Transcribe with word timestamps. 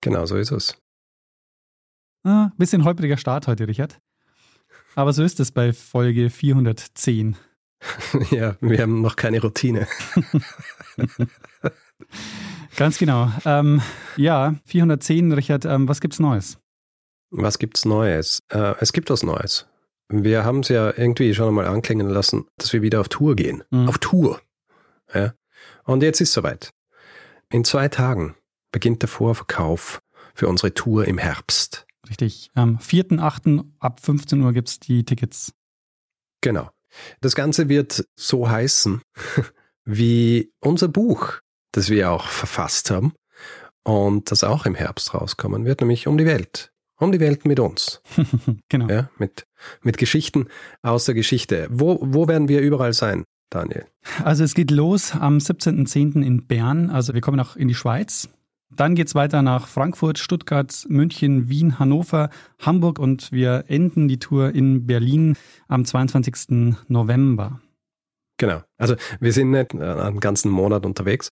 Genau, 0.00 0.26
so 0.26 0.36
ist 0.36 0.50
es. 0.50 0.76
Ah, 2.24 2.50
bisschen 2.56 2.84
holpriger 2.84 3.16
Start 3.16 3.46
heute, 3.46 3.66
Richard. 3.66 3.98
Aber 4.94 5.12
so 5.12 5.22
ist 5.22 5.40
es 5.40 5.52
bei 5.52 5.72
Folge 5.72 6.30
410. 6.30 7.36
ja, 8.30 8.56
wir 8.60 8.82
haben 8.82 9.00
noch 9.00 9.16
keine 9.16 9.40
Routine. 9.40 9.86
Ganz 12.76 12.98
genau. 12.98 13.30
Ähm, 13.44 13.80
ja, 14.16 14.54
410, 14.66 15.32
Richard, 15.32 15.64
ähm, 15.64 15.88
was 15.88 16.00
gibt's 16.00 16.18
Neues? 16.18 16.58
Was 17.30 17.58
gibt's 17.58 17.84
Neues? 17.84 18.40
Äh, 18.48 18.74
es 18.80 18.92
gibt 18.92 19.10
was 19.10 19.22
Neues. 19.22 19.66
Wir 20.08 20.44
haben 20.44 20.60
es 20.60 20.68
ja 20.68 20.92
irgendwie 20.96 21.34
schon 21.34 21.48
einmal 21.48 21.66
anklingen 21.66 22.08
lassen, 22.08 22.46
dass 22.58 22.72
wir 22.72 22.82
wieder 22.82 23.00
auf 23.00 23.08
Tour 23.08 23.36
gehen. 23.36 23.62
Mhm. 23.70 23.88
Auf 23.88 23.98
Tour. 23.98 24.40
Ja. 25.14 25.34
Und 25.84 26.02
jetzt 26.02 26.20
ist 26.20 26.32
soweit. 26.32 26.72
In 27.50 27.64
zwei 27.64 27.88
Tagen 27.88 28.34
beginnt 28.72 29.02
der 29.02 29.08
Vorverkauf 29.08 30.00
für 30.34 30.48
unsere 30.48 30.74
Tour 30.74 31.06
im 31.06 31.18
Herbst. 31.18 31.86
Richtig. 32.08 32.50
Am 32.54 32.78
4.8. 32.78 33.64
ab 33.78 34.00
15 34.00 34.40
Uhr 34.40 34.52
gibt 34.52 34.68
es 34.68 34.80
die 34.80 35.04
Tickets. 35.04 35.52
Genau. 36.40 36.70
Das 37.20 37.34
Ganze 37.34 37.68
wird 37.68 38.04
so 38.16 38.48
heißen 38.48 39.02
wie 39.84 40.52
unser 40.60 40.88
Buch, 40.88 41.40
das 41.72 41.88
wir 41.90 42.10
auch 42.10 42.26
verfasst 42.26 42.90
haben 42.90 43.12
und 43.84 44.30
das 44.30 44.44
auch 44.44 44.66
im 44.66 44.74
Herbst 44.74 45.14
rauskommen 45.14 45.64
wird, 45.64 45.80
nämlich 45.80 46.06
um 46.06 46.18
die 46.18 46.26
Welt. 46.26 46.72
Um 46.96 47.12
die 47.12 47.20
Welt 47.20 47.46
mit 47.46 47.60
uns. 47.60 48.02
genau. 48.68 48.88
Ja, 48.88 49.10
mit, 49.18 49.46
mit 49.82 49.96
Geschichten 49.96 50.48
aus 50.82 51.06
der 51.06 51.14
Geschichte. 51.14 51.66
Wo, 51.70 51.98
wo 52.02 52.28
werden 52.28 52.48
wir 52.48 52.60
überall 52.60 52.92
sein, 52.92 53.24
Daniel? 53.48 53.86
Also 54.22 54.44
es 54.44 54.54
geht 54.54 54.70
los 54.70 55.14
am 55.14 55.38
17.10. 55.38 56.22
in 56.22 56.46
Bern. 56.46 56.90
Also 56.90 57.14
wir 57.14 57.22
kommen 57.22 57.40
auch 57.40 57.56
in 57.56 57.68
die 57.68 57.74
Schweiz. 57.74 58.28
Dann 58.74 58.94
geht 58.94 59.08
es 59.08 59.14
weiter 59.14 59.42
nach 59.42 59.66
Frankfurt, 59.66 60.18
Stuttgart, 60.18 60.86
München, 60.88 61.48
Wien, 61.48 61.78
Hannover, 61.78 62.30
Hamburg 62.60 62.98
und 62.98 63.32
wir 63.32 63.64
enden 63.68 64.08
die 64.08 64.18
Tour 64.18 64.54
in 64.54 64.86
Berlin 64.86 65.36
am 65.68 65.84
22. 65.84 66.76
November. 66.88 67.60
Genau. 68.38 68.62
Also 68.78 68.94
wir 69.18 69.32
sind 69.32 69.50
nicht 69.50 69.74
äh, 69.74 69.82
einen 69.82 70.20
ganzen 70.20 70.50
Monat 70.50 70.86
unterwegs, 70.86 71.30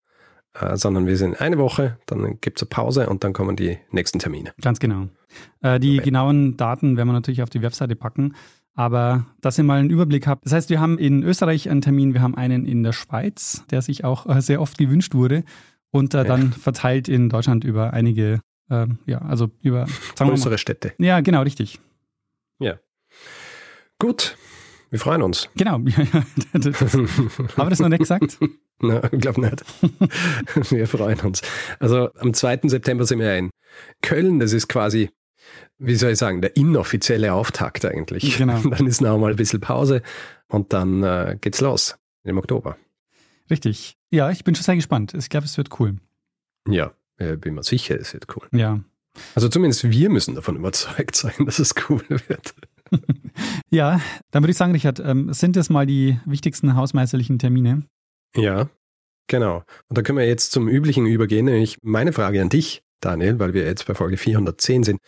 äh, 0.59 0.75
sondern 0.75 1.05
wir 1.05 1.15
sind 1.15 1.39
eine 1.39 1.57
Woche, 1.57 1.97
dann 2.05 2.41
gibt 2.41 2.59
es 2.59 2.63
eine 2.63 2.69
Pause 2.69 3.07
und 3.07 3.23
dann 3.23 3.33
kommen 3.33 3.55
die 3.55 3.77
nächsten 3.91 4.19
Termine. 4.19 4.53
Ganz 4.59 4.79
genau. 4.79 5.07
Äh, 5.61 5.79
die 5.79 5.97
genauen 5.97 6.57
Daten 6.57 6.97
werden 6.97 7.07
wir 7.07 7.13
natürlich 7.13 7.43
auf 7.43 7.49
die 7.49 7.61
Webseite 7.61 7.95
packen. 7.95 8.35
Aber 8.73 9.25
dass 9.41 9.57
ihr 9.57 9.63
mal 9.63 9.79
einen 9.79 9.89
Überblick 9.89 10.27
habt. 10.27 10.45
Das 10.45 10.53
heißt, 10.53 10.69
wir 10.69 10.79
haben 10.79 10.99
in 10.99 11.23
Österreich 11.23 11.67
einen 11.67 11.81
Termin, 11.81 12.13
wir 12.13 12.21
haben 12.21 12.35
einen 12.35 12.63
in 12.63 12.83
der 12.83 12.93
Schweiz, 12.93 13.63
der 13.71 13.81
sich 13.81 14.03
auch 14.03 14.27
sehr 14.39 14.61
oft 14.61 14.77
gewünscht 14.77 15.15
wurde 15.15 15.43
und 15.91 16.13
äh, 16.13 16.23
dann 16.25 16.51
verteilt 16.53 17.07
in 17.07 17.29
Deutschland 17.29 17.63
über 17.63 17.93
einige, 17.93 18.41
äh, 18.69 18.87
ja, 19.05 19.19
also 19.19 19.49
über 19.61 19.87
größere 20.17 20.51
mal, 20.51 20.57
Städte. 20.57 20.93
Ja, 20.97 21.21
genau, 21.21 21.41
richtig. 21.41 21.79
Ja. 22.59 22.79
Gut, 23.99 24.37
wir 24.89 24.99
freuen 24.99 25.21
uns. 25.21 25.49
Genau. 25.55 25.79
das, 26.53 26.93
haben 26.93 27.07
wir 27.57 27.69
das 27.69 27.79
noch 27.79 27.89
nicht 27.89 27.99
gesagt? 27.99 28.37
Nein, 28.79 29.09
ich 29.11 29.19
glaube 29.19 29.41
nicht. 29.41 29.63
wir 30.71 30.87
freuen 30.87 31.19
uns. 31.21 31.41
Also 31.79 32.09
am 32.15 32.33
2. 32.33 32.61
September 32.65 33.05
sind 33.05 33.19
wir 33.19 33.35
in 33.35 33.49
Köln. 34.01 34.39
Das 34.39 34.53
ist 34.53 34.67
quasi, 34.67 35.09
wie 35.77 35.95
soll 35.95 36.11
ich 36.11 36.19
sagen, 36.19 36.41
der 36.41 36.55
inoffizielle 36.55 37.33
Auftakt 37.33 37.85
eigentlich. 37.85 38.37
Genau. 38.37 38.59
Dann 38.61 38.87
ist 38.87 39.01
noch 39.01 39.17
mal 39.17 39.31
ein 39.31 39.35
bisschen 39.35 39.59
Pause 39.59 40.03
und 40.47 40.73
dann 40.73 41.03
äh, 41.03 41.37
geht's 41.41 41.59
los 41.59 41.97
im 42.23 42.37
Oktober. 42.37 42.77
Richtig. 43.49 43.96
Ja, 44.11 44.31
ich 44.31 44.43
bin 44.43 44.55
schon 44.55 44.63
sehr 44.63 44.75
gespannt. 44.75 45.13
Ich 45.13 45.29
glaube, 45.29 45.45
es 45.45 45.57
wird 45.57 45.79
cool. 45.79 45.97
Ja, 46.67 46.93
äh, 47.17 47.35
bin 47.35 47.55
mir 47.55 47.63
sicher, 47.63 47.99
es 47.99 48.13
wird 48.13 48.25
cool. 48.35 48.47
Ja. 48.51 48.79
Also 49.35 49.49
zumindest 49.49 49.89
wir 49.89 50.09
müssen 50.09 50.35
davon 50.35 50.55
überzeugt 50.57 51.15
sein, 51.15 51.33
dass 51.45 51.59
es 51.59 51.73
cool 51.89 52.03
wird. 52.09 52.55
ja, 53.69 53.99
dann 54.31 54.43
würde 54.43 54.51
ich 54.51 54.57
sagen, 54.57 54.71
Richard, 54.71 54.99
ähm, 54.99 55.33
sind 55.33 55.55
das 55.55 55.69
mal 55.69 55.85
die 55.85 56.19
wichtigsten 56.25 56.75
hausmeisterlichen 56.75 57.39
Termine? 57.39 57.83
Ja, 58.35 58.69
genau. 59.27 59.63
Und 59.87 59.97
da 59.97 60.01
können 60.01 60.17
wir 60.17 60.27
jetzt 60.27 60.51
zum 60.51 60.67
Üblichen 60.67 61.05
übergehen, 61.05 61.45
nämlich 61.45 61.77
meine 61.81 62.13
Frage 62.13 62.41
an 62.41 62.49
dich. 62.49 62.83
Daniel, 62.99 63.37
weil 63.39 63.53
wir 63.53 63.63
jetzt 63.63 63.85
bei 63.85 63.93
Folge 63.93 64.17
410 64.17 64.83
sind. 64.83 64.99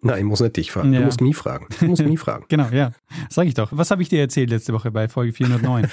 Nein, 0.00 0.18
ich 0.18 0.24
muss 0.24 0.40
nicht 0.40 0.56
dich 0.56 0.70
fragen. 0.70 0.92
Ja. 0.92 1.00
Du 1.00 1.06
musst 1.06 1.20
mich 1.20 1.36
fragen. 1.36 1.66
Du 1.80 1.86
musst 1.86 2.04
mich 2.04 2.20
fragen. 2.20 2.44
genau, 2.48 2.68
ja. 2.68 2.92
Sag 3.30 3.46
ich 3.46 3.54
doch. 3.54 3.70
Was 3.72 3.90
habe 3.90 4.02
ich 4.02 4.08
dir 4.08 4.20
erzählt 4.20 4.50
letzte 4.50 4.72
Woche 4.72 4.92
bei 4.92 5.08
Folge 5.08 5.32
409? 5.32 5.88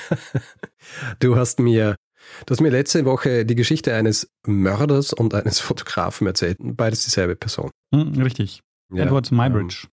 du 1.19 1.37
hast 1.37 1.59
mir, 1.59 1.95
du 2.45 2.51
hast 2.51 2.61
mir 2.61 2.69
letzte 2.69 3.05
Woche 3.05 3.45
die 3.45 3.55
Geschichte 3.55 3.93
eines 3.93 4.29
Mörders 4.45 5.13
und 5.13 5.33
eines 5.33 5.59
Fotografen 5.59 6.27
erzählt. 6.27 6.57
Beides 6.59 7.03
dieselbe 7.03 7.35
Person. 7.35 7.71
Hm, 7.93 8.21
richtig. 8.21 8.61
Ja, 8.91 9.05
Edward 9.05 9.31
Mybridge. 9.31 9.83
Ähm, 9.83 9.89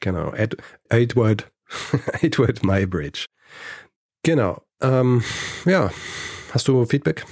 genau. 0.00 0.32
Ed, 0.32 0.56
Edward, 0.88 1.50
Edward 2.20 2.64
Mybridge. 2.64 3.26
Genau. 4.22 4.62
Ähm, 4.80 5.22
ja. 5.64 5.90
Hast 6.52 6.68
du 6.68 6.84
Feedback? 6.86 7.26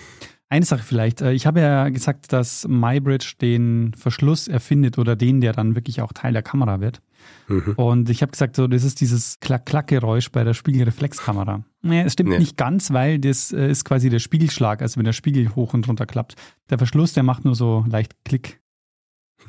Eine 0.48 0.64
Sache 0.64 0.82
vielleicht. 0.84 1.22
Äh, 1.22 1.32
ich 1.32 1.46
habe 1.46 1.60
ja 1.60 1.88
gesagt, 1.88 2.32
dass 2.32 2.66
MyBridge 2.68 3.34
den 3.40 3.92
Verschluss 3.96 4.46
erfindet 4.46 4.98
oder 4.98 5.16
den, 5.16 5.40
der 5.40 5.52
dann 5.52 5.74
wirklich 5.74 6.00
auch 6.00 6.12
Teil 6.12 6.32
der 6.32 6.42
Kamera 6.42 6.80
wird. 6.80 7.00
Mhm. 7.48 7.74
Und 7.76 8.10
ich 8.10 8.22
habe 8.22 8.32
gesagt, 8.32 8.56
so, 8.56 8.66
das 8.66 8.84
ist 8.84 9.00
dieses 9.00 9.38
Klack-Klack-Geräusch 9.40 10.30
bei 10.30 10.44
der 10.44 10.54
Spiegelreflexkamera. 10.54 11.64
Naja, 11.82 12.04
es 12.04 12.14
stimmt 12.14 12.30
nee. 12.30 12.38
nicht 12.38 12.56
ganz, 12.56 12.92
weil 12.92 13.18
das 13.18 13.52
äh, 13.52 13.70
ist 13.70 13.84
quasi 13.84 14.10
der 14.10 14.18
Spiegelschlag, 14.18 14.82
also 14.82 14.98
wenn 14.98 15.04
der 15.04 15.12
Spiegel 15.12 15.54
hoch 15.54 15.74
und 15.74 15.86
runter 15.88 16.06
klappt. 16.06 16.34
Der 16.70 16.78
Verschluss, 16.78 17.12
der 17.12 17.22
macht 17.22 17.44
nur 17.44 17.54
so 17.54 17.84
leicht 17.88 18.14
Klick. 18.24 18.60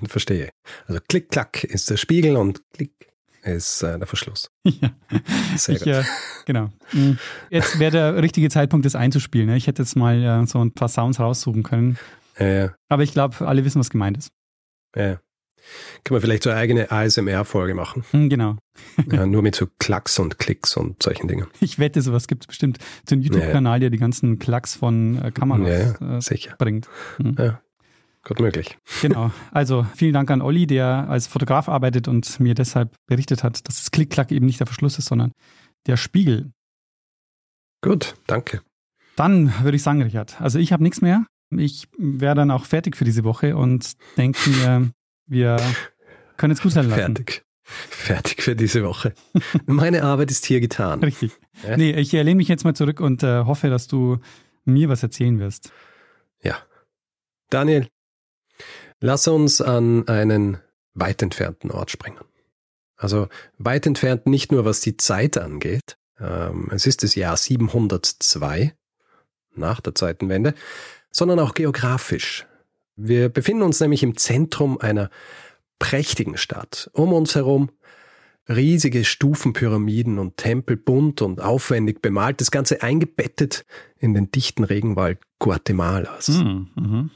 Verstehe. 0.04 0.50
Also 0.86 1.00
Klick-Klack 1.08 1.64
ist 1.64 1.90
der 1.90 1.98
Spiegel 1.98 2.38
und 2.38 2.62
Klick 2.74 2.92
ist 3.44 3.82
äh, 3.82 3.98
der 3.98 4.08
Verschluss. 4.08 4.50
Ja, 4.82 4.92
Sehr 5.56 5.76
ich, 5.76 5.84
gut. 5.84 5.94
Äh, 5.94 6.04
genau. 6.46 6.70
Mhm. 6.92 7.18
Jetzt 7.50 7.80
wäre 7.80 7.92
der 7.92 8.22
richtige 8.22 8.50
Zeitpunkt, 8.50 8.86
das 8.86 8.96
einzuspielen. 8.96 9.48
Ne? 9.48 9.58
Ich 9.58 9.68
hätte 9.68 9.82
jetzt 9.82 9.96
mal 9.96 10.22
äh, 10.22 10.46
so 10.46 10.60
ein 10.60 10.74
paar 10.74 10.90
Sounds 10.90 11.20
raussuchen 11.20 11.64
können. 11.64 11.98
Ja, 12.38 12.48
ja. 12.48 12.76
Aber 12.90 13.04
ich 13.04 13.14
glaube, 13.14 13.48
alle 13.48 13.66
wissen, 13.66 13.80
was 13.80 13.90
gemeint 13.90 14.18
ist. 14.18 14.30
Ja. 14.96 15.20
Können 16.04 16.18
wir 16.18 16.22
vielleicht 16.22 16.44
so 16.44 16.50
eine 16.50 16.60
eigene 16.60 16.92
ASMR-Folge 16.92 17.74
machen? 17.74 18.04
Mhm, 18.12 18.30
genau. 18.30 18.58
ja, 19.12 19.26
nur 19.26 19.42
mit 19.42 19.56
so 19.56 19.68
Klacks 19.80 20.20
und 20.20 20.40
Klicks 20.40 20.78
und 20.78 21.02
solchen 21.02 21.28
Dingen. 21.28 21.48
Ich 21.60 21.80
wette, 21.80 22.02
sowas 22.02 22.28
gibt 22.28 22.44
es 22.44 22.48
bestimmt. 22.48 22.78
So 23.08 23.16
ein 23.16 23.22
YouTube-Kanal, 23.22 23.80
der 23.80 23.90
die 23.90 23.98
ganzen 23.98 24.40
Klacks 24.40 24.76
von 24.76 25.22
äh, 25.22 25.32
Kameras 25.32 25.96
ja, 26.00 26.22
sicher. 26.22 26.56
bringt. 26.58 26.88
Mhm. 27.18 27.36
Ja. 27.38 27.62
Gut 28.24 28.42
möglich. 28.42 28.78
Genau. 29.02 29.32
Also 29.52 29.86
vielen 29.96 30.12
Dank 30.12 30.30
an 30.30 30.42
Olli, 30.42 30.68
der 30.68 31.08
als 31.10 31.28
Fotograf 31.28 31.70
arbeitet 31.70 32.10
und 32.10 32.42
mir 32.42 32.56
deshalb 32.56 32.94
berichtet 33.08 33.42
hat, 33.42 33.66
dass 33.68 33.78
das 33.78 33.92
Klick-Klack 33.92 34.34
eben 34.34 34.46
nicht 34.46 34.60
der 34.60 34.68
Verschluss 34.68 35.00
ist, 35.00 35.06
sondern 35.06 35.32
der 35.86 35.96
Spiegel. 35.96 36.52
Gut, 37.82 38.16
danke. 38.28 38.62
Dann 39.16 39.54
würde 39.64 39.78
ich 39.78 39.84
sagen, 39.84 40.02
Richard, 40.02 40.42
also 40.42 40.60
ich 40.60 40.74
habe 40.74 40.84
nichts 40.84 41.02
mehr. 41.02 41.26
Ich 41.56 41.88
wäre 41.98 42.36
dann 42.36 42.52
auch 42.52 42.66
fertig 42.66 42.98
für 42.98 43.06
diese 43.06 43.24
Woche 43.24 43.56
und 43.56 43.94
denke 44.18 44.50
mir, 44.50 44.92
wir 45.28 45.58
können 46.38 46.52
jetzt 46.54 46.64
gut 46.64 46.72
sein 46.72 46.90
lassen. 46.90 47.16
Fertig. 47.16 47.44
Fertig 47.64 48.44
für 48.44 48.56
diese 48.56 48.84
Woche. 48.84 49.14
Meine 49.66 50.04
Arbeit 50.04 50.32
ist 50.32 50.46
hier 50.46 50.62
getan. 50.62 51.04
Richtig. 51.04 51.34
Ja? 51.68 51.76
Nee, 51.76 51.92
ich 51.92 52.12
lehne 52.14 52.36
mich 52.36 52.48
jetzt 52.48 52.64
mal 52.64 52.74
zurück 52.74 53.02
und 53.02 53.24
äh, 53.24 53.44
hoffe, 53.44 53.70
dass 53.70 53.88
du 53.88 54.20
mir 54.64 54.88
was 54.88 55.04
erzählen 55.04 55.40
wirst. 55.40 55.72
Ja. 56.42 56.58
Daniel, 57.50 57.88
Lass 59.00 59.28
uns 59.28 59.62
an 59.62 60.08
einen 60.08 60.58
weit 60.96 61.22
entfernten 61.22 61.70
Ort 61.72 61.92
springen. 61.92 62.24
Also 62.96 63.28
weit 63.60 63.86
entfernt 63.86 64.26
nicht 64.26 64.52
nur 64.52 64.66
was 64.66 64.80
die 64.80 64.98
Zeit 64.98 65.38
angeht. 65.38 65.98
Ähm, 66.20 66.70
es 66.72 66.88
ist 66.88 67.04
das 67.04 67.14
Jahr 67.14 67.38
702 67.38 68.74
nach 69.54 69.82
der 69.82 69.94
Zeitenwende, 69.94 70.56
sondern 71.12 71.40
auch 71.40 71.54
geografisch. 71.54 72.47
Wir 72.98 73.30
befinden 73.30 73.64
uns 73.64 73.80
nämlich 73.80 74.04
im 74.04 74.18
Zentrum 74.18 74.80
einer 74.80 75.10
prächtigen 75.80 76.38
Stadt. 76.38 76.90
Um 76.94 77.14
uns 77.14 77.36
herum 77.36 77.70
riesige 78.50 79.06
Stufenpyramiden 79.06 80.20
und 80.20 80.38
Tempel 80.38 80.78
bunt 80.78 81.22
und 81.22 81.42
aufwendig 81.42 82.02
bemalt, 82.02 82.42
das 82.42 82.52
Ganze 82.52 82.82
eingebettet 82.82 83.66
in 84.00 84.14
den 84.14 84.32
dichten 84.32 84.64
Regenwald 84.64 85.20
Guatemalas. 85.40 86.30
Mhm. 86.30 87.12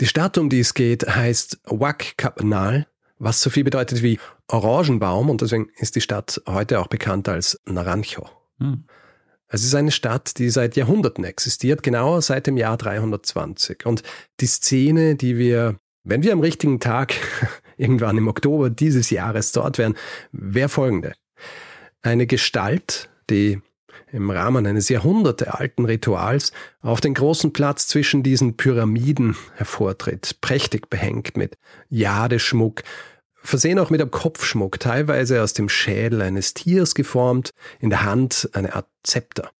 Die 0.00 0.06
Stadt, 0.06 0.38
um 0.38 0.48
die 0.48 0.60
es 0.60 0.74
geht, 0.74 1.06
heißt 1.06 1.60
Kapnal, 2.16 2.86
was 3.18 3.40
so 3.40 3.50
viel 3.50 3.64
bedeutet 3.64 4.02
wie 4.02 4.18
Orangenbaum 4.48 5.28
und 5.28 5.40
deswegen 5.42 5.68
ist 5.76 5.96
die 5.96 6.00
Stadt 6.00 6.40
heute 6.46 6.80
auch 6.80 6.86
bekannt 6.86 7.28
als 7.28 7.60
Naranjo. 7.66 8.28
Hm. 8.58 8.84
Es 9.52 9.64
ist 9.64 9.74
eine 9.74 9.90
Stadt, 9.90 10.38
die 10.38 10.48
seit 10.48 10.76
Jahrhunderten 10.76 11.24
existiert, 11.24 11.82
genauer 11.82 12.22
seit 12.22 12.46
dem 12.46 12.56
Jahr 12.56 12.76
320. 12.76 13.84
Und 13.84 14.04
die 14.38 14.46
Szene, 14.46 15.16
die 15.16 15.38
wir, 15.38 15.76
wenn 16.04 16.22
wir 16.22 16.32
am 16.32 16.40
richtigen 16.40 16.78
Tag 16.78 17.14
irgendwann 17.76 18.16
im 18.16 18.28
Oktober 18.28 18.70
dieses 18.70 19.10
Jahres 19.10 19.50
dort 19.50 19.76
wären, 19.76 19.96
wäre 20.30 20.68
folgende. 20.68 21.14
Eine 22.00 22.28
Gestalt, 22.28 23.10
die 23.28 23.60
im 24.12 24.30
Rahmen 24.30 24.66
eines 24.66 24.88
jahrhundertealten 24.88 25.84
Rituals 25.84 26.52
auf 26.80 27.00
den 27.00 27.14
großen 27.14 27.52
Platz 27.52 27.88
zwischen 27.88 28.22
diesen 28.22 28.56
Pyramiden 28.56 29.36
hervortritt, 29.56 30.40
prächtig 30.40 30.88
behängt 30.90 31.36
mit 31.36 31.58
Jadeschmuck, 31.88 32.82
versehen 33.42 33.78
auch 33.78 33.90
mit 33.90 34.00
einem 34.00 34.10
Kopfschmuck, 34.10 34.80
teilweise 34.80 35.42
aus 35.42 35.52
dem 35.52 35.68
Schädel 35.68 36.22
eines 36.22 36.54
Tiers 36.54 36.94
geformt, 36.94 37.50
in 37.78 37.90
der 37.90 38.04
Hand 38.04 38.50
eine 38.52 38.74
Art 38.74 38.88
Zepter. 39.02 39.50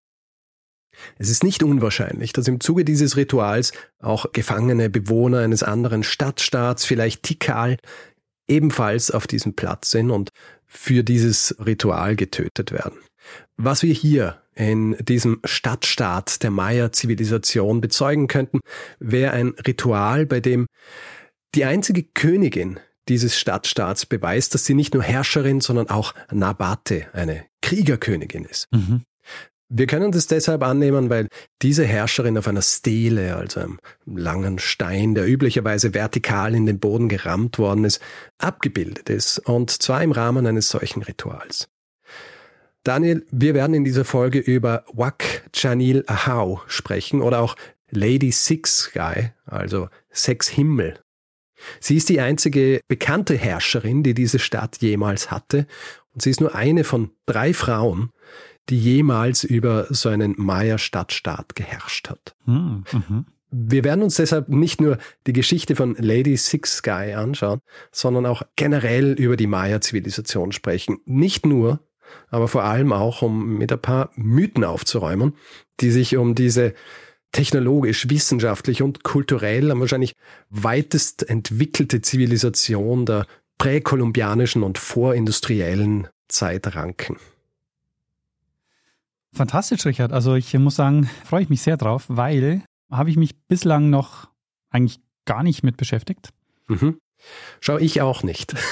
Es 1.19 1.31
ist 1.31 1.45
nicht 1.45 1.63
unwahrscheinlich, 1.63 2.33
dass 2.33 2.49
im 2.49 2.61
Zuge 2.61 2.85
dieses 2.85 3.17
Rituals 3.17 3.73
auch 4.01 4.33
gefangene 4.33 4.91
Bewohner 4.91 5.39
eines 5.39 5.63
anderen 5.63 6.03
Stadtstaats, 6.03 6.85
vielleicht 6.85 7.23
Tikal, 7.23 7.79
ebenfalls 8.49 9.11
auf 9.11 9.27
diesem 9.27 9.55
Platz 9.55 9.91
sind 9.91 10.11
und 10.11 10.31
für 10.67 11.03
dieses 11.03 11.57
Ritual 11.65 12.17
getötet 12.17 12.73
werden. 12.73 12.99
Was 13.57 13.83
wir 13.83 13.95
hier 13.95 14.43
in 14.55 14.97
diesem 15.01 15.41
Stadtstaat 15.45 16.43
der 16.43 16.51
Maya-Zivilisation 16.51 17.81
bezeugen 17.81 18.27
könnten, 18.27 18.61
wäre 18.99 19.33
ein 19.33 19.55
Ritual, 19.67 20.27
bei 20.27 20.41
dem 20.41 20.67
die 21.55 21.65
einzige 21.65 22.03
Königin 22.03 22.79
dieses 23.11 23.39
Stadtstaats 23.39 24.07
beweist, 24.07 24.55
dass 24.55 24.65
sie 24.65 24.75
nicht 24.75 24.95
nur 24.95 25.03
Herrscherin, 25.03 25.61
sondern 25.61 25.91
auch 25.91 26.15
Nabate, 26.33 27.09
eine 27.13 27.45
Kriegerkönigin 27.61 28.45
ist. 28.47 28.69
Mhm. 28.73 29.03
Wir 29.73 29.87
können 29.87 30.11
das 30.11 30.27
deshalb 30.27 30.65
annehmen, 30.65 31.11
weil 31.11 31.29
diese 31.63 31.85
Herrscherin 31.85 32.37
auf 32.37 32.49
einer 32.49 32.63
Stele, 32.63 33.37
also 33.37 33.61
einem 33.61 33.79
langen 34.05 34.59
Stein, 34.59 35.15
der 35.15 35.29
üblicherweise 35.29 35.95
vertikal 35.95 36.57
in 36.57 36.67
den 36.67 36.81
Boden 36.81 37.09
gerammt 37.09 37.59
worden 37.59 37.85
ist, 37.85 38.01
abgebildet 38.39 39.11
ist, 39.11 39.39
und 39.39 39.71
zwar 39.71 40.03
im 40.03 40.11
Rahmen 40.11 40.47
eines 40.47 40.71
solchen 40.71 41.03
Rituals. 41.03 41.69
Daniel, 42.83 43.25
wir 43.31 43.55
werden 43.55 43.75
in 43.75 43.85
dieser 43.85 44.05
Folge 44.05 44.39
über 44.39 44.85
Wak 44.93 45.49
Chanil 45.53 46.03
Ahau 46.07 46.63
sprechen 46.67 47.21
oder 47.21 47.41
auch 47.41 47.55
Lady 47.91 48.33
Six 48.33 48.79
Sky, 48.79 49.31
also 49.45 49.89
Sechs 50.11 50.49
Himmel. 50.49 50.99
Sie 51.81 51.97
ist 51.97 52.09
die 52.09 52.21
einzige 52.21 52.81
bekannte 52.89 53.37
Herrscherin, 53.37 54.03
die 54.03 54.15
diese 54.15 54.39
Stadt 54.39 54.79
jemals 54.79 55.31
hatte, 55.31 55.67
und 56.13 56.23
sie 56.23 56.31
ist 56.31 56.41
nur 56.41 56.55
eine 56.55 56.85
von 56.85 57.11
drei 57.27 57.55
Frauen, 57.55 58.11
die 58.69 58.79
jemals 58.79 59.45
über 59.45 59.87
so 59.91 60.09
einen 60.09 60.35
Maya-Stadtstaat 60.37 61.55
geherrscht 61.55 62.09
hat. 62.09 62.35
Hm, 62.45 62.85
mhm. 62.93 63.27
Wir 63.53 63.83
werden 63.83 64.05
uns 64.05 64.15
deshalb 64.15 64.49
nicht 64.49 64.81
nur 64.81 64.99
die 65.27 65.33
Geschichte 65.33 65.75
von 65.75 65.97
Lady 65.99 66.37
Six 66.37 66.77
Sky 66.77 67.15
anschauen, 67.17 67.61
sondern 67.91 68.27
auch 68.27 68.43
generell 68.55 69.13
über 69.13 69.37
die 69.37 69.49
Maya-Zivilisation 69.49 70.53
sprechen. 70.53 70.99
Nicht 71.05 71.47
nur, 71.47 71.81
aber 72.29 72.47
vor 72.47 72.63
allem 72.63 72.93
auch, 72.93 73.23
um 73.23 73.59
mit 73.59 73.73
ein 73.73 73.83
paar 73.83 74.11
Mythen 74.15 74.63
aufzuräumen, 74.63 75.35
die 75.81 75.91
sich 75.91 76.17
um 76.17 76.37
diese 76.37 76.75
technologisch, 77.33 78.09
wissenschaftlich 78.11 78.83
und 78.83 79.03
kulturell 79.05 79.71
wahrscheinlich 79.81 80.15
weitest 80.49 81.29
entwickelte 81.29 82.01
Zivilisation 82.01 83.07
der 83.07 83.27
präkolumbianischen 83.59 84.63
und 84.63 84.79
vorindustriellen 84.79 86.09
Zeit 86.29 86.75
ranken. 86.75 87.17
Fantastisch, 89.33 89.87
Richard. 89.87 90.13
Also 90.13 90.35
ich 90.35 90.53
muss 90.55 90.77
sagen, 90.77 91.09
freue 91.25 91.43
ich 91.43 91.49
mich 91.49 91.63
sehr 91.63 91.77
drauf, 91.77 92.07
weil 92.09 92.63
habe 92.91 93.11
ich 93.11 93.17
mich 93.17 93.37
bislang 93.47 93.91
noch 93.91 94.29
eigentlich 94.71 95.01
gar 95.25 95.43
nicht 95.43 95.63
mit 95.63 95.77
beschäftigt. 95.77 96.31
Mhm. 96.67 96.99
Schau, 97.61 97.79
ich 97.79 98.01
auch 98.01 98.23
nicht. 98.23 98.55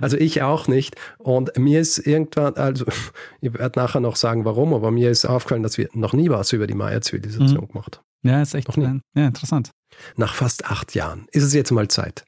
Also 0.00 0.16
ich 0.16 0.40
auch 0.40 0.66
nicht. 0.66 0.96
Und 1.18 1.56
mir 1.58 1.80
ist 1.80 1.98
irgendwann, 1.98 2.54
also 2.54 2.86
ich 3.40 3.52
werde 3.52 3.78
nachher 3.78 4.00
noch 4.00 4.16
sagen, 4.16 4.46
warum, 4.46 4.72
aber 4.72 4.90
mir 4.90 5.10
ist 5.10 5.26
aufgefallen, 5.26 5.62
dass 5.62 5.76
wir 5.76 5.88
noch 5.92 6.14
nie 6.14 6.30
was 6.30 6.52
über 6.52 6.66
die 6.66 6.74
Maya-Zivilisation 6.74 7.64
mhm. 7.64 7.68
gemacht 7.68 7.98
haben. 7.98 8.06
Ja, 8.22 8.40
ist 8.40 8.54
echt 8.54 8.68
noch 8.68 8.76
nie. 8.76 9.00
ja, 9.14 9.26
interessant. 9.26 9.70
Nach 10.16 10.34
fast 10.34 10.64
acht 10.64 10.94
Jahren 10.94 11.26
ist 11.32 11.42
es 11.42 11.52
jetzt 11.52 11.70
mal 11.70 11.88
Zeit. 11.88 12.24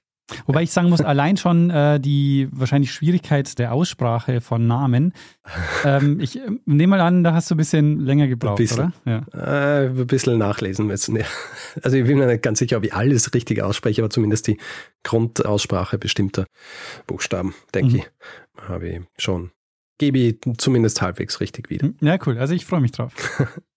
Wobei 0.47 0.63
ich 0.63 0.71
sagen 0.71 0.89
muss, 0.89 1.01
allein 1.01 1.37
schon 1.37 1.71
äh, 1.71 2.01
die 2.01 2.49
wahrscheinlich 2.53 2.93
Schwierigkeit 2.93 3.59
der 3.59 3.73
Aussprache 3.73 4.41
von 4.41 4.67
Namen. 4.67 5.13
Ähm, 5.85 6.21
ich 6.21 6.39
äh, 6.39 6.51
nehme 6.65 6.97
mal 6.97 7.01
an, 7.01 7.25
da 7.25 7.35
hast 7.35 7.51
du 7.51 7.55
ein 7.55 7.59
bisschen 7.59 8.01
länger 8.01 8.29
gebraucht, 8.29 8.61
ein 8.61 8.65
bisschen, 8.65 8.93
oder? 9.05 9.25
Ja. 9.35 9.83
Äh, 9.83 9.89
ein 9.89 10.07
bisschen 10.07 10.39
nachlesen 10.39 10.87
müssen. 10.87 11.17
Ja. 11.17 11.25
Also 11.83 11.97
ich 11.97 12.07
bin 12.07 12.19
mir 12.19 12.27
nicht 12.27 12.43
ganz 12.43 12.59
sicher, 12.59 12.77
ob 12.77 12.85
ich 12.85 12.95
alles 12.95 13.35
richtig 13.35 13.63
ausspreche, 13.63 14.03
aber 14.03 14.11
zumindest 14.11 14.47
die 14.47 14.59
Grundaussprache 15.03 15.99
bestimmter 15.99 16.47
Buchstaben, 17.07 17.55
denke 17.75 17.93
mhm. 17.93 17.97
ich, 17.97 18.69
habe 18.69 18.89
ich 18.89 19.01
schon. 19.19 19.51
Gebe 19.99 20.19
ich 20.19 20.39
zumindest 20.59 21.03
halbwegs 21.03 21.41
richtig 21.41 21.71
wieder. 21.71 21.91
Ja, 22.01 22.19
cool. 22.27 22.39
Also 22.39 22.55
ich 22.55 22.65
freue 22.65 22.81
mich 22.81 22.93
drauf. 22.93 23.13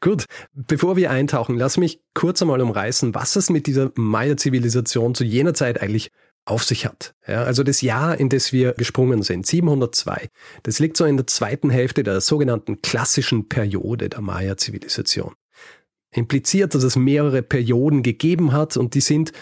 Gut, 0.00 0.24
bevor 0.52 0.96
wir 0.96 1.10
eintauchen, 1.10 1.56
lass 1.56 1.76
mich 1.76 2.00
kurz 2.14 2.40
einmal 2.42 2.60
umreißen, 2.60 3.14
was 3.14 3.36
es 3.36 3.50
mit 3.50 3.66
dieser 3.66 3.92
Maya-Zivilisation 3.94 5.14
zu 5.14 5.24
jener 5.24 5.54
Zeit 5.54 5.80
eigentlich 5.80 6.10
auf 6.46 6.64
sich 6.64 6.86
hat. 6.86 7.14
Ja, 7.26 7.44
also 7.44 7.62
das 7.62 7.80
Jahr, 7.80 8.18
in 8.18 8.28
das 8.28 8.52
wir 8.52 8.72
gesprungen 8.72 9.22
sind, 9.22 9.46
702, 9.46 10.28
das 10.62 10.78
liegt 10.78 10.96
so 10.96 11.04
in 11.04 11.16
der 11.16 11.26
zweiten 11.26 11.70
Hälfte 11.70 12.02
der 12.02 12.20
sogenannten 12.20 12.82
klassischen 12.82 13.48
Periode 13.48 14.08
der 14.08 14.20
Maya-Zivilisation. 14.20 15.34
Impliziert, 16.10 16.74
dass 16.74 16.84
es 16.84 16.96
mehrere 16.96 17.42
Perioden 17.42 18.02
gegeben 18.02 18.52
hat 18.52 18.76
und 18.76 18.94
die 18.94 19.00
sind, 19.00 19.32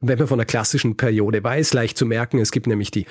wenn 0.00 0.18
man 0.18 0.28
von 0.28 0.38
der 0.38 0.46
klassischen 0.46 0.96
Periode 0.96 1.42
weiß, 1.42 1.72
leicht 1.72 1.98
zu 1.98 2.06
merken. 2.06 2.38
Es 2.38 2.52
gibt 2.52 2.66
nämlich 2.66 2.90
die 2.90 3.06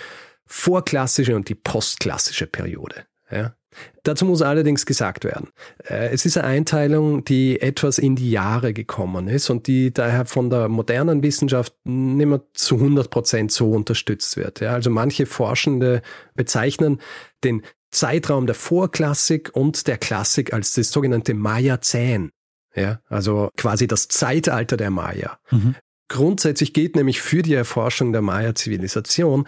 vorklassische 0.45 1.35
und 1.35 1.49
die 1.49 1.55
postklassische 1.55 2.47
Periode. 2.47 3.05
Ja, 3.29 3.55
Dazu 4.03 4.25
muss 4.25 4.41
allerdings 4.41 4.85
gesagt 4.85 5.23
werden, 5.23 5.49
äh, 5.83 6.09
es 6.09 6.25
ist 6.25 6.37
eine 6.37 6.47
Einteilung, 6.47 7.23
die 7.25 7.61
etwas 7.61 7.99
in 7.99 8.15
die 8.15 8.31
Jahre 8.31 8.73
gekommen 8.73 9.27
ist 9.27 9.49
und 9.49 9.67
die 9.67 9.93
daher 9.93 10.25
von 10.25 10.49
der 10.49 10.69
modernen 10.69 11.23
Wissenschaft 11.23 11.73
nicht 11.83 12.27
mehr 12.27 12.41
zu 12.53 12.75
100 12.75 13.09
Prozent 13.09 13.51
so 13.51 13.71
unterstützt 13.71 14.37
wird. 14.37 14.61
Also 14.61 14.89
manche 14.89 15.25
Forschende 15.25 16.01
bezeichnen 16.35 16.99
den 17.43 17.63
Zeitraum 17.91 18.45
der 18.45 18.55
Vorklassik 18.55 19.51
und 19.53 19.87
der 19.87 19.97
Klassik 19.97 20.53
als 20.53 20.73
das 20.73 20.91
sogenannte 20.91 21.33
Maya-Zähn. 21.33 22.31
Ja, 22.75 22.99
also 23.09 23.49
quasi 23.57 23.87
das 23.87 24.07
Zeitalter 24.07 24.77
der 24.77 24.91
Maya. 24.91 25.39
Mhm. 25.49 25.75
Grundsätzlich 26.07 26.73
geht 26.73 26.95
nämlich 26.95 27.21
für 27.21 27.41
die 27.41 27.53
Erforschung 27.53 28.11
der 28.11 28.21
Maya-Zivilisation 28.21 29.47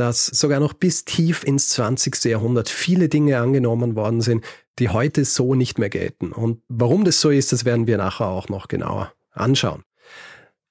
dass 0.00 0.26
sogar 0.26 0.60
noch 0.60 0.72
bis 0.72 1.04
tief 1.04 1.44
ins 1.44 1.68
20. 1.70 2.24
Jahrhundert 2.24 2.68
viele 2.68 3.08
Dinge 3.08 3.38
angenommen 3.38 3.94
worden 3.94 4.22
sind, 4.22 4.44
die 4.78 4.88
heute 4.88 5.24
so 5.24 5.54
nicht 5.54 5.78
mehr 5.78 5.90
gelten. 5.90 6.32
Und 6.32 6.62
warum 6.68 7.04
das 7.04 7.20
so 7.20 7.30
ist, 7.30 7.52
das 7.52 7.64
werden 7.64 7.86
wir 7.86 7.98
nachher 7.98 8.26
auch 8.26 8.48
noch 8.48 8.68
genauer 8.68 9.12
anschauen. 9.32 9.84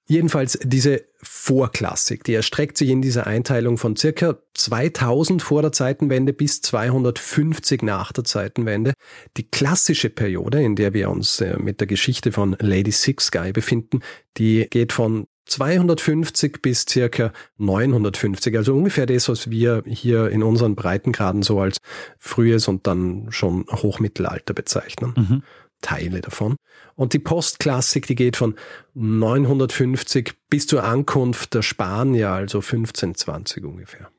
Jedenfalls 0.08 0.58
diese 0.64 1.04
Vorklassik, 1.22 2.24
die 2.24 2.34
erstreckt 2.34 2.80
sich 2.80 2.90
in 2.90 3.04
dieser 3.04 3.28
Einteilung 3.28 3.78
von 3.78 3.96
circa 3.96 4.40
2000 4.56 5.44
vor 5.44 5.62
der 5.62 5.72
Zeitenwende 5.72 6.34
bis 6.34 6.64
250 6.64 7.84
nach 7.84 8.12
der 8.12 8.24
Zeitenwende. 8.24 8.94
Die 9.38 9.48
klassische 9.48 10.10
Periode, 10.10 10.64
in 10.64 10.76
der 10.76 10.96
wir 10.96 11.12
uns 11.12 11.42
äh, 11.42 11.58
mit 11.60 11.80
der 11.80 11.86
Geschichte 11.86 12.32
von 12.32 12.56
Lady 12.60 12.92
Six 12.92 13.30
Guy 13.30 13.52
befinden, 13.52 14.00
die 14.38 14.66
geht 14.72 14.92
von 14.92 15.28
250 15.50 16.62
bis 16.62 16.86
circa 16.88 17.34
950, 17.58 18.56
also 18.56 18.76
ungefähr 18.76 19.06
das, 19.06 19.30
was 19.30 19.50
wir 19.50 19.84
hier 19.86 20.30
in 20.30 20.44
unseren 20.44 20.76
Breitengraden 20.76 21.44
so 21.44 21.60
als 21.60 21.78
frühes 22.18 22.68
und 22.68 22.88
dann 22.88 23.28
schon 23.32 23.66
Hochmittelalter 23.70 24.54
bezeichnen. 24.54 25.14
Mhm. 25.16 25.44
Teile 25.82 26.22
davon. 26.22 26.56
Und 26.96 27.14
die 27.14 27.20
Postklassik, 27.20 28.06
die 28.08 28.16
geht 28.16 28.36
von 28.36 28.56
950 28.96 30.34
bis 30.50 30.68
zur 30.68 30.84
Ankunft 30.84 31.54
der 31.54 31.62
Spanier, 31.62 32.32
also 32.32 32.60
1520 32.60 33.64
ungefähr. 33.64 34.10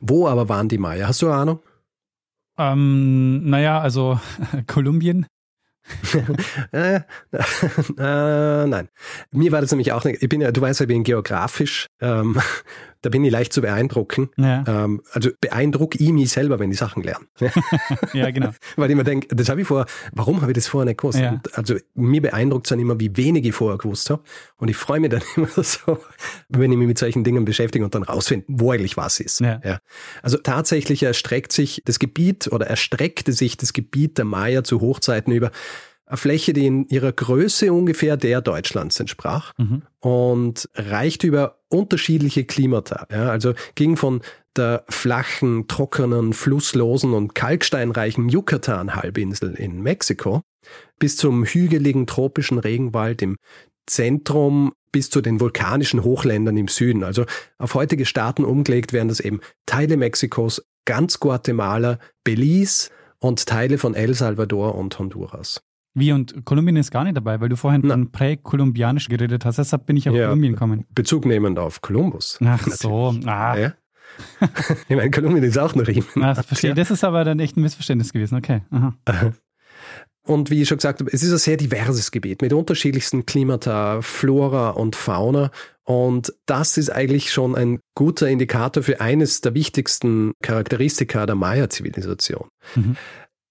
Wo 0.00 0.26
aber 0.26 0.48
waren 0.48 0.68
die 0.68 0.78
Maya? 0.78 1.08
Hast 1.08 1.22
du 1.22 1.26
eine 1.26 1.36
Ahnung? 1.36 1.60
Ähm, 2.58 3.48
naja, 3.48 3.80
also 3.80 4.20
Kolumbien. 4.66 5.26
Äh, 6.72 6.96
äh, 6.96 8.66
nein. 8.66 8.88
Mir 9.30 9.52
war 9.52 9.60
das 9.60 9.70
nämlich 9.70 9.92
auch 9.92 10.04
ich 10.04 10.28
bin 10.28 10.40
ja, 10.40 10.52
du 10.52 10.60
weißt 10.60 10.80
ja, 10.80 10.84
ich 10.84 10.88
bin 10.88 11.04
geografisch 11.04 11.86
ähm, 12.00 12.40
da 13.06 13.10
bin 13.10 13.22
ich 13.22 13.30
leicht 13.30 13.52
zu 13.52 13.60
beeindrucken. 13.60 14.30
Ja. 14.36 14.64
Ähm, 14.66 15.00
also 15.12 15.30
beeindruck 15.40 15.94
ich 15.94 16.10
mich 16.10 16.32
selber, 16.32 16.58
wenn 16.58 16.72
ich 16.72 16.78
Sachen 16.78 17.04
lerne. 17.04 17.24
ja, 18.12 18.32
genau. 18.32 18.50
Weil 18.76 18.90
ich 18.90 18.96
mir 18.96 19.04
denke, 19.04 19.28
das 19.32 19.48
habe 19.48 19.60
ich 19.60 19.68
vor, 19.68 19.86
warum 20.10 20.40
habe 20.40 20.50
ich 20.50 20.56
das 20.56 20.66
vorher 20.66 20.86
nicht 20.86 20.98
gewusst? 20.98 21.20
Ja. 21.20 21.40
also 21.52 21.76
mir 21.94 22.20
beeindruckt 22.20 22.66
es 22.66 22.70
dann 22.70 22.80
immer, 22.80 22.98
wie 22.98 23.16
wenig 23.16 23.44
ich 23.44 23.54
vorher 23.54 23.78
gewusst 23.78 24.10
habe. 24.10 24.24
Und 24.56 24.70
ich 24.70 24.76
freue 24.76 24.98
mich 24.98 25.10
dann 25.10 25.22
immer 25.36 25.46
so, 25.62 26.00
wenn 26.48 26.72
ich 26.72 26.78
mich 26.78 26.88
mit 26.88 26.98
solchen 26.98 27.22
Dingen 27.22 27.44
beschäftige 27.44 27.84
und 27.84 27.94
dann 27.94 28.02
rausfinde, 28.02 28.44
wo 28.48 28.72
eigentlich 28.72 28.96
was 28.96 29.20
ist. 29.20 29.38
Ja. 29.38 29.60
ja. 29.62 29.78
Also 30.22 30.38
tatsächlich 30.38 31.04
erstreckt 31.04 31.52
sich 31.52 31.82
das 31.84 32.00
Gebiet 32.00 32.48
oder 32.50 32.66
erstreckte 32.66 33.32
sich 33.32 33.56
das 33.56 33.72
Gebiet 33.72 34.18
der 34.18 34.24
Maya 34.24 34.64
zu 34.64 34.80
Hochzeiten 34.80 35.32
über 35.32 35.52
eine 36.06 36.16
Fläche, 36.16 36.52
die 36.52 36.66
in 36.66 36.86
ihrer 36.88 37.12
Größe 37.12 37.72
ungefähr 37.72 38.16
der 38.16 38.40
Deutschlands 38.40 38.98
entsprach 39.00 39.52
mhm. 39.58 39.82
und 40.00 40.68
reicht 40.74 41.24
über 41.24 41.58
unterschiedliche 41.68 42.44
Klimata. 42.44 43.06
Ja, 43.10 43.28
also 43.30 43.54
ging 43.74 43.96
von 43.96 44.22
der 44.56 44.84
flachen, 44.88 45.68
trockenen, 45.68 46.32
flusslosen 46.32 47.12
und 47.12 47.34
kalksteinreichen 47.34 48.28
Yucatan-Halbinsel 48.28 49.54
in 49.54 49.82
Mexiko 49.82 50.42
bis 50.98 51.16
zum 51.16 51.44
hügeligen 51.44 52.06
tropischen 52.06 52.58
Regenwald 52.58 53.20
im 53.22 53.36
Zentrum 53.86 54.72
bis 54.92 55.10
zu 55.10 55.20
den 55.20 55.40
vulkanischen 55.40 56.02
Hochländern 56.02 56.56
im 56.56 56.68
Süden. 56.68 57.04
Also 57.04 57.26
auf 57.58 57.74
heutige 57.74 58.06
Staaten 58.06 58.44
umgelegt 58.44 58.92
wären 58.92 59.08
das 59.08 59.20
eben 59.20 59.40
Teile 59.66 59.96
Mexikos, 59.96 60.64
ganz 60.86 61.20
Guatemala, 61.20 61.98
Belize 62.24 62.90
und 63.18 63.46
Teile 63.46 63.78
von 63.78 63.94
El 63.94 64.14
Salvador 64.14 64.74
und 64.74 64.98
Honduras. 64.98 65.60
Wie 65.98 66.12
und 66.12 66.44
Kolumbien 66.44 66.76
ist 66.76 66.90
gar 66.90 67.04
nicht 67.04 67.16
dabei, 67.16 67.40
weil 67.40 67.48
du 67.48 67.56
vorhin 67.56 67.80
Na. 67.82 67.94
von 67.94 68.12
präkolumbianisch 68.12 69.08
geredet 69.08 69.46
hast. 69.46 69.56
Deshalb 69.56 69.86
bin 69.86 69.96
ich 69.96 70.06
auf 70.10 70.14
ja, 70.14 70.26
Kolumbien 70.26 70.52
gekommen. 70.52 70.84
Bezug 70.94 71.24
nehmend 71.24 71.58
auf 71.58 71.80
Kolumbus. 71.80 72.38
Ach 72.42 72.44
natürlich. 72.44 72.74
so. 72.74 73.14
Ah. 73.24 73.56
Ja. 73.56 73.72
ich 74.88 74.96
meine, 74.96 75.10
Kolumbien 75.10 75.42
ist 75.42 75.56
auch 75.58 75.74
noch 75.74 75.86
Riemen. 75.86 76.06
Ach, 76.20 76.44
verstehe. 76.44 76.74
Das 76.74 76.90
ist 76.90 77.02
aber 77.02 77.24
dann 77.24 77.40
echt 77.40 77.56
ein 77.56 77.62
Missverständnis 77.62 78.12
gewesen. 78.12 78.36
Okay. 78.36 78.60
Aha. 78.70 78.94
Und 80.26 80.50
wie 80.50 80.60
ich 80.60 80.68
schon 80.68 80.76
gesagt 80.76 81.00
habe, 81.00 81.10
es 81.10 81.22
ist 81.22 81.32
ein 81.32 81.38
sehr 81.38 81.56
diverses 81.56 82.10
Gebiet 82.10 82.42
mit 82.42 82.52
unterschiedlichsten 82.52 83.24
Klimata, 83.24 84.02
Flora 84.02 84.70
und 84.70 84.96
Fauna. 84.96 85.50
Und 85.84 86.34
das 86.44 86.76
ist 86.76 86.90
eigentlich 86.90 87.32
schon 87.32 87.54
ein 87.54 87.78
guter 87.94 88.28
Indikator 88.28 88.82
für 88.82 89.00
eines 89.00 89.40
der 89.40 89.54
wichtigsten 89.54 90.32
Charakteristika 90.42 91.24
der 91.24 91.36
Maya-Zivilisation. 91.36 92.48
Mhm. 92.74 92.96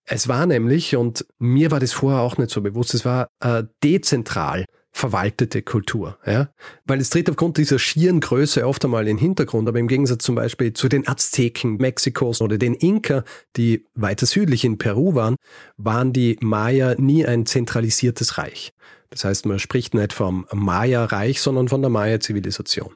Es 0.06 0.28
war 0.28 0.46
nämlich, 0.46 0.96
und 0.96 1.26
mir 1.40 1.72
war 1.72 1.80
das 1.80 1.94
vorher 1.94 2.22
auch 2.22 2.38
nicht 2.38 2.52
so 2.52 2.62
bewusst, 2.62 2.94
es 2.94 3.06
war 3.06 3.28
äh, 3.40 3.64
dezentral 3.84 4.66
verwaltete 4.96 5.62
Kultur. 5.62 6.18
Ja? 6.26 6.50
Weil 6.86 7.02
es 7.02 7.10
tritt 7.10 7.30
aufgrund 7.30 7.58
dieser 7.58 7.80
schieren 7.80 8.22
Größe 8.22 8.66
oft 8.66 8.86
einmal 8.86 9.02
in 9.02 9.18
den 9.18 9.18
Hintergrund, 9.18 9.68
aber 9.68 9.78
im 9.78 9.90
Gegensatz 9.90 10.24
zum 10.24 10.36
Beispiel 10.36 10.72
zu 10.72 10.88
den 10.88 11.06
Azteken 11.06 11.76
Mexikos 11.76 12.40
oder 12.40 12.58
den 12.58 12.76
Inka, 12.76 13.26
die 13.58 13.86
weiter 13.94 14.26
südlich 14.26 14.64
in 14.64 14.78
Peru 14.78 15.14
waren, 15.14 15.36
waren 15.76 16.14
die 16.14 16.38
Maya 16.40 16.96
nie 16.98 17.26
ein 17.26 17.46
zentralisiertes 17.46 18.38
Reich. 18.38 18.72
Das 19.10 19.26
heißt, 19.26 19.46
man 19.46 19.60
spricht 19.60 19.94
nicht 19.94 20.14
vom 20.14 20.48
Maya-Reich, 20.54 21.42
sondern 21.42 21.68
von 21.68 21.82
der 21.82 21.90
Maya-Zivilisation. 21.90 22.96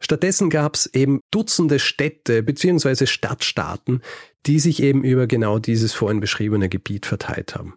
Stattdessen 0.00 0.50
gab 0.50 0.74
es 0.74 0.86
eben 0.86 1.20
Dutzende 1.30 1.78
Städte 1.78 2.42
bzw. 2.42 3.06
Stadtstaaten, 3.06 4.02
die 4.46 4.58
sich 4.58 4.82
eben 4.82 5.04
über 5.04 5.26
genau 5.26 5.58
dieses 5.58 5.92
vorhin 5.92 6.20
beschriebene 6.20 6.68
Gebiet 6.68 7.06
verteilt 7.06 7.54
haben. 7.54 7.74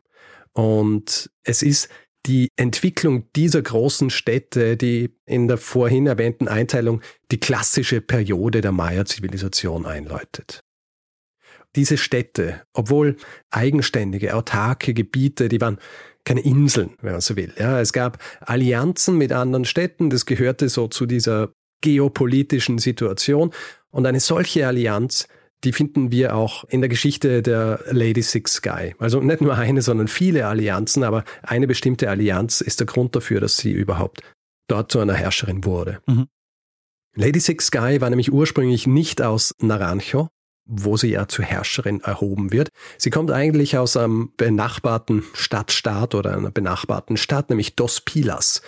Und 0.53 1.29
es 1.43 1.61
ist 1.61 1.89
die 2.25 2.49
Entwicklung 2.57 3.31
dieser 3.35 3.61
großen 3.61 4.09
Städte, 4.09 4.75
die 4.75 5.15
in 5.25 5.47
der 5.47 5.57
vorhin 5.57 6.07
erwähnten 6.07 6.47
Einteilung 6.47 7.01
die 7.31 7.39
klassische 7.39 8.01
Periode 8.01 8.61
der 8.61 8.71
Maya-Zivilisation 8.71 9.85
einläutet. 9.85 10.59
Diese 11.75 11.97
Städte, 11.97 12.61
obwohl 12.73 13.15
eigenständige, 13.51 14.35
autarke 14.35 14.93
Gebiete, 14.93 15.49
die 15.49 15.61
waren 15.61 15.77
keine 16.25 16.41
Inseln, 16.41 16.95
wenn 17.01 17.13
man 17.13 17.21
so 17.21 17.35
will. 17.35 17.53
Ja, 17.57 17.79
es 17.79 17.93
gab 17.93 18.21
Allianzen 18.41 19.17
mit 19.17 19.31
anderen 19.31 19.65
Städten, 19.65 20.09
das 20.09 20.25
gehörte 20.25 20.67
so 20.67 20.87
zu 20.87 21.05
dieser 21.05 21.53
geopolitischen 21.81 22.77
Situation. 22.77 23.51
Und 23.91 24.05
eine 24.05 24.19
solche 24.19 24.67
Allianz, 24.67 25.27
die 25.63 25.73
finden 25.73 26.11
wir 26.11 26.35
auch 26.35 26.63
in 26.65 26.81
der 26.81 26.89
Geschichte 26.89 27.41
der 27.41 27.81
Lady 27.89 28.21
Six 28.21 28.55
Sky. 28.55 28.95
Also 28.97 29.19
nicht 29.19 29.41
nur 29.41 29.55
eine, 29.55 29.81
sondern 29.81 30.07
viele 30.07 30.47
Allianzen, 30.47 31.03
aber 31.03 31.23
eine 31.41 31.67
bestimmte 31.67 32.09
Allianz 32.09 32.61
ist 32.61 32.79
der 32.79 32.87
Grund 32.87 33.15
dafür, 33.15 33.41
dass 33.41 33.57
sie 33.57 33.71
überhaupt 33.71 34.21
dort 34.67 34.91
zu 34.91 34.99
einer 34.99 35.15
Herrscherin 35.15 35.65
wurde. 35.65 35.99
Mhm. 36.05 36.27
Lady 37.15 37.39
Six 37.39 37.67
Sky 37.67 37.99
war 37.99 38.09
nämlich 38.09 38.31
ursprünglich 38.31 38.87
nicht 38.87 39.21
aus 39.21 39.53
Naranjo, 39.59 40.29
wo 40.65 40.95
sie 40.95 41.09
ja 41.09 41.27
zur 41.27 41.43
Herrscherin 41.43 42.01
erhoben 42.01 42.53
wird. 42.53 42.69
Sie 42.97 43.09
kommt 43.09 43.31
eigentlich 43.31 43.77
aus 43.77 43.97
einem 43.97 44.31
benachbarten 44.37 45.23
Stadtstaat 45.33 46.15
oder 46.15 46.37
einer 46.37 46.51
benachbarten 46.51 47.17
Stadt, 47.17 47.49
nämlich 47.49 47.75
Dos 47.75 48.01
Pilas. 48.01 48.61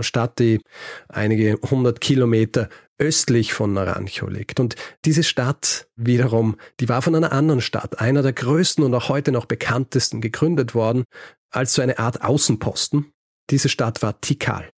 Stadt, 0.00 0.38
die 0.38 0.60
einige 1.08 1.58
hundert 1.70 2.00
Kilometer 2.00 2.68
östlich 2.98 3.52
von 3.54 3.72
Naranjo 3.72 4.28
liegt. 4.28 4.60
Und 4.60 4.76
diese 5.04 5.22
Stadt 5.22 5.88
wiederum, 5.96 6.56
die 6.80 6.88
war 6.88 7.02
von 7.02 7.14
einer 7.14 7.32
anderen 7.32 7.60
Stadt, 7.60 7.98
einer 8.00 8.22
der 8.22 8.32
größten 8.32 8.84
und 8.84 8.94
auch 8.94 9.08
heute 9.08 9.32
noch 9.32 9.46
bekanntesten, 9.46 10.20
gegründet 10.20 10.74
worden, 10.74 11.04
als 11.50 11.74
so 11.74 11.82
eine 11.82 11.98
Art 11.98 12.22
Außenposten. 12.22 13.12
Diese 13.48 13.68
Stadt 13.68 14.02
war 14.02 14.20
Tikal. 14.20 14.70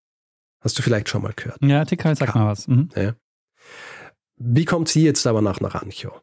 Hast 0.64 0.78
du 0.78 0.84
vielleicht 0.84 1.10
schon 1.10 1.24
mal 1.24 1.34
gehört? 1.36 1.58
Ja, 1.62 1.84
Tikal 1.84 2.16
sagt 2.16 2.36
mal 2.36 2.48
was. 2.48 2.68
Mhm. 2.68 2.90
Ja. 2.96 3.16
Wie 4.38 4.66
kommt 4.66 4.88
sie 4.88 5.04
jetzt 5.04 5.26
aber 5.28 5.42
nach 5.42 5.60
Naranjo? 5.60 6.22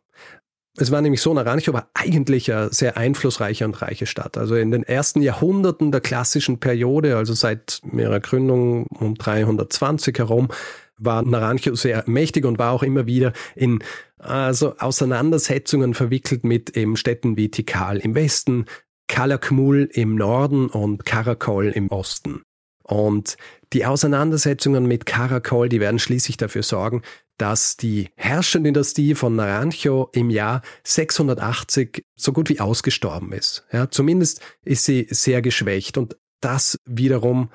Es 0.80 0.92
war 0.92 1.00
nämlich 1.00 1.20
so, 1.20 1.35
Naranjo 1.35 1.73
war 1.73 1.90
eigentlich 1.94 2.52
eine 2.52 2.73
sehr 2.73 2.97
einflussreiche 2.97 3.64
und 3.64 3.80
reiche 3.82 4.06
Stadt. 4.06 4.38
Also 4.38 4.54
in 4.54 4.70
den 4.70 4.85
ersten 4.85 5.23
Jahrhunderten 5.23 5.90
der 5.90 6.00
klassischen 6.00 6.61
Periode, 6.61 7.16
also 7.16 7.35
seit 7.35 7.80
ihrer 7.92 8.20
Gründung 8.20 8.87
um 8.87 9.16
320 9.16 10.18
herum, 10.18 10.49
war 10.97 11.23
Naranjo 11.23 11.75
sehr 11.75 12.04
mächtig 12.06 12.44
und 12.44 12.58
war 12.58 12.73
auch 12.73 12.82
immer 12.82 13.06
wieder 13.06 13.32
in 13.54 13.80
also 14.18 14.76
Auseinandersetzungen 14.78 15.94
verwickelt 15.94 16.44
mit 16.44 16.76
eben 16.76 16.97
Städten 16.97 17.37
wie 17.37 17.50
Tikal 17.50 17.99
im 17.99 18.14
Westen, 18.14 18.66
Calakmul 19.06 19.88
im 19.92 20.16
Norden 20.16 20.68
und 20.68 21.04
Karakol 21.04 21.68
im 21.68 21.88
Osten. 21.88 22.42
Und 22.82 23.37
die 23.73 23.85
Auseinandersetzungen 23.85 24.87
mit 24.87 25.06
Karakol, 25.06 25.68
die 25.68 25.80
werden 25.80 25.99
schließlich 25.99 26.37
dafür 26.37 26.62
sorgen, 26.62 27.02
dass 27.38 27.76
die 27.76 28.11
Herrscherdynastie 28.16 29.14
von 29.14 29.37
Naranjo 29.37 30.11
im 30.12 30.28
Jahr 30.28 30.62
680 30.85 32.04
so 32.16 32.33
gut 32.33 32.49
wie 32.49 32.61
ausgestorben 32.61 33.33
ist. 33.33 33.64
Ja, 33.73 33.90
zumindest 33.90 34.42
ist 34.64 34.85
sie 34.85 35.07
sehr 35.11 35.40
geschwächt 35.40 35.97
und 35.97 36.16
das 36.40 36.78
wiederum 36.85 37.50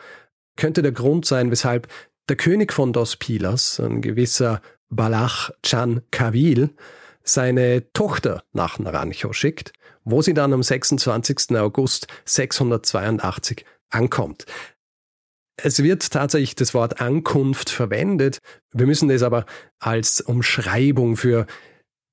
könnte 0.55 0.81
der 0.81 0.91
Grund 0.91 1.25
sein, 1.25 1.51
weshalb 1.51 1.87
der 2.29 2.37
König 2.37 2.71
von 2.73 2.93
Dos 2.93 3.17
Pilas, 3.17 3.79
ein 3.79 4.01
gewisser 4.01 4.61
Balach 4.89 5.51
Chan 5.63 6.01
Kavil, 6.11 6.69
seine 7.23 7.91
Tochter 7.93 8.43
nach 8.53 8.79
Naranjo 8.79 9.33
schickt, 9.33 9.73
wo 10.03 10.21
sie 10.21 10.33
dann 10.33 10.53
am 10.53 10.63
26. 10.63 11.57
August 11.57 12.07
682 12.25 13.65
ankommt. 13.89 14.45
Es 15.55 15.83
wird 15.83 16.11
tatsächlich 16.11 16.55
das 16.55 16.73
Wort 16.73 16.99
Ankunft 16.99 17.69
verwendet. 17.69 18.39
Wir 18.73 18.87
müssen 18.87 19.09
das 19.09 19.21
aber 19.21 19.45
als 19.79 20.21
Umschreibung 20.21 21.15
für 21.15 21.45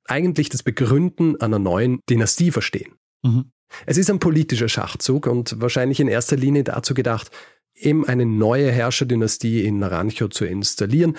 eigentlich 0.07 0.49
das 0.49 0.63
Begründen 0.63 1.41
einer 1.41 1.59
neuen 1.59 2.01
Dynastie 2.09 2.51
verstehen. 2.51 2.95
Mhm. 3.23 3.53
Es 3.87 3.97
ist 3.97 4.11
ein 4.11 4.19
politischer 4.19 4.69
Schachzug 4.69 5.27
und 5.27 5.61
wahrscheinlich 5.61 6.01
in 6.01 6.09
erster 6.09 6.37
Linie 6.37 6.65
dazu 6.65 6.93
gedacht, 6.93 7.31
eben 7.75 8.07
eine 8.07 8.27
neue 8.27 8.71
Herrscherdynastie 8.71 9.65
in 9.65 9.79
Naranjo 9.79 10.29
zu 10.29 10.45
installieren 10.45 11.17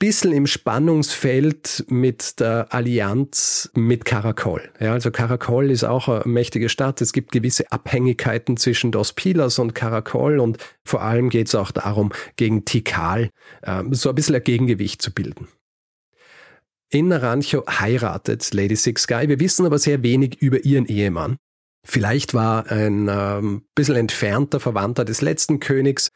bisschen 0.00 0.32
im 0.32 0.46
Spannungsfeld 0.46 1.84
mit 1.88 2.40
der 2.40 2.68
Allianz 2.70 3.70
mit 3.74 4.06
Karakol. 4.06 4.70
Ja, 4.80 4.94
also 4.94 5.10
Karakol 5.10 5.70
ist 5.70 5.84
auch 5.84 6.08
eine 6.08 6.22
mächtige 6.24 6.70
Stadt. 6.70 7.00
Es 7.02 7.12
gibt 7.12 7.32
gewisse 7.32 7.70
Abhängigkeiten 7.70 8.56
zwischen 8.56 8.92
Dos 8.92 9.12
Pilas 9.12 9.58
und 9.58 9.74
Karakol 9.74 10.40
und 10.40 10.56
vor 10.84 11.02
allem 11.02 11.28
geht 11.28 11.48
es 11.48 11.54
auch 11.54 11.70
darum, 11.70 12.12
gegen 12.36 12.64
Tikal 12.64 13.28
äh, 13.62 13.84
so 13.90 14.08
ein 14.08 14.14
bisschen 14.14 14.34
ein 14.34 14.42
Gegengewicht 14.42 15.02
zu 15.02 15.12
bilden. 15.12 15.48
In 16.88 17.08
Naranjo 17.08 17.64
heiratet 17.68 18.52
Lady 18.54 18.76
Six 18.76 19.06
Guy. 19.06 19.28
Wir 19.28 19.38
wissen 19.38 19.66
aber 19.66 19.78
sehr 19.78 20.02
wenig 20.02 20.40
über 20.40 20.64
ihren 20.64 20.86
Ehemann. 20.86 21.36
Vielleicht 21.86 22.34
war 22.34 22.70
ein 22.70 23.08
ähm, 23.10 23.62
bisschen 23.74 23.96
entfernter 23.96 24.60
Verwandter 24.60 25.04
des 25.04 25.20
letzten 25.20 25.60
Königs, 25.60 26.10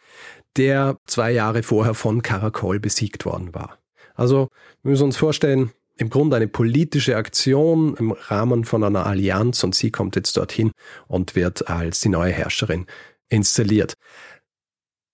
der 0.56 0.96
zwei 1.06 1.32
Jahre 1.32 1.62
vorher 1.62 1.94
von 1.94 2.23
Karakol 2.23 2.80
besiegt 2.80 3.25
worden 3.25 3.54
war. 3.54 3.78
Also 4.14 4.49
wir 4.82 4.90
müssen 4.90 5.04
uns 5.04 5.16
vorstellen, 5.16 5.73
im 5.96 6.11
Grunde 6.11 6.37
eine 6.37 6.49
politische 6.49 7.16
Aktion 7.16 7.96
im 7.96 8.12
Rahmen 8.12 8.64
von 8.64 8.82
einer 8.82 9.06
Allianz 9.06 9.62
und 9.62 9.75
sie 9.75 9.90
kommt 9.90 10.16
jetzt 10.16 10.37
dorthin 10.37 10.73
und 11.06 11.37
wird 11.37 11.68
als 11.68 12.00
die 12.00 12.08
neue 12.08 12.32
Herrscherin 12.32 12.87
installiert. 13.28 13.94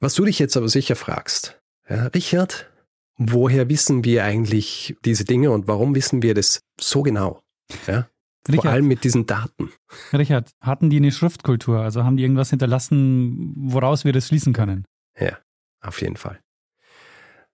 Was 0.01 0.15
du 0.15 0.25
dich 0.25 0.39
jetzt 0.39 0.57
aber 0.57 0.69
sicher 0.69 0.97
fragst, 0.97 1.61
ja, 1.89 2.07
Richard, 2.07 2.71
woher 3.17 3.69
wissen 3.69 4.05
wir 4.05 4.25
eigentlich 4.25 4.97
diese 5.05 5.25
Dinge 5.25 5.51
und 5.51 5.69
warum 5.69 5.95
wissen 5.95 6.23
wir 6.23 6.35
das 6.35 6.61
so 6.81 7.03
genau? 7.03 7.43
Ja? 7.87 8.09
Richard, 8.49 8.63
Vor 8.63 8.73
allem 8.73 8.89
mit 8.89 9.05
diesen 9.05 9.27
Daten. 9.27 9.71
Richard, 10.15 10.51
hatten 10.63 10.89
die 10.89 10.97
eine 10.97 11.13
Schriftkultur? 11.13 11.81
Also 11.81 12.05
haben 12.05 12.17
die 12.17 12.23
irgendwas 12.23 12.49
hinterlassen, 12.49 13.53
woraus 13.57 14.07
wir 14.07 14.15
das 14.15 14.29
schließen 14.29 14.55
können? 14.55 14.87
Ja, 15.19 15.39
auf 15.81 16.01
jeden 16.01 16.17
Fall. 16.17 16.41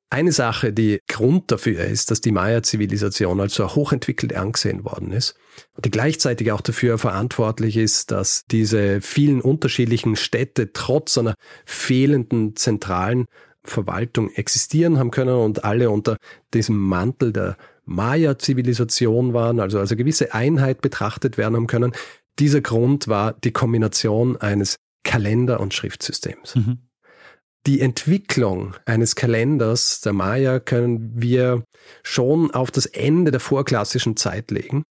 Eine 0.08 0.30
Sache, 0.30 0.72
die 0.72 1.00
Grund 1.08 1.50
dafür 1.50 1.84
ist, 1.84 2.12
dass 2.12 2.20
die 2.20 2.30
Maya-Zivilisation 2.30 3.40
als 3.40 3.54
so 3.54 3.74
hochentwickelt 3.74 4.36
angesehen 4.36 4.84
worden 4.84 5.10
ist 5.10 5.34
und 5.74 5.84
die 5.84 5.90
gleichzeitig 5.90 6.52
auch 6.52 6.60
dafür 6.60 6.96
verantwortlich 6.96 7.76
ist, 7.76 8.12
dass 8.12 8.44
diese 8.48 9.00
vielen 9.00 9.40
unterschiedlichen 9.40 10.14
Städte 10.14 10.72
trotz 10.72 11.18
einer 11.18 11.34
fehlenden 11.64 12.54
zentralen 12.54 13.26
Verwaltung 13.64 14.30
existieren 14.30 14.98
haben 14.98 15.10
können 15.10 15.34
und 15.34 15.64
alle 15.64 15.90
unter 15.90 16.18
diesem 16.54 16.78
Mantel 16.78 17.32
der 17.32 17.56
Maya-Zivilisation 17.84 19.34
waren, 19.34 19.58
also 19.58 19.80
als 19.80 19.90
eine 19.90 19.98
gewisse 19.98 20.32
Einheit 20.34 20.82
betrachtet 20.82 21.36
werden 21.36 21.56
haben 21.56 21.66
können. 21.66 21.92
Dieser 22.38 22.60
Grund 22.60 23.08
war 23.08 23.32
die 23.32 23.52
Kombination 23.52 24.36
eines 24.36 24.76
Kalender- 25.02 25.58
und 25.58 25.74
Schriftsystems. 25.74 26.54
Mhm. 26.54 26.78
Die 27.66 27.80
Entwicklung 27.80 28.74
eines 28.84 29.16
Kalenders 29.16 30.00
der 30.00 30.12
Maya 30.12 30.60
können 30.60 31.10
wir 31.20 31.64
schon 32.04 32.52
auf 32.52 32.70
das 32.70 32.86
Ende 32.86 33.32
der 33.32 33.40
vorklassischen 33.40 34.16
Zeit 34.16 34.52
legen. 34.52 34.84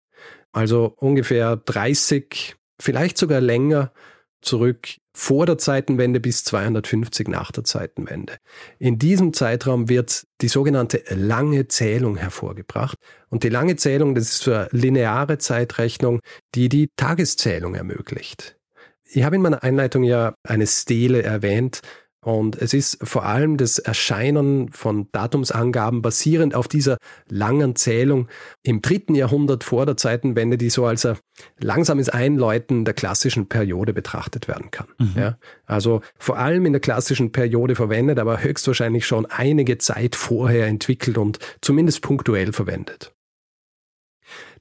Also 0.51 0.93
ungefähr 0.97 1.55
30, 1.55 2.55
vielleicht 2.81 3.17
sogar 3.17 3.39
länger 3.39 3.93
zurück 4.41 4.89
vor 5.15 5.45
der 5.45 5.57
Zeitenwende 5.57 6.19
bis 6.19 6.43
250 6.43 7.29
nach 7.29 7.53
der 7.53 7.63
Zeitenwende. 7.63 8.35
In 8.77 8.99
diesem 8.99 9.31
Zeitraum 9.31 9.87
wird 9.87 10.27
die 10.41 10.49
sogenannte 10.49 11.01
lange 11.15 11.69
Zählung 11.69 12.17
hervorgebracht. 12.17 12.97
Und 13.29 13.43
die 13.43 13.49
lange 13.49 13.77
Zählung, 13.77 14.15
das 14.15 14.29
ist 14.29 14.47
eine 14.49 14.67
lineare 14.71 15.37
Zeitrechnung, 15.37 16.19
die 16.53 16.67
die 16.67 16.89
Tageszählung 16.97 17.75
ermöglicht. 17.75 18.57
Ich 19.05 19.23
habe 19.23 19.37
in 19.37 19.41
meiner 19.41 19.63
Einleitung 19.63 20.03
ja 20.03 20.35
eine 20.43 20.67
Stele 20.67 21.23
erwähnt, 21.23 21.81
und 22.25 22.59
es 22.59 22.73
ist 22.73 22.97
vor 23.03 23.23
allem 23.23 23.55
das 23.55 23.77
Erscheinen 23.77 24.71
von 24.71 25.07
Datumsangaben 25.11 26.01
basierend 26.01 26.55
auf 26.55 26.67
dieser 26.67 26.97
langen 27.29 27.75
Zählung 27.75 28.29
im 28.63 28.81
dritten 28.81 29.13
Jahrhundert 29.13 29.63
vor 29.63 29.85
der 29.85 29.95
Zeitenwende, 29.95 30.57
die 30.57 30.71
so 30.71 30.87
als 30.87 31.05
ein 31.05 31.17
langsames 31.59 32.09
Einläuten 32.09 32.83
der 32.83 32.95
klassischen 32.95 33.47
Periode 33.47 33.93
betrachtet 33.93 34.47
werden 34.47 34.71
kann. 34.71 34.87
Mhm. 34.97 35.13
Ja, 35.15 35.37
also 35.67 36.01
vor 36.17 36.39
allem 36.39 36.65
in 36.65 36.73
der 36.73 36.79
klassischen 36.79 37.31
Periode 37.31 37.75
verwendet, 37.75 38.17
aber 38.17 38.41
höchstwahrscheinlich 38.41 39.05
schon 39.05 39.27
einige 39.27 39.77
Zeit 39.77 40.15
vorher 40.15 40.65
entwickelt 40.65 41.19
und 41.19 41.37
zumindest 41.61 42.01
punktuell 42.01 42.53
verwendet. 42.53 43.14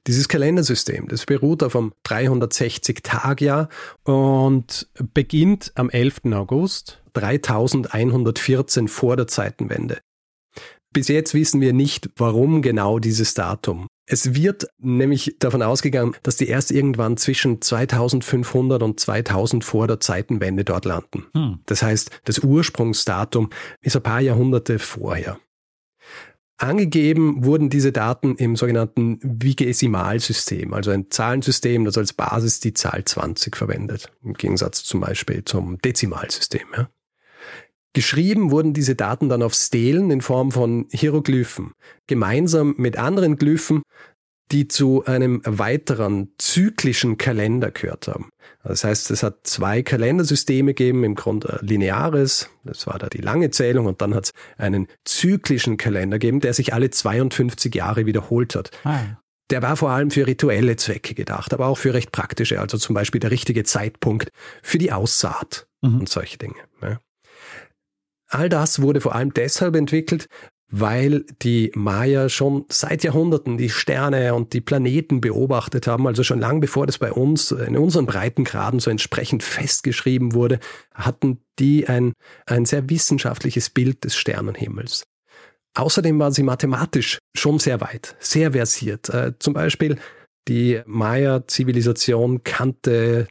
Dieses 0.07 0.27
Kalendersystem, 0.27 1.07
das 1.07 1.25
beruht 1.25 1.63
auf 1.63 1.75
einem 1.75 1.93
360-Tagjahr 2.05 3.69
und 4.03 4.87
beginnt 5.13 5.71
am 5.75 5.89
11. 5.89 6.25
August 6.33 7.01
3114 7.13 8.87
vor 8.87 9.17
der 9.17 9.27
Zeitenwende. 9.27 9.99
Bis 10.93 11.07
jetzt 11.07 11.33
wissen 11.33 11.59
wir 11.59 11.73
nicht, 11.73 12.09
warum 12.15 12.61
genau 12.61 12.99
dieses 12.99 13.33
Datum. 13.33 13.87
Es 14.07 14.35
wird 14.35 14.67
nämlich 14.77 15.35
davon 15.39 15.63
ausgegangen, 15.63 16.15
dass 16.21 16.37
die 16.37 16.47
erst 16.47 16.71
irgendwann 16.71 17.17
zwischen 17.17 17.59
2500 17.59 18.83
und 18.83 18.99
2000 18.99 19.63
vor 19.63 19.87
der 19.87 19.99
Zeitenwende 19.99 20.63
dort 20.63 20.85
landen. 20.85 21.25
Hm. 21.33 21.59
Das 21.65 21.81
heißt, 21.81 22.11
das 22.25 22.39
Ursprungsdatum 22.39 23.49
ist 23.81 23.95
ein 23.95 24.03
paar 24.03 24.21
Jahrhunderte 24.21 24.77
vorher. 24.77 25.39
Angegeben 26.57 27.43
wurden 27.43 27.69
diese 27.69 27.91
Daten 27.91 28.35
im 28.37 28.55
sogenannten 28.55 29.19
Vigesimalsystem, 29.21 30.73
also 30.73 30.91
ein 30.91 31.11
Zahlensystem, 31.11 31.83
das 31.83 31.97
als 31.97 32.13
Basis 32.13 32.61
die 32.61 32.73
Zahl 32.73 33.03
20 33.03 33.57
verwendet, 33.57 34.11
im 34.23 34.33
Gegensatz 34.33 34.85
zum 34.85 35.01
Beispiel 35.01 35.43
zum 35.43 35.77
Dezimalsystem. 35.79 36.65
Ja. 36.75 36.89
Geschrieben 37.91 38.51
wurden 38.51 38.73
diese 38.73 38.95
Daten 38.95 39.27
dann 39.27 39.41
auf 39.41 39.53
Stelen 39.53 40.11
in 40.11 40.21
Form 40.21 40.51
von 40.51 40.87
Hieroglyphen, 40.91 41.73
gemeinsam 42.07 42.75
mit 42.77 42.97
anderen 42.97 43.37
Glyphen, 43.37 43.83
die 44.51 44.67
zu 44.67 45.03
einem 45.05 45.41
weiteren 45.45 46.29
zyklischen 46.37 47.17
Kalender 47.17 47.71
gehört 47.71 48.07
haben. 48.07 48.29
Das 48.63 48.83
heißt, 48.83 49.11
es 49.11 49.23
hat 49.23 49.45
zwei 49.47 49.81
Kalendersysteme 49.81 50.73
gegeben, 50.73 51.03
im 51.03 51.15
Grunde 51.15 51.59
lineares, 51.61 52.49
das 52.63 52.87
war 52.87 52.99
da 52.99 53.07
die 53.07 53.21
lange 53.21 53.51
Zählung, 53.51 53.85
und 53.85 54.01
dann 54.01 54.13
hat 54.13 54.25
es 54.25 54.31
einen 54.57 54.87
zyklischen 55.03 55.77
Kalender 55.77 56.19
gegeben, 56.19 56.39
der 56.39 56.53
sich 56.53 56.73
alle 56.73 56.89
52 56.89 57.73
Jahre 57.73 58.05
wiederholt 58.05 58.55
hat. 58.55 58.71
Ah. 58.83 59.17
Der 59.51 59.61
war 59.61 59.77
vor 59.77 59.91
allem 59.91 60.09
für 60.09 60.25
rituelle 60.25 60.75
Zwecke 60.75 61.13
gedacht, 61.13 61.53
aber 61.53 61.67
auch 61.67 61.77
für 61.77 61.93
recht 61.93 62.11
praktische, 62.11 62.59
also 62.59 62.77
zum 62.77 62.95
Beispiel 62.95 63.19
der 63.19 63.31
richtige 63.31 63.63
Zeitpunkt 63.63 64.29
für 64.63 64.79
die 64.79 64.91
Aussaat 64.91 65.67
mhm. 65.81 65.99
und 65.99 66.09
solche 66.09 66.37
Dinge. 66.37 66.55
All 68.27 68.49
das 68.49 68.81
wurde 68.81 69.01
vor 69.01 69.15
allem 69.15 69.33
deshalb 69.33 69.75
entwickelt, 69.75 70.27
weil 70.77 71.25
die 71.41 71.71
Maya 71.73 72.27
schon 72.27 72.65
seit 72.69 73.05
Jahrhunderten 73.05 73.57
die 73.57 73.69
Sterne 73.69 74.33
und 74.33 74.51
die 74.51 74.59
Planeten 74.59 75.21
beobachtet 75.21 75.87
haben, 75.87 76.05
also 76.05 76.21
schon 76.21 76.39
lang 76.39 76.59
bevor 76.59 76.85
das 76.85 76.97
bei 76.97 77.13
uns 77.13 77.51
in 77.51 77.77
unseren 77.77 78.05
Breitengraden 78.05 78.81
so 78.81 78.91
entsprechend 78.91 79.41
festgeschrieben 79.41 80.33
wurde, 80.33 80.59
hatten 80.93 81.39
die 81.59 81.87
ein, 81.87 82.11
ein 82.45 82.65
sehr 82.65 82.89
wissenschaftliches 82.89 83.69
Bild 83.69 84.03
des 84.03 84.17
Sternenhimmels. 84.17 85.05
Außerdem 85.75 86.19
waren 86.19 86.33
sie 86.33 86.43
mathematisch 86.43 87.19
schon 87.37 87.59
sehr 87.59 87.79
weit, 87.79 88.17
sehr 88.19 88.51
versiert. 88.51 89.07
Äh, 89.09 89.33
zum 89.39 89.53
Beispiel 89.53 89.97
die 90.49 90.81
Maya-Zivilisation 90.85 92.43
kannte 92.43 93.27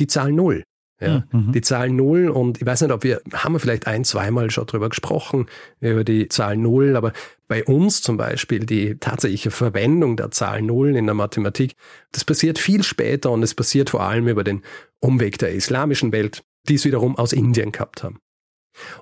die 0.00 0.08
Zahl 0.08 0.32
Null. 0.32 0.64
Ja, 1.00 1.22
mhm. 1.30 1.52
Die 1.52 1.60
Zahl 1.60 1.90
Null 1.90 2.28
und 2.28 2.60
ich 2.60 2.66
weiß 2.66 2.80
nicht, 2.82 2.90
ob 2.90 3.04
wir, 3.04 3.20
haben 3.32 3.52
wir 3.52 3.60
vielleicht 3.60 3.86
ein, 3.86 4.04
zweimal 4.04 4.50
schon 4.50 4.66
drüber 4.66 4.88
gesprochen, 4.88 5.46
über 5.80 6.02
die 6.02 6.28
Zahl 6.28 6.56
Null, 6.56 6.96
aber 6.96 7.12
bei 7.46 7.64
uns 7.64 8.02
zum 8.02 8.16
Beispiel 8.16 8.66
die 8.66 8.96
tatsächliche 8.96 9.52
Verwendung 9.52 10.16
der 10.16 10.32
Zahl 10.32 10.60
Null 10.60 10.96
in 10.96 11.06
der 11.06 11.14
Mathematik, 11.14 11.76
das 12.10 12.24
passiert 12.24 12.58
viel 12.58 12.82
später 12.82 13.30
und 13.30 13.44
es 13.44 13.54
passiert 13.54 13.90
vor 13.90 14.02
allem 14.02 14.26
über 14.26 14.42
den 14.42 14.62
Umweg 14.98 15.38
der 15.38 15.52
islamischen 15.52 16.10
Welt, 16.10 16.42
die 16.68 16.74
es 16.74 16.84
wiederum 16.84 17.16
aus 17.16 17.32
Indien 17.32 17.70
gehabt 17.70 18.02
haben. 18.02 18.18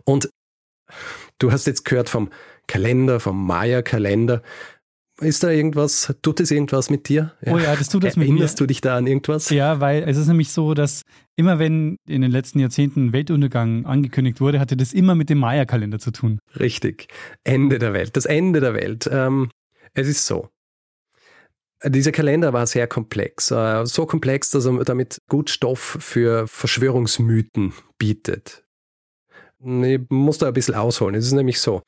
Und 0.05 0.29
du 1.39 1.51
hast 1.51 1.67
jetzt 1.67 1.85
gehört 1.85 2.11
vom 2.11 2.31
Kalender, 2.67 3.21
vom 3.21 3.47
Maya-Kalender. 3.47 4.43
Ist 5.20 5.42
da 5.42 5.48
irgendwas, 5.48 6.14
tut 6.20 6.40
es 6.40 6.50
irgendwas 6.50 6.90
mit 6.90 7.09
dir? 7.09 7.33
Ja. 7.40 7.55
Oh 7.55 7.59
ja, 7.59 7.74
das 7.74 7.88
tut 7.88 8.05
es 8.05 8.16
mit 8.16 8.29
mir. 8.29 8.35
Erinnerst 8.35 8.61
du 8.61 8.66
dich 8.66 8.83
da 8.83 8.96
an 8.96 9.07
irgendwas? 9.07 9.48
Ja, 9.48 9.81
weil 9.81 10.02
es 10.07 10.18
ist 10.18 10.26
nämlich 10.26 10.52
so, 10.52 10.74
dass 10.74 11.02
immer 11.37 11.59
wenn 11.59 11.96
in 12.07 12.20
den 12.20 12.31
letzten 12.31 12.59
Jahrzehnten 12.59 13.14
Weltuntergang 13.14 13.87
angekündigt 13.87 14.42
wurde, 14.42 14.61
hatte 14.61 14.76
das 14.76 14.92
immer 14.92 15.14
mit 15.14 15.31
dem 15.31 15.38
Maya-Kalender 15.38 15.98
zu 15.98 16.11
tun. 16.11 16.38
Richtig. 16.61 17.09
Ende 17.44 17.79
der 17.79 17.94
Welt. 17.94 18.14
Das 18.16 18.26
Ende 18.26 18.61
der 18.61 18.74
Welt. 18.74 19.09
Ähm, 19.11 19.50
es 19.94 20.07
ist 20.07 20.26
so. 20.26 20.50
Dieser 21.85 22.12
Kalender 22.12 22.52
war 22.52 22.66
sehr 22.66 22.87
komplex. 22.87 23.50
Äh, 23.50 23.87
so 23.87 24.05
komplex, 24.05 24.50
dass 24.50 24.66
er 24.66 24.85
damit 24.85 25.18
gut 25.31 25.48
Stoff 25.48 25.96
für 26.00 26.46
Verschwörungsmythen 26.46 27.72
bietet. 27.98 28.64
Ich 29.64 30.00
muss 30.11 30.38
da 30.38 30.48
ein 30.48 30.55
bisschen 30.55 30.74
ausholen. 30.74 31.14
Es 31.14 31.24
ist 31.24 31.33
nämlich 31.33 31.59
so. 31.59 31.83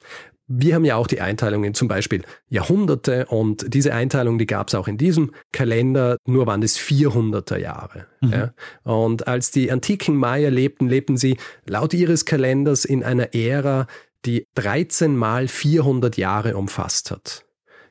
Wir 0.50 0.74
haben 0.74 0.86
ja 0.86 0.96
auch 0.96 1.06
die 1.06 1.20
Einteilungen 1.20 1.74
zum 1.74 1.88
Beispiel 1.88 2.22
Jahrhunderte 2.48 3.26
und 3.26 3.72
diese 3.72 3.92
Einteilung, 3.92 4.38
die 4.38 4.46
gab 4.46 4.68
es 4.68 4.74
auch 4.74 4.88
in 4.88 4.96
diesem 4.96 5.32
Kalender, 5.52 6.16
nur 6.26 6.46
waren 6.46 6.62
es 6.62 6.78
400er 6.78 7.58
Jahre. 7.58 8.06
Mhm. 8.22 8.32
Ja. 8.32 8.54
Und 8.82 9.28
als 9.28 9.50
die 9.50 9.70
antiken 9.70 10.16
Maya 10.16 10.48
lebten, 10.48 10.88
lebten 10.88 11.18
sie 11.18 11.36
laut 11.66 11.92
ihres 11.92 12.24
Kalenders 12.24 12.86
in 12.86 13.04
einer 13.04 13.34
Ära, 13.34 13.86
die 14.24 14.46
13 14.54 15.16
mal 15.16 15.48
400 15.48 16.16
Jahre 16.16 16.56
umfasst 16.56 17.10
hat. 17.10 17.44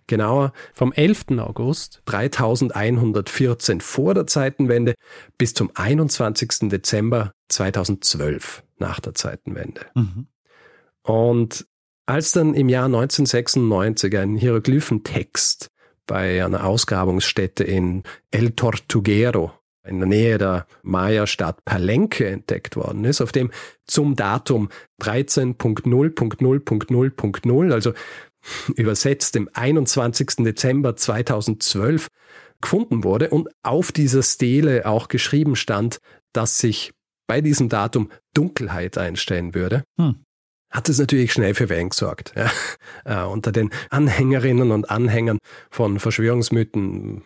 Genauer 0.07 0.53
vom 0.73 0.93
11. 0.93 1.37
August 1.37 2.01
3114 2.05 3.81
vor 3.81 4.13
der 4.13 4.25
Zeitenwende 4.25 4.95
bis 5.37 5.53
zum 5.53 5.69
21. 5.75 6.69
Dezember 6.69 7.33
2012 7.49 8.63
nach 8.79 8.99
der 8.99 9.13
Zeitenwende. 9.13 9.81
Mhm. 9.93 10.27
Und 11.03 11.67
als 12.07 12.31
dann 12.31 12.55
im 12.55 12.69
Jahr 12.69 12.85
1996 12.85 14.17
ein 14.17 14.35
Hieroglyphentext 14.35 15.67
bei 16.07 16.43
einer 16.43 16.65
Ausgrabungsstätte 16.65 17.63
in 17.63 18.01
El 18.31 18.49
Tortuguero 18.51 19.51
in 19.85 19.99
der 19.99 20.07
Nähe 20.07 20.37
der 20.37 20.67
Maya-Stadt 20.83 21.65
Palenque 21.65 22.27
entdeckt 22.27 22.75
worden 22.75 23.05
ist, 23.05 23.21
auf 23.21 23.31
dem 23.31 23.49
zum 23.85 24.15
Datum 24.15 24.69
13.0.0.0.0.0, 25.01 27.73
also 27.73 27.93
übersetzt 28.75 29.35
dem 29.35 29.49
21. 29.53 30.37
Dezember 30.37 30.95
2012, 30.95 32.07
gefunden 32.59 33.03
wurde 33.03 33.29
und 33.29 33.49
auf 33.63 33.91
dieser 33.91 34.23
Stele 34.23 34.85
auch 34.85 35.09
geschrieben 35.09 35.55
stand, 35.55 35.99
dass 36.33 36.57
sich 36.57 36.91
bei 37.27 37.41
diesem 37.41 37.69
Datum 37.69 38.09
Dunkelheit 38.33 38.97
einstellen 38.97 39.53
würde. 39.53 39.83
Hm. 39.99 40.23
Hat 40.69 40.89
es 40.89 40.99
natürlich 40.99 41.33
schnell 41.33 41.53
für 41.53 41.69
Wellen 41.69 41.89
gesorgt. 41.89 42.33
Ja. 42.35 42.51
Äh, 43.05 43.25
unter 43.25 43.51
den 43.51 43.69
Anhängerinnen 43.89 44.71
und 44.71 44.89
Anhängern 44.89 45.37
von 45.69 45.99
Verschwörungsmythen 45.99 47.23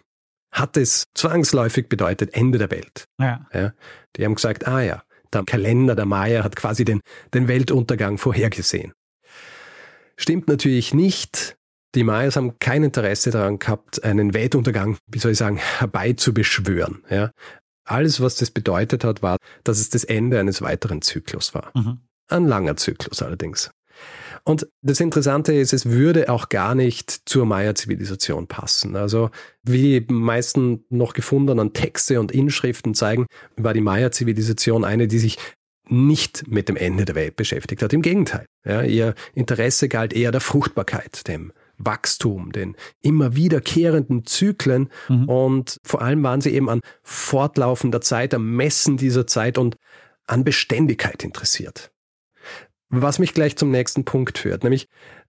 hat 0.52 0.78
es 0.78 1.06
zwangsläufig 1.16 1.90
bedeutet 1.90 2.34
Ende 2.34 2.58
der 2.58 2.72
Welt. 2.72 3.06
Ja. 3.20 3.48
ja. 3.54 3.74
Die 4.16 4.26
haben 4.26 4.36
gesagt, 4.36 4.68
ah 4.68 4.82
ja, 4.82 5.04
der 5.34 5.44
Kalender 5.44 5.96
der 5.96 6.06
Maya 6.06 6.44
hat 6.44 6.56
quasi 6.56 6.86
den, 6.86 7.02
den 7.34 7.48
Weltuntergang 7.48 8.18
vorhergesehen. 8.18 8.94
Stimmt 10.18 10.48
natürlich 10.48 10.94
nicht. 10.94 11.58
Die 11.96 12.04
Mayas 12.04 12.36
haben 12.36 12.58
kein 12.60 12.84
Interesse 12.84 13.32
daran 13.32 13.60
gehabt, 13.60 14.04
einen 14.04 14.34
Weltuntergang, 14.34 14.98
wie 15.08 15.20
soll 15.20 15.32
ich 15.32 15.38
sagen, 15.38 15.58
herbeizubeschwören. 15.58 17.04
Ja. 17.10 17.32
Alles, 17.86 18.22
was 18.22 18.36
das 18.36 18.52
bedeutet 18.52 19.04
hat, 19.04 19.22
war, 19.22 19.38
dass 19.64 19.80
es 19.80 19.90
das 19.90 20.04
Ende 20.04 20.40
eines 20.40 20.62
weiteren 20.62 21.02
Zyklus 21.02 21.54
war. 21.54 21.72
Mhm. 21.74 22.00
Ein 22.32 22.48
langer 22.48 22.78
Zyklus 22.78 23.22
allerdings. 23.22 23.72
Und 24.44 24.68
das 24.82 25.00
Interessante 25.00 25.54
ist, 25.54 25.72
es 25.74 25.86
würde 25.88 26.30
auch 26.30 26.50
gar 26.50 26.74
nicht 26.74 27.12
zur 27.30 27.46
Maya-Zivilisation 27.46 28.48
passen. 28.48 28.96
Also 28.96 29.30
wie 29.64 30.02
die 30.02 30.14
meisten 30.14 30.84
noch 30.90 31.14
gefundenen 31.14 31.74
Texte 31.74 32.20
und 32.20 32.32
Inschriften 32.32 32.96
zeigen, 32.96 33.28
war 33.56 33.74
die 33.74 33.82
Maya-Zivilisation 33.82 34.84
eine, 34.84 35.08
die 35.08 35.20
sich 35.20 35.38
nicht 35.88 36.48
mit 36.48 36.70
dem 36.70 36.76
Ende 36.76 37.06
der 37.06 37.16
Welt 37.16 37.36
beschäftigt 37.36 37.82
hat. 37.84 37.94
Im 37.94 38.02
Gegenteil. 38.02 38.46
Ja, 38.66 38.82
ihr 38.82 39.14
Interesse 39.34 39.90
galt 39.90 40.14
eher 40.14 40.32
der 40.32 40.42
Fruchtbarkeit, 40.42 41.28
dem 41.28 41.52
Wachstum, 41.78 42.52
den 42.52 42.76
immer 43.02 43.36
wiederkehrenden 43.36 44.26
Zyklen 44.26 44.90
mhm. 45.10 45.28
und 45.28 45.78
vor 45.84 46.02
allem 46.02 46.24
waren 46.24 46.42
sie 46.42 46.52
eben 46.52 46.70
an 46.70 46.82
fortlaufender 47.04 48.02
Zeit, 48.02 48.34
am 48.34 48.56
Messen 48.56 48.98
dieser 48.98 49.28
Zeit 49.28 49.58
und 49.58 49.76
an 50.28 50.44
Beständigkeit 50.44 51.24
interessiert. 51.24 51.92
Was 52.92 53.20
mich 53.20 53.34
gleich 53.34 53.56
zum 53.56 53.72
nächsten 53.72 54.04
Punkt 54.04 54.38
führt, 54.38 54.64
nämlich 54.64 54.88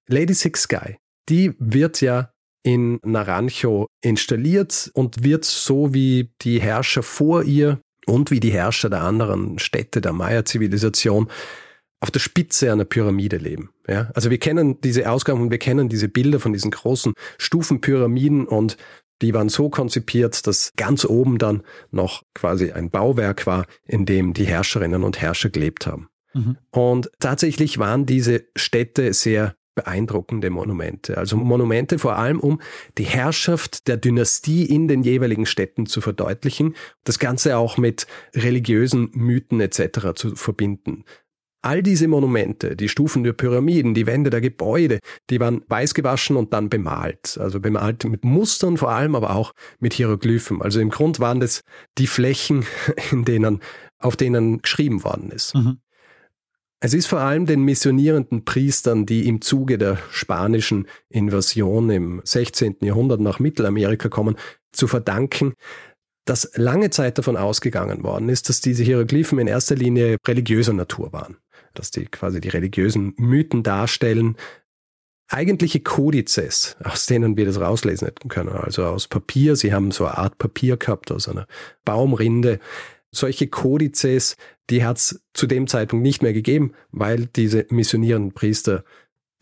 Lady 0.08 0.34
Six 0.34 0.62
Sky, 0.62 0.96
die 1.28 1.54
wird 1.58 2.00
ja 2.00 2.32
in 2.64 2.98
Naranjo 3.04 3.86
installiert 4.02 4.90
und 4.94 5.22
wird 5.22 5.44
so 5.44 5.94
wie 5.94 6.32
die 6.42 6.60
Herrscher 6.60 7.02
vor 7.02 7.44
ihr 7.44 7.80
und 8.06 8.30
wie 8.30 8.40
die 8.40 8.52
Herrscher 8.52 8.90
der 8.90 9.02
anderen 9.02 9.58
Städte 9.58 10.00
der 10.00 10.12
Maya-Zivilisation 10.12 11.28
auf 12.00 12.10
der 12.10 12.20
Spitze 12.20 12.72
einer 12.72 12.84
Pyramide 12.84 13.36
leben. 13.36 13.70
Ja? 13.86 14.10
Also 14.14 14.30
wir 14.30 14.38
kennen 14.38 14.80
diese 14.80 15.08
Ausgaben 15.08 15.40
und 15.40 15.50
wir 15.52 15.58
kennen 15.58 15.88
diese 15.88 16.08
Bilder 16.08 16.40
von 16.40 16.52
diesen 16.52 16.72
großen 16.72 17.14
Stufenpyramiden 17.38 18.46
und 18.46 18.76
die 19.22 19.34
waren 19.34 19.48
so 19.48 19.70
konzipiert, 19.70 20.48
dass 20.48 20.72
ganz 20.76 21.04
oben 21.04 21.38
dann 21.38 21.62
noch 21.92 22.24
quasi 22.34 22.72
ein 22.72 22.90
Bauwerk 22.90 23.46
war, 23.46 23.66
in 23.86 24.04
dem 24.04 24.34
die 24.34 24.46
Herrscherinnen 24.46 25.04
und 25.04 25.20
Herrscher 25.20 25.50
gelebt 25.50 25.86
haben. 25.86 26.08
Mhm. 26.34 26.56
Und 26.70 27.10
tatsächlich 27.18 27.78
waren 27.78 28.06
diese 28.06 28.44
Städte 28.56 29.12
sehr 29.12 29.54
beeindruckende 29.74 30.50
Monumente. 30.50 31.16
Also 31.16 31.36
Monumente 31.36 31.98
vor 31.98 32.16
allem, 32.16 32.40
um 32.40 32.60
die 32.98 33.04
Herrschaft 33.04 33.88
der 33.88 33.96
Dynastie 33.96 34.64
in 34.64 34.88
den 34.88 35.02
jeweiligen 35.02 35.46
Städten 35.46 35.86
zu 35.86 36.00
verdeutlichen, 36.00 36.74
das 37.04 37.18
Ganze 37.18 37.56
auch 37.56 37.78
mit 37.78 38.06
religiösen 38.34 39.10
Mythen 39.12 39.60
etc. 39.60 40.14
zu 40.14 40.36
verbinden. 40.36 41.04
All 41.64 41.80
diese 41.80 42.08
Monumente, 42.08 42.74
die 42.74 42.88
Stufen 42.88 43.22
der 43.22 43.34
Pyramiden, 43.34 43.94
die 43.94 44.06
Wände 44.06 44.30
der 44.30 44.40
Gebäude, 44.40 44.98
die 45.30 45.38
waren 45.38 45.62
weiß 45.68 45.94
gewaschen 45.94 46.36
und 46.36 46.52
dann 46.52 46.68
bemalt. 46.68 47.38
Also 47.40 47.60
bemalt 47.60 48.04
mit 48.04 48.24
Mustern 48.24 48.76
vor 48.76 48.90
allem, 48.90 49.14
aber 49.14 49.36
auch 49.36 49.52
mit 49.78 49.94
Hieroglyphen. 49.94 50.60
Also 50.60 50.80
im 50.80 50.90
Grund 50.90 51.20
waren 51.20 51.38
das 51.38 51.62
die 51.98 52.08
Flächen, 52.08 52.66
in 53.12 53.24
denen, 53.24 53.60
auf 54.00 54.16
denen 54.16 54.60
geschrieben 54.60 55.04
worden 55.04 55.30
ist. 55.30 55.54
Mhm. 55.54 55.78
Es 56.84 56.94
ist 56.94 57.06
vor 57.06 57.20
allem 57.20 57.46
den 57.46 57.62
missionierenden 57.62 58.44
Priestern, 58.44 59.06
die 59.06 59.28
im 59.28 59.40
Zuge 59.40 59.78
der 59.78 59.98
spanischen 60.10 60.88
Invasion 61.08 61.88
im 61.90 62.20
16. 62.24 62.78
Jahrhundert 62.80 63.20
nach 63.20 63.38
Mittelamerika 63.38 64.08
kommen, 64.08 64.34
zu 64.72 64.88
verdanken, 64.88 65.54
dass 66.24 66.50
lange 66.56 66.90
Zeit 66.90 67.18
davon 67.18 67.36
ausgegangen 67.36 68.02
worden 68.02 68.28
ist, 68.28 68.48
dass 68.48 68.60
diese 68.60 68.82
Hieroglyphen 68.82 69.38
in 69.38 69.46
erster 69.46 69.76
Linie 69.76 70.16
religiöser 70.26 70.72
Natur 70.72 71.12
waren, 71.12 71.36
dass 71.74 71.92
die 71.92 72.06
quasi 72.06 72.40
die 72.40 72.48
religiösen 72.48 73.14
Mythen 73.16 73.62
darstellen, 73.62 74.36
eigentliche 75.28 75.78
Kodizes, 75.78 76.76
aus 76.82 77.06
denen 77.06 77.36
wir 77.36 77.46
das 77.46 77.60
rauslesen 77.60 78.08
hätten 78.08 78.28
können, 78.28 78.50
also 78.50 78.86
aus 78.86 79.06
Papier, 79.06 79.54
sie 79.54 79.72
haben 79.72 79.92
so 79.92 80.04
eine 80.04 80.18
Art 80.18 80.38
Papier 80.38 80.78
gehabt 80.78 81.12
aus 81.12 81.28
einer 81.28 81.46
Baumrinde, 81.84 82.58
solche 83.14 83.46
Kodizes, 83.46 84.36
die 84.70 84.84
hat 84.84 84.96
es 84.96 85.22
zu 85.34 85.46
dem 85.46 85.66
Zeitpunkt 85.66 86.02
nicht 86.02 86.22
mehr 86.22 86.32
gegeben, 86.32 86.72
weil 86.90 87.26
diese 87.26 87.66
missionierenden 87.70 88.32
Priester 88.32 88.84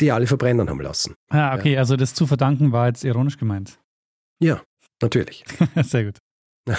die 0.01 0.13
alle 0.13 0.27
verbrennen 0.27 0.69
haben 0.69 0.81
lassen. 0.81 1.15
Ah, 1.29 1.55
okay, 1.55 1.75
ja. 1.75 1.79
also 1.79 1.97
das 1.97 2.15
zu 2.15 2.27
verdanken 2.27 2.73
war 2.73 2.89
jetzt 2.89 3.05
ironisch 3.05 3.37
gemeint. 3.39 3.79
Ja, 4.41 4.63
natürlich. 5.03 5.45
Sehr 5.83 6.05
gut. 6.05 6.19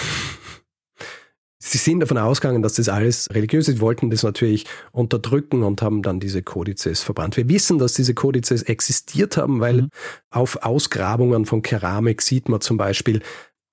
Sie 1.64 1.78
sind 1.78 2.00
davon 2.00 2.18
ausgegangen, 2.18 2.60
dass 2.60 2.74
das 2.74 2.88
alles 2.88 3.28
religiös 3.32 3.68
ist, 3.68 3.80
wollten 3.80 4.10
das 4.10 4.24
natürlich 4.24 4.66
unterdrücken 4.90 5.62
und 5.62 5.80
haben 5.80 6.02
dann 6.02 6.18
diese 6.18 6.42
Kodizes 6.42 7.02
verbrannt. 7.02 7.36
Wir 7.36 7.48
wissen, 7.48 7.78
dass 7.78 7.94
diese 7.94 8.14
Kodizes 8.14 8.64
existiert 8.64 9.36
haben, 9.36 9.60
weil 9.60 9.82
mhm. 9.82 9.88
auf 10.30 10.56
Ausgrabungen 10.64 11.46
von 11.46 11.62
Keramik 11.62 12.20
sieht 12.20 12.48
man 12.48 12.60
zum 12.60 12.78
Beispiel 12.78 13.22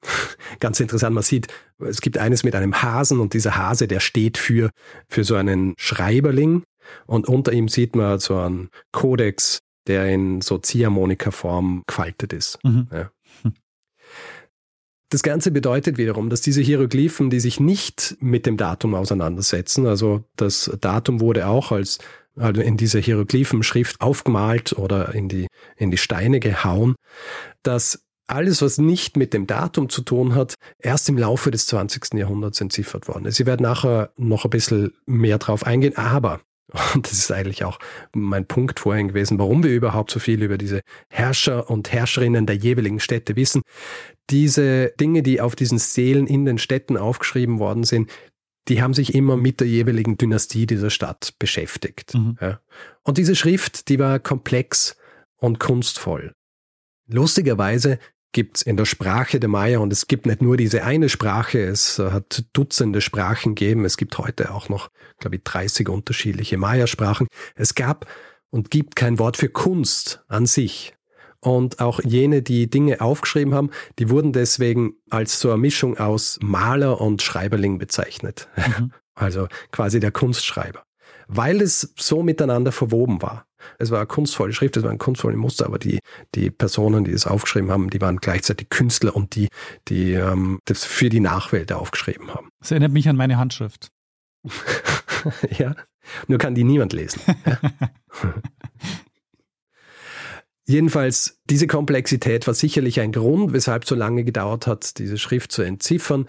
Ganz 0.60 0.80
interessant, 0.80 1.14
man 1.14 1.24
sieht, 1.24 1.48
es 1.80 2.02
gibt 2.02 2.18
eines 2.18 2.44
mit 2.44 2.56
einem 2.56 2.82
Hasen 2.82 3.20
und 3.20 3.34
dieser 3.34 3.58
Hase, 3.58 3.88
der 3.88 4.00
steht 4.00 4.38
für, 4.38 4.72
für 5.08 5.24
so 5.24 5.36
einen 5.36 5.74
Schreiberling 5.78 6.64
und 7.06 7.28
unter 7.28 7.54
ihm 7.54 7.68
sieht 7.68 7.96
man 7.96 8.20
so 8.20 8.38
einen 8.38 8.70
Kodex, 8.92 9.60
der 9.88 10.08
in 10.08 10.42
so 10.42 10.58
Ziehharmonika-Form 10.58 11.84
gefaltet 11.88 12.34
ist. 12.34 12.60
Mhm. 12.64 12.88
Ja. 12.92 13.12
Das 15.12 15.24
Ganze 15.24 15.50
bedeutet 15.50 15.98
wiederum, 15.98 16.30
dass 16.30 16.42
diese 16.42 16.62
Hieroglyphen, 16.62 17.32
die 17.32 17.40
sich 17.40 17.60
nicht 17.60 18.16
mit 18.20 18.46
dem 18.46 18.58
Datum 18.58 18.94
auseinandersetzen, 18.94 19.88
also 19.88 20.24
das 20.36 20.72
Datum 20.82 21.20
wurde 21.20 21.48
auch 21.48 21.72
als 21.72 21.98
also 22.36 22.62
in 22.62 22.78
dieser 22.78 23.00
Hieroglyphenschrift 23.00 24.00
aufgemalt 24.02 24.74
oder 24.74 25.14
in 25.14 25.28
die, 25.28 25.48
in 25.76 25.92
die 25.92 25.98
Steine 25.98 26.40
gehauen, 26.40 26.96
dass 27.64 28.06
alles, 28.30 28.62
was 28.62 28.78
nicht 28.78 29.18
mit 29.18 29.34
dem 29.34 29.48
Datum 29.48 29.89
zu 29.89 30.02
tun 30.02 30.36
hat, 30.36 30.56
erst 30.80 31.10
im 31.10 31.18
Laufe 31.18 31.52
des 31.52 31.68
20. 31.68 32.13
Jahrhunderts 32.13 32.62
entziffert 32.62 33.08
worden 33.08 33.26
ist. 33.26 33.36
Sie 33.36 33.46
werden 33.46 33.63
nachher 33.63 34.12
noch 34.18 34.46
ein 34.46 34.50
bisschen 34.50 34.94
mehr 35.06 35.38
drauf 35.38 35.65
eingehen, 35.65 35.98
aber 35.98 36.42
und 36.94 37.06
das 37.06 37.13
ist 37.13 37.32
eigentlich 37.32 37.63
auch 37.63 37.80
mein 38.13 38.46
Punkt 38.46 38.80
vorhin 38.80 39.10
gewesen, 39.10 39.39
warum 39.39 39.63
wir 39.63 39.72
überhaupt 39.72 40.12
so 40.12 40.20
viel 40.20 40.44
über 40.44 40.58
diese 40.58 40.82
Herrscher 41.10 41.70
und 41.70 41.92
Herrscherinnen 41.92 42.46
der 42.46 42.58
jeweiligen 42.58 43.00
Städte 43.00 43.36
wissen. 43.36 43.62
Diese 44.30 44.94
Dinge, 45.00 45.24
die 45.24 45.42
auf 45.42 45.56
diesen 45.56 45.80
Seelen 45.80 46.28
in 46.28 46.46
den 46.46 46.60
Städten 46.60 46.98
aufgeschrieben 46.98 47.58
worden 47.60 47.84
sind, 47.84 48.12
die 48.68 48.84
haben 48.84 48.94
sich 48.94 49.15
immer 49.15 49.36
mit 49.36 49.62
der 49.62 49.68
jeweiligen 49.68 50.18
Dynastie 50.18 50.68
dieser 50.68 50.92
Stadt 50.92 51.34
beschäftigt. 51.39 52.13
Mhm. 52.13 52.38
Ja. 52.39 52.60
Und 53.04 53.18
diese 53.18 53.36
Schrift, 53.36 53.89
die 53.89 53.98
war 53.98 54.20
komplex 54.20 54.96
und 55.38 55.60
kunstvoll. 55.60 56.34
Lustigerweise 57.08 57.98
gibt 58.32 58.58
es 58.58 58.62
in 58.62 58.78
der 58.78 58.86
Sprache 58.86 59.39
der 59.39 59.50
Maya 59.50 59.80
und 59.80 59.92
es 59.92 60.08
gibt 60.08 60.26
nicht 60.26 60.42
nur 60.42 60.58
diese 60.58 60.84
eine 60.84 61.10
Sprache, 61.10 61.60
es 61.60 62.00
hat 62.00 62.46
Dutzende 62.54 63.02
Sprachen 63.02 63.56
gegeben. 63.56 63.86
Es 63.86 63.98
gibt 63.98 64.18
heute 64.18 64.54
auch 64.54 64.70
noch, 64.70 64.89
glaube 65.20 65.38
ich, 65.38 65.44
30 65.44 65.89
unterschiedliche 65.89 66.58
Maya-Sprachen. 66.58 67.28
Es 67.56 67.76
gab 67.76 68.06
und 68.52 68.72
gibt 68.72 68.96
kein 68.96 69.20
Wort 69.20 69.38
für 69.38 69.50
Kunst 69.50 70.24
an 70.28 70.46
sich. 70.46 70.96
Und 71.42 71.80
auch 71.80 72.02
jene, 72.04 72.42
die 72.42 72.70
Dinge 72.70 73.00
aufgeschrieben 73.00 73.54
haben, 73.54 73.70
die 73.98 74.10
wurden 74.10 74.34
deswegen 74.34 74.96
als 75.10 75.39
so 75.39 75.50
eine 75.50 75.58
Mischung 75.58 75.98
aus 75.98 76.38
Maler 76.42 77.00
und 77.00 77.22
Schreiberling 77.22 77.78
bezeichnet. 77.78 78.48
Mhm. 78.56 78.92
Also 79.15 79.50
quasi 79.74 80.00
der 80.00 80.12
Kunstschreiber. 80.12 80.86
Weil 81.28 81.62
es 81.62 81.94
so 81.98 82.24
miteinander 82.24 82.72
verwoben 82.72 83.22
war. 83.22 83.49
Es 83.78 83.91
war 83.91 84.00
eine 84.00 84.08
kunstvolle 84.08 84.54
Schrift, 84.54 84.78
es 84.78 84.84
war 84.84 84.91
ein 84.91 84.98
kunstvolles 84.98 85.38
Muster, 85.38 85.65
aber 85.65 85.80
die, 85.80 86.00
die 86.36 86.50
Personen, 86.50 87.04
die 87.04 87.12
es 87.12 87.28
aufgeschrieben 87.28 87.72
haben, 87.72 87.89
die 87.89 88.02
waren 88.02 88.17
gleichzeitig 88.17 88.69
Künstler 88.69 89.15
und 89.15 89.36
die, 89.36 89.50
die 89.88 90.13
ähm, 90.13 90.60
das 90.65 90.86
für 90.86 91.10
die 91.10 91.19
Nachwelt 91.19 91.72
aufgeschrieben 91.72 92.34
haben. 92.34 92.50
Das 92.60 92.72
erinnert 92.72 92.91
mich 92.91 93.08
an 93.10 93.15
meine 93.15 93.38
Handschrift. 93.38 93.91
ja, 95.58 95.76
nur 96.28 96.38
kann 96.38 96.56
die 96.56 96.63
niemand 96.63 96.93
lesen. 96.93 97.22
Jedenfalls, 100.65 101.39
diese 101.50 101.65
Komplexität 101.65 102.45
war 102.45 102.54
sicherlich 102.54 103.00
ein 103.00 103.12
Grund, 103.12 103.54
weshalb 103.54 103.86
so 103.86 103.95
lange 103.95 104.24
gedauert 104.24 104.67
hat, 104.67 105.00
diese 105.00 105.17
Schrift 105.17 105.52
zu 105.52 105.63
entziffern. 105.63 106.28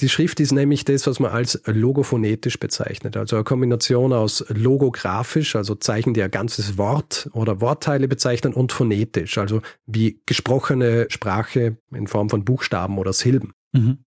Die 0.00 0.08
Schrift 0.08 0.40
ist 0.40 0.52
nämlich 0.52 0.84
das, 0.84 1.06
was 1.06 1.20
man 1.20 1.30
als 1.30 1.60
logophonetisch 1.66 2.58
bezeichnet, 2.58 3.16
also 3.16 3.36
eine 3.36 3.44
Kombination 3.44 4.12
aus 4.14 4.44
logografisch, 4.48 5.56
also 5.56 5.74
Zeichen, 5.74 6.14
die 6.14 6.22
ein 6.22 6.30
ganzes 6.30 6.78
Wort 6.78 7.28
oder 7.32 7.60
Wortteile 7.60 8.08
bezeichnen, 8.08 8.54
und 8.54 8.72
phonetisch, 8.72 9.36
also 9.36 9.60
wie 9.86 10.22
gesprochene 10.24 11.06
Sprache 11.10 11.76
in 11.94 12.06
Form 12.06 12.30
von 12.30 12.44
Buchstaben 12.44 12.98
oder 12.98 13.12
Silben. 13.12 13.52
Mhm. 13.72 13.98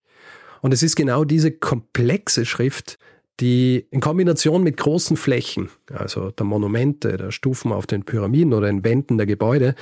Und 0.61 0.73
es 0.73 0.81
ist 0.81 0.95
genau 0.95 1.25
diese 1.25 1.51
komplexe 1.51 2.45
Schrift, 2.45 2.97
die 3.39 3.87
in 3.91 3.99
Kombination 3.99 4.63
mit 4.63 4.77
großen 4.77 5.17
Flächen, 5.17 5.69
also 5.91 6.31
der 6.31 6.45
Monumente, 6.45 7.17
der 7.17 7.31
Stufen 7.31 7.71
auf 7.71 7.85
den 7.85 8.03
Pyramiden 8.03 8.53
oder 8.53 8.67
den 8.67 8.83
Wänden 8.83 9.17
der 9.17 9.27
Gebäude, 9.27 9.75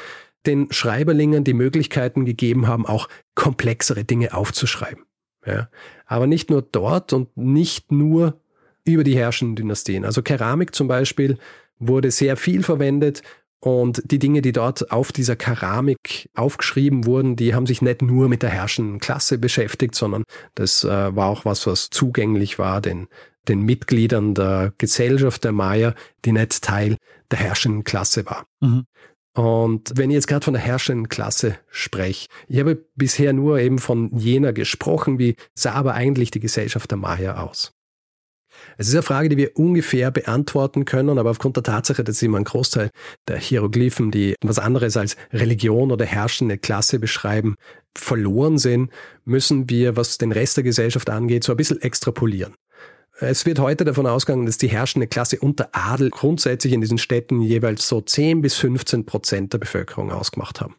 den 0.45 0.71
Schreiberlingen 0.71 1.43
die 1.43 1.53
Möglichkeiten 1.53 2.25
gegeben 2.25 2.67
haben, 2.67 2.85
auch 2.85 3.07
komplexere 3.35 4.03
Dinge 4.03 4.33
aufzuschreiben. 4.33 5.05
Ja. 5.45 5.69
Aber 6.11 6.27
nicht 6.27 6.49
nur 6.49 6.61
dort 6.61 7.13
und 7.13 7.37
nicht 7.37 7.89
nur 7.89 8.37
über 8.83 9.05
die 9.05 9.15
herrschenden 9.15 9.55
Dynastien. 9.55 10.03
Also 10.03 10.21
Keramik 10.21 10.75
zum 10.75 10.89
Beispiel 10.89 11.37
wurde 11.79 12.11
sehr 12.11 12.35
viel 12.35 12.63
verwendet 12.63 13.23
und 13.61 14.01
die 14.03 14.19
Dinge, 14.19 14.41
die 14.41 14.51
dort 14.51 14.91
auf 14.91 15.13
dieser 15.13 15.37
Keramik 15.37 16.29
aufgeschrieben 16.35 17.05
wurden, 17.05 17.37
die 17.37 17.55
haben 17.55 17.65
sich 17.65 17.81
nicht 17.81 18.01
nur 18.01 18.27
mit 18.27 18.43
der 18.43 18.49
herrschenden 18.49 18.99
Klasse 18.99 19.37
beschäftigt, 19.37 19.95
sondern 19.95 20.23
das 20.53 20.83
äh, 20.83 21.15
war 21.15 21.27
auch 21.27 21.45
was, 21.45 21.65
was 21.65 21.89
zugänglich 21.89 22.59
war 22.59 22.81
den, 22.81 23.07
den 23.47 23.61
Mitgliedern 23.61 24.33
der 24.33 24.73
Gesellschaft 24.79 25.45
der 25.45 25.53
Maya, 25.53 25.95
die 26.25 26.33
nicht 26.33 26.61
Teil 26.61 26.97
der 27.31 27.39
herrschenden 27.39 27.85
Klasse 27.85 28.25
war. 28.25 28.47
Mhm. 28.59 28.83
Und 29.33 29.93
wenn 29.95 30.09
ich 30.09 30.15
jetzt 30.15 30.27
gerade 30.27 30.43
von 30.43 30.53
der 30.53 30.63
herrschenden 30.63 31.07
Klasse 31.07 31.57
spreche, 31.69 32.27
ich 32.47 32.59
habe 32.59 32.85
bisher 32.95 33.31
nur 33.31 33.59
eben 33.59 33.79
von 33.79 34.15
jener 34.17 34.51
gesprochen, 34.51 35.19
wie 35.19 35.35
sah 35.53 35.73
aber 35.73 35.93
eigentlich 35.93 36.31
die 36.31 36.41
Gesellschaft 36.41 36.91
der 36.91 36.97
Maya 36.97 37.41
aus? 37.41 37.71
Es 38.77 38.87
ist 38.87 38.93
eine 38.93 39.03
Frage, 39.03 39.29
die 39.29 39.37
wir 39.37 39.57
ungefähr 39.57 40.11
beantworten 40.11 40.85
können, 40.85 41.17
aber 41.17 41.31
aufgrund 41.31 41.55
der 41.55 41.63
Tatsache, 41.63 42.03
dass 42.03 42.21
immer 42.21 42.37
ein 42.37 42.43
Großteil 42.43 42.89
der 43.27 43.37
Hieroglyphen, 43.37 44.11
die 44.11 44.35
was 44.41 44.59
anderes 44.59 44.97
als 44.97 45.15
Religion 45.31 45.91
oder 45.91 46.05
herrschende 46.05 46.57
Klasse 46.57 46.99
beschreiben, 46.99 47.55
verloren 47.95 48.57
sind, 48.57 48.91
müssen 49.23 49.69
wir, 49.69 49.95
was 49.95 50.17
den 50.17 50.31
Rest 50.31 50.57
der 50.57 50.63
Gesellschaft 50.63 51.09
angeht, 51.09 51.43
so 51.43 51.53
ein 51.53 51.57
bisschen 51.57 51.81
extrapolieren. 51.81 52.55
Es 53.19 53.45
wird 53.45 53.59
heute 53.59 53.85
davon 53.85 54.07
ausgegangen, 54.07 54.45
dass 54.45 54.57
die 54.57 54.69
herrschende 54.69 55.07
Klasse 55.07 55.39
unter 55.39 55.69
Adel 55.73 56.09
grundsätzlich 56.09 56.73
in 56.73 56.81
diesen 56.81 56.97
Städten 56.97 57.41
jeweils 57.41 57.87
so 57.87 58.01
10 58.01 58.41
bis 58.41 58.55
15 58.55 59.05
Prozent 59.05 59.53
der 59.53 59.59
Bevölkerung 59.59 60.11
ausgemacht 60.11 60.61
haben. 60.61 60.75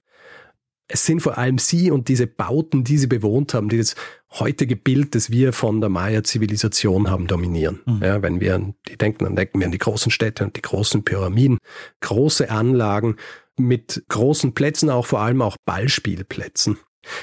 Es 0.88 1.06
sind 1.06 1.20
vor 1.20 1.38
allem 1.38 1.58
sie 1.58 1.90
und 1.90 2.08
diese 2.08 2.26
Bauten, 2.26 2.84
die 2.84 2.98
sie 2.98 3.06
bewohnt 3.06 3.54
haben, 3.54 3.68
die 3.68 3.78
das 3.78 3.94
heutige 4.32 4.76
Bild, 4.76 5.14
das 5.14 5.30
wir 5.30 5.52
von 5.52 5.80
der 5.80 5.88
Maya-Zivilisation 5.88 7.08
haben, 7.08 7.26
dominieren. 7.26 7.80
Mhm. 7.86 8.02
Ja, 8.02 8.20
wenn 8.20 8.40
wir 8.40 8.56
an 8.56 8.74
die 8.88 8.98
denken, 8.98 9.24
dann 9.24 9.36
denken 9.36 9.60
wir 9.60 9.66
an 9.66 9.72
die 9.72 9.78
großen 9.78 10.10
Städte 10.10 10.44
und 10.44 10.56
die 10.56 10.62
großen 10.62 11.04
Pyramiden, 11.04 11.58
große 12.00 12.50
Anlagen 12.50 13.16
mit 13.56 14.04
großen 14.08 14.52
Plätzen, 14.52 14.90
auch 14.90 15.06
vor 15.06 15.20
allem 15.20 15.40
auch 15.40 15.56
Ballspielplätzen. 15.64 16.78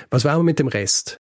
Was 0.10 0.26
war 0.26 0.34
aber 0.34 0.44
mit 0.44 0.60
dem 0.60 0.68
Rest? 0.68 1.20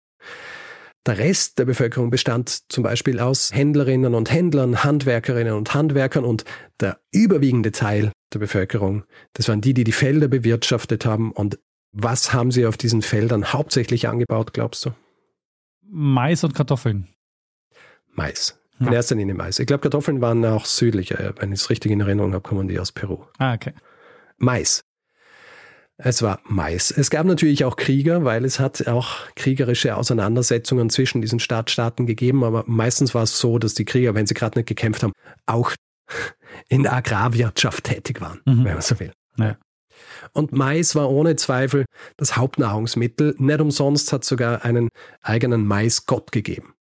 Der 1.06 1.18
Rest 1.18 1.60
der 1.60 1.66
Bevölkerung 1.66 2.10
bestand 2.10 2.72
zum 2.72 2.84
Beispiel 2.84 3.20
aus 3.20 3.54
Händlerinnen 3.54 4.16
und 4.16 4.32
Händlern, 4.32 4.86
Handwerkerinnen 4.86 5.54
und 5.54 5.74
Handwerkern 5.74 6.24
und 6.24 6.46
der 6.80 7.00
überwiegende 7.12 7.74
Teil 7.74 8.14
der 8.34 8.40
Bevölkerung, 8.40 9.04
das 9.34 9.50
waren 9.50 9.60
die, 9.60 9.74
die 9.74 9.84
die 9.84 9.92
Felder 9.92 10.30
bewirtschaftet 10.30 11.06
haben 11.06 11.32
und 11.32 11.60
was 11.92 12.34
haben 12.34 12.52
Sie 12.52 12.66
auf 12.66 12.78
diesen 12.78 13.02
Feldern 13.02 13.54
hauptsächlich 13.54 14.08
angebaut, 14.08 14.54
glaubst 14.54 14.86
du? 14.86 14.92
Mais 15.82 16.44
und 16.44 16.56
Kartoffeln. 16.56 17.08
Mais. 18.16 18.60
In 18.80 18.88
ja. 18.88 18.94
erster 18.94 19.16
Linie 19.16 19.36
Mais. 19.36 19.60
Ich 19.60 19.68
glaube, 19.68 19.82
Kartoffeln 19.82 20.20
waren 20.20 20.44
auch 20.46 20.66
südlicher. 20.66 21.36
Wenn 21.38 21.52
ich 21.52 21.60
es 21.60 21.70
richtig 21.70 21.92
in 21.92 22.02
Erinnerung 22.02 22.34
habe, 22.34 22.42
kommen 22.42 22.68
die 22.68 22.80
aus 22.80 22.92
Peru. 22.92 23.26
Ah, 23.38 23.54
okay. 23.54 23.74
Mais. 24.38 24.84
Es 25.98 26.22
war 26.22 26.40
Mais. 26.46 26.92
Es 26.92 27.10
gab 27.10 27.26
natürlich 27.26 27.66
auch 27.66 27.76
Krieger, 27.76 28.26
weil 28.26 28.46
es 28.46 28.60
hat 28.60 28.88
auch 28.88 29.28
kriegerische 29.36 29.96
Auseinandersetzungen 29.96 30.90
zwischen 30.90 31.22
diesen 31.22 31.40
Stadtstaaten 31.40 32.08
gegeben. 32.08 32.44
Aber 32.44 32.64
meistens 32.66 33.14
war 33.14 33.24
es 33.24 33.40
so, 33.40 33.60
dass 33.60 33.76
die 33.76 33.86
Krieger, 33.86 34.16
wenn 34.16 34.26
sie 34.26 34.34
gerade 34.34 34.58
nicht 34.58 34.68
gekämpft 34.68 35.04
haben, 35.04 35.14
auch 35.46 35.72
in 36.68 36.84
der 36.84 36.94
Agrarwirtschaft 36.94 37.84
tätig 37.84 38.22
waren, 38.22 38.42
mhm. 38.46 38.66
wenn 38.66 38.74
man 38.74 38.82
so 38.82 39.00
will. 39.00 39.12
Ja. 39.38 39.58
Und 40.34 40.52
Mais 40.52 40.96
war 40.96 41.10
ohne 41.10 41.36
Zweifel 41.36 41.86
das 42.18 42.38
Hauptnahrungsmittel. 42.38 43.36
Nicht 43.38 43.62
umsonst 43.62 44.12
hat 44.12 44.26
sogar 44.26 44.66
einen 44.66 44.90
eigenen 45.22 45.66
Maisgott 45.66 46.32
gegeben. 46.32 46.73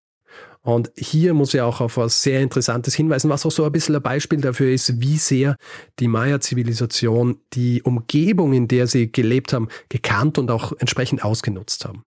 Und 0.65 0.93
hier 0.97 1.35
muss 1.35 1.55
ich 1.55 1.61
auch 1.61 1.81
auf 1.81 1.97
was 1.97 2.23
sehr 2.23 2.41
Interessantes 2.41 2.95
hinweisen, 2.95 3.29
was 3.29 3.45
auch 3.45 3.51
so 3.51 3.65
ein 3.65 3.73
bisschen 3.73 3.97
ein 3.97 4.03
Beispiel 4.03 4.41
dafür 4.41 4.73
ist, 4.73 5.01
wie 5.01 5.17
sehr 5.17 5.57
die 5.99 6.09
Maya-Zivilisation 6.09 7.41
die 7.53 7.83
Umgebung, 7.83 8.53
in 8.53 8.69
der 8.69 8.87
sie 8.87 9.11
gelebt 9.11 9.53
haben, 9.53 9.69
gekannt 9.89 10.39
und 10.39 10.51
auch 10.51 10.73
entsprechend 10.79 11.25
ausgenutzt 11.25 11.85
haben. 11.85 12.05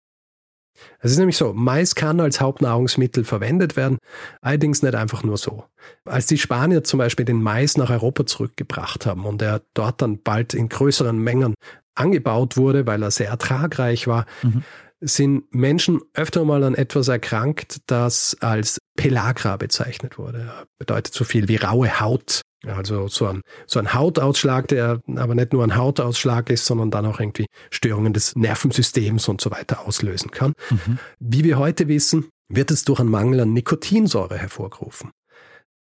Es 1.01 1.11
ist 1.11 1.19
nämlich 1.19 1.37
so, 1.37 1.53
Mais 1.53 1.95
kann 1.95 2.21
als 2.21 2.41
Hauptnahrungsmittel 2.41 3.25
verwendet 3.25 3.77
werden, 3.77 3.99
allerdings 4.41 4.83
nicht 4.83 4.95
einfach 4.95 5.23
nur 5.23 5.37
so. 5.37 5.65
Als 6.05 6.27
die 6.27 6.39
Spanier 6.39 6.85
zum 6.85 6.99
Beispiel 6.99 7.25
den 7.25 7.43
Mais 7.43 7.77
nach 7.77 7.91
Europa 7.91 8.27
zurückgebracht 8.27 9.07
haben 9.07 9.25
und 9.25 9.43
er 9.43 9.63
dort 9.75 10.03
dann 10.03 10.23
bald 10.23 10.55
in 10.55 10.69
größeren 10.69 11.17
Mengen 11.17 11.55
angebaut 11.95 12.57
wurde, 12.57 12.87
weil 12.87 13.03
er 13.03 13.11
sehr 13.11 13.29
ertragreich 13.29 14.07
war, 14.07 14.27
mhm. 14.43 14.65
Sind 15.01 15.55
Menschen 15.55 16.01
öfter 16.15 16.45
mal 16.45 16.63
an 16.65 16.75
etwas 16.75 17.09
erkrankt, 17.09 17.83
das 17.87 18.37
als 18.41 18.79
Pelagra 18.97 19.57
bezeichnet 19.57 20.19
wurde. 20.19 20.51
Bedeutet 20.79 21.15
so 21.15 21.25
viel 21.25 21.49
wie 21.49 21.57
raue 21.57 22.01
Haut 22.01 22.43
also 22.67 23.09
so 23.09 23.27
ein, 23.27 23.43
so 23.67 23.79
ein 23.79 23.95
Hautausschlag, 23.95 24.69
der 24.69 25.01
aber 25.17 25.35
nicht 25.35 25.53
nur 25.53 25.65
ein 25.65 25.77
Hautausschlag 25.77 26.51
ist, 26.51 26.67
sondern 26.67 26.91
dann 26.91 27.07
auch 27.07 27.21
irgendwie 27.21 27.47
Störungen 27.71 28.13
des 28.13 28.37
Nervensystems 28.37 29.29
und 29.29 29.41
so 29.41 29.51
weiter 29.51 29.87
auslösen 29.87 30.31
kann. 30.31 30.55
Mhm. 30.71 30.99
Wie 31.19 31.45
wir 31.45 31.59
heute 31.59 31.89
wissen, 31.89 32.27
wird 32.49 32.71
es 32.71 32.85
durch 32.85 33.01
einen 33.01 33.11
Mangel 33.11 33.41
an 33.41 33.53
Nikotinsäure 33.53 34.39
hervorgerufen. 34.39 35.11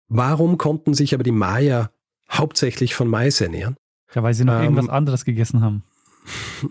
Warum 0.09 0.59
konnten 0.59 0.94
sich 0.94 1.14
aber 1.14 1.22
die 1.22 1.33
Maya 1.33 1.90
hauptsächlich 2.31 2.94
von 2.94 3.09
Mais 3.09 3.40
ernähren? 3.40 3.77
Ja, 4.14 4.22
weil 4.22 4.35
sie 4.35 4.44
noch 4.44 4.55
ähm, 4.55 4.62
irgendwas 4.62 4.88
anderes 4.88 5.25
gegessen 5.25 5.62
haben. 5.62 5.85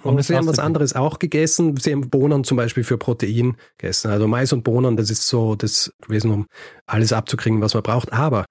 Und 0.03 0.23
sie 0.23 0.35
haben 0.35 0.47
was 0.47 0.59
anderes 0.59 0.95
auch 0.95 1.19
gegessen. 1.19 1.75
Sie 1.77 1.91
haben 1.91 2.09
Bohnen 2.09 2.43
zum 2.43 2.57
Beispiel 2.57 2.83
für 2.83 2.97
Protein 2.97 3.57
gegessen. 3.77 4.11
Also 4.11 4.27
Mais 4.27 4.53
und 4.53 4.63
Bohnen, 4.63 4.95
das 4.95 5.09
ist 5.09 5.27
so 5.27 5.55
das 5.55 5.93
gewesen, 6.01 6.31
um 6.31 6.47
alles 6.85 7.13
abzukriegen, 7.13 7.61
was 7.61 7.73
man 7.73 7.83
braucht. 7.83 8.13
Aber 8.13 8.45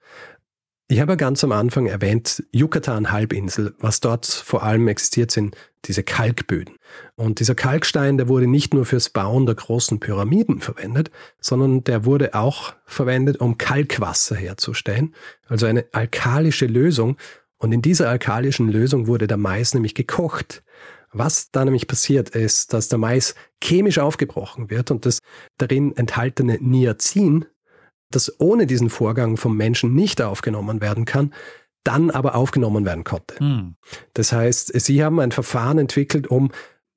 ich 0.91 0.99
habe 0.99 1.17
ganz 1.17 1.45
am 1.45 1.53
Anfang 1.53 1.87
erwähnt, 1.87 2.43
Yucatan-Halbinsel, 2.51 3.75
was 3.79 4.01
dort 4.01 4.27
vor 4.27 4.65
allem 4.65 4.89
existiert 4.89 5.31
sind, 5.31 5.57
diese 5.85 6.03
Kalkböden. 6.03 6.75
Und 7.15 7.39
dieser 7.39 7.55
Kalkstein, 7.55 8.19
der 8.19 8.27
wurde 8.27 8.49
nicht 8.49 8.75
nur 8.75 8.85
fürs 8.85 9.09
Bauen 9.09 9.47
der 9.47 9.55
großen 9.55 10.01
Pyramiden 10.01 10.59
verwendet, 10.61 11.13
sondern 11.41 11.85
der 11.85 12.05
wurde 12.07 12.35
auch 12.35 12.75
verwendet, 12.87 13.37
um 13.37 13.57
Kalkwasser 13.57 14.35
herzustellen, 14.35 15.15
also 15.47 15.67
eine 15.67 15.85
alkalische 15.93 16.67
Lösung. 16.67 17.17
Und 17.61 17.73
in 17.73 17.83
dieser 17.83 18.09
alkalischen 18.09 18.69
Lösung 18.69 19.07
wurde 19.07 19.27
der 19.27 19.37
Mais 19.37 19.75
nämlich 19.75 19.95
gekocht. 19.95 20.65
Was 21.13 21.51
da 21.51 21.65
nämlich 21.65 21.87
passiert 21.87 22.31
ist, 22.31 22.73
dass 22.73 22.89
der 22.89 22.99
Mais 22.99 23.35
chemisch 23.63 23.99
aufgebrochen 23.99 24.71
wird 24.71 24.91
und 24.91 25.07
das 25.07 25.19
darin 25.59 25.97
enthaltene 25.97 26.59
Niacin 26.61 27.47
das 28.11 28.41
ohne 28.41 28.67
diesen 28.67 28.91
Vorgang 28.91 29.37
vom 29.37 29.57
Menschen 29.57 29.95
nicht 29.95 30.21
aufgenommen 30.21 30.81
werden 30.81 31.05
kann, 31.05 31.33
dann 31.85 32.11
aber 32.11 32.35
aufgenommen 32.35 32.85
werden 32.85 33.05
konnte. 33.05 33.39
Hm. 33.39 33.77
Das 34.15 34.33
heißt, 34.33 34.79
sie 34.81 35.03
haben 35.03 35.21
ein 35.21 35.33
Verfahren 35.33 35.79
entwickelt, 35.79 36.27
um 36.27 36.51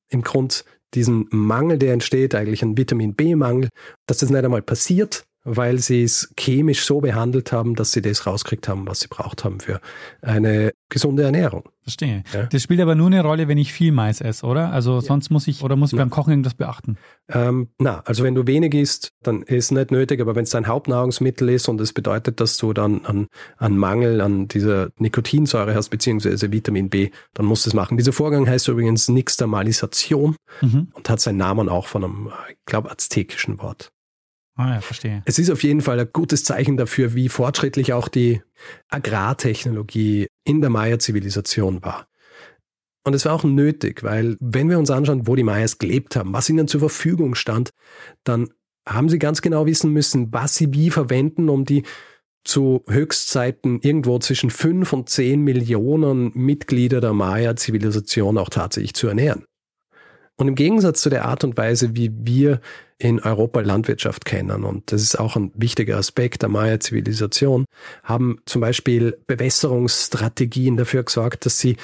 im 0.09 0.23
Grund 0.23 0.65
diesen 0.93 1.27
Mangel, 1.31 1.77
der 1.77 1.93
entsteht, 1.93 2.35
eigentlich 2.35 2.61
ein 2.61 2.77
Vitamin 2.77 3.15
B-Mangel, 3.15 3.69
dass 4.05 4.17
das 4.17 4.29
nicht 4.29 4.43
einmal 4.43 4.61
passiert, 4.61 5.25
weil 5.43 5.79
sie 5.79 6.03
es 6.03 6.33
chemisch 6.37 6.85
so 6.85 7.01
behandelt 7.01 7.51
haben, 7.51 7.75
dass 7.75 7.91
sie 7.91 8.01
das 8.01 8.25
rauskriegt 8.25 8.67
haben, 8.67 8.87
was 8.87 9.01
sie 9.01 9.07
braucht 9.07 9.43
haben 9.43 9.59
für 9.59 9.81
eine 10.21 10.73
gesunde 10.89 11.23
Ernährung. 11.23 11.63
Verstehe. 11.81 12.23
Ja? 12.33 12.43
Das 12.43 12.63
spielt 12.63 12.79
aber 12.79 12.95
nur 12.95 13.07
eine 13.07 13.21
Rolle, 13.21 13.49
wenn 13.49 13.57
ich 13.57 13.73
viel 13.73 13.91
Mais 13.91 14.21
esse, 14.21 14.45
oder? 14.45 14.71
Also 14.71 15.01
sonst 15.01 15.29
muss 15.31 15.47
ich 15.47 15.61
oder 15.63 15.75
muss 15.75 15.91
ich 15.91 15.97
ja. 15.97 16.03
beim 16.03 16.09
Kochen 16.09 16.31
irgendwas 16.31 16.53
beachten? 16.53 16.97
Ähm, 17.27 17.67
na, 17.77 18.01
also 18.05 18.23
wenn 18.23 18.35
du 18.35 18.47
wenig 18.47 18.73
isst, 18.73 19.11
dann 19.21 19.41
ist 19.41 19.71
nicht 19.71 19.91
nötig, 19.91 20.21
aber 20.21 20.35
wenn 20.35 20.43
es 20.43 20.51
dein 20.51 20.67
Hauptnahrungsmittel 20.67 21.49
ist 21.49 21.67
und 21.67 21.81
es 21.81 21.91
bedeutet, 21.91 22.39
dass 22.39 22.57
du 22.57 22.71
dann 22.71 23.03
an, 23.05 23.27
an 23.57 23.77
Mangel 23.77 24.21
an 24.21 24.47
dieser 24.47 24.89
Nikotinsäure 24.97 25.75
hast, 25.75 25.89
beziehungsweise 25.89 26.53
Vitamin 26.53 26.89
B, 26.89 27.09
dann 27.33 27.45
musst 27.45 27.65
du 27.65 27.69
es 27.69 27.73
machen. 27.73 27.97
Dieser 27.97 28.13
Vorgang 28.13 28.47
heißt 28.47 28.69
übrigens 28.69 29.09
Nixtamalisation 29.09 30.37
mhm. 30.61 30.87
und 30.93 31.09
hat 31.09 31.19
seinen 31.19 31.37
Namen 31.37 31.67
auch 31.67 31.87
von 31.87 32.05
einem, 32.05 32.31
ich 32.49 32.57
glaube, 32.65 32.91
aztekischen 32.91 33.61
Wort. 33.61 33.92
Ah 34.55 34.75
ja, 34.75 34.81
verstehe. 34.81 35.23
Es 35.25 35.39
ist 35.39 35.49
auf 35.49 35.63
jeden 35.63 35.81
Fall 35.81 35.99
ein 35.99 36.09
gutes 36.13 36.43
Zeichen 36.43 36.77
dafür, 36.77 37.15
wie 37.15 37.29
fortschrittlich 37.29 37.93
auch 37.93 38.07
die 38.07 38.41
Agrartechnologie 38.89 40.27
in 40.43 40.61
der 40.61 40.69
Maya-Zivilisation 40.69 41.83
war. 41.83 42.07
Und 43.03 43.13
es 43.13 43.25
war 43.25 43.33
auch 43.33 43.43
nötig, 43.43 44.03
weil 44.03 44.37
wenn 44.39 44.69
wir 44.69 44.79
uns 44.79 44.91
anschauen, 44.91 45.27
wo 45.27 45.35
die 45.35 45.43
Mayas 45.43 45.77
gelebt 45.77 46.15
haben, 46.15 46.33
was 46.33 46.49
ihnen 46.49 46.67
zur 46.67 46.79
Verfügung 46.79 47.35
stand, 47.35 47.71
dann 48.23 48.49
haben 48.87 49.09
sie 49.09 49.19
ganz 49.19 49.41
genau 49.41 49.65
wissen 49.65 49.91
müssen, 49.91 50.31
was 50.31 50.55
sie 50.55 50.73
wie 50.73 50.89
verwenden, 50.89 51.49
um 51.49 51.65
die 51.65 51.83
zu 52.43 52.83
Höchstzeiten 52.87 53.79
irgendwo 53.81 54.19
zwischen 54.19 54.49
fünf 54.49 54.93
und 54.93 55.09
zehn 55.09 55.41
Millionen 55.41 56.31
Mitglieder 56.33 57.01
der 57.01 57.13
Maya-Zivilisation 57.13 58.37
auch 58.37 58.49
tatsächlich 58.49 58.93
zu 58.93 59.07
ernähren. 59.07 59.45
Und 60.43 60.49
im 60.49 60.55
Gegensatz 60.55 60.99
zu 60.99 61.09
der 61.09 61.23
Art 61.23 61.45
und 61.45 61.55
Weise, 61.55 61.95
wie 61.95 62.11
wir 62.13 62.59
in 62.97 63.21
Europa 63.21 63.61
Landwirtschaft 63.61 64.25
kennen, 64.25 64.65
und 64.65 64.91
das 64.91 65.01
ist 65.01 65.17
auch 65.17 65.37
ein 65.37 65.53
wichtiger 65.55 65.95
Aspekt 65.95 66.41
der 66.41 66.49
Maya-Zivilisation, 66.49 67.63
haben 68.03 68.39
zum 68.45 68.59
Beispiel 68.59 69.17
Bewässerungsstrategien 69.25 70.75
dafür 70.75 71.03
gesorgt, 71.03 71.45
dass 71.45 71.59
sie 71.59 71.77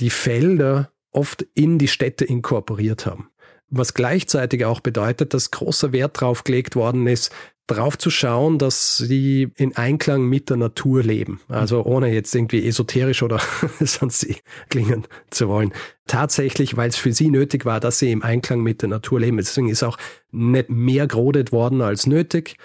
die 0.00 0.10
Felder 0.10 0.90
oft 1.12 1.46
in 1.54 1.78
die 1.78 1.86
Städte 1.86 2.24
inkorporiert 2.24 3.06
haben. 3.06 3.28
Was 3.68 3.94
gleichzeitig 3.94 4.64
auch 4.64 4.80
bedeutet, 4.80 5.32
dass 5.32 5.52
großer 5.52 5.92
Wert 5.92 6.20
drauf 6.20 6.42
gelegt 6.42 6.74
worden 6.74 7.06
ist, 7.06 7.30
drauf 7.70 7.96
zu 7.96 8.10
schauen, 8.10 8.58
dass 8.58 8.96
sie 8.96 9.48
in 9.56 9.76
Einklang 9.76 10.24
mit 10.24 10.50
der 10.50 10.56
Natur 10.56 11.02
leben. 11.02 11.40
Also 11.48 11.84
ohne 11.84 12.12
jetzt 12.12 12.34
irgendwie 12.34 12.66
esoterisch 12.66 13.22
oder 13.22 13.40
sonst 13.80 14.26
klingen 14.68 15.06
zu 15.30 15.48
wollen. 15.48 15.72
Tatsächlich, 16.06 16.76
weil 16.76 16.88
es 16.88 16.96
für 16.96 17.12
sie 17.12 17.30
nötig 17.30 17.64
war, 17.64 17.80
dass 17.80 17.98
sie 17.98 18.10
im 18.10 18.22
Einklang 18.22 18.60
mit 18.60 18.82
der 18.82 18.88
Natur 18.88 19.20
leben. 19.20 19.36
Deswegen 19.36 19.68
ist 19.68 19.82
auch 19.82 19.96
nicht 20.30 20.70
mehr 20.70 21.06
gerodet 21.06 21.52
worden 21.52 21.82
als 21.82 22.06
nötig. 22.06 22.56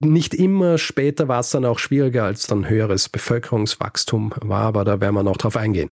Nicht 0.00 0.34
immer 0.34 0.78
später 0.78 1.28
war 1.28 1.40
es 1.40 1.50
dann 1.50 1.64
auch 1.64 1.78
schwieriger, 1.78 2.24
als 2.24 2.46
dann 2.46 2.68
höheres 2.68 3.08
Bevölkerungswachstum 3.08 4.32
war, 4.40 4.62
aber 4.62 4.84
da 4.84 5.00
werden 5.00 5.14
wir 5.14 5.22
noch 5.22 5.36
drauf 5.36 5.56
eingehen. 5.56 5.88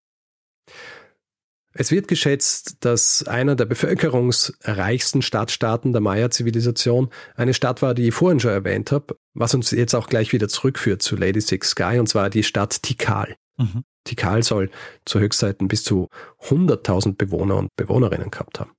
Es 1.72 1.92
wird 1.92 2.08
geschätzt, 2.08 2.78
dass 2.80 3.22
einer 3.28 3.54
der 3.54 3.64
bevölkerungsreichsten 3.64 5.22
Stadtstaaten 5.22 5.92
der 5.92 6.00
Maya-Zivilisation 6.00 7.10
eine 7.36 7.54
Stadt 7.54 7.80
war, 7.80 7.94
die 7.94 8.08
ich 8.08 8.14
vorhin 8.14 8.40
schon 8.40 8.50
erwähnt 8.50 8.90
habe, 8.90 9.16
was 9.34 9.54
uns 9.54 9.70
jetzt 9.70 9.94
auch 9.94 10.08
gleich 10.08 10.32
wieder 10.32 10.48
zurückführt 10.48 11.00
zu 11.00 11.14
Lady 11.14 11.40
Six 11.40 11.70
Sky, 11.70 11.98
und 11.98 12.08
zwar 12.08 12.28
die 12.28 12.42
Stadt 12.42 12.82
Tikal. 12.82 13.36
Mhm. 13.56 13.84
Tikal 14.04 14.42
soll 14.42 14.70
zu 15.04 15.20
Höchstzeiten 15.20 15.68
bis 15.68 15.84
zu 15.84 16.08
100.000 16.42 17.16
Bewohner 17.16 17.56
und 17.56 17.68
Bewohnerinnen 17.76 18.30
gehabt 18.30 18.58
haben. 18.58 18.72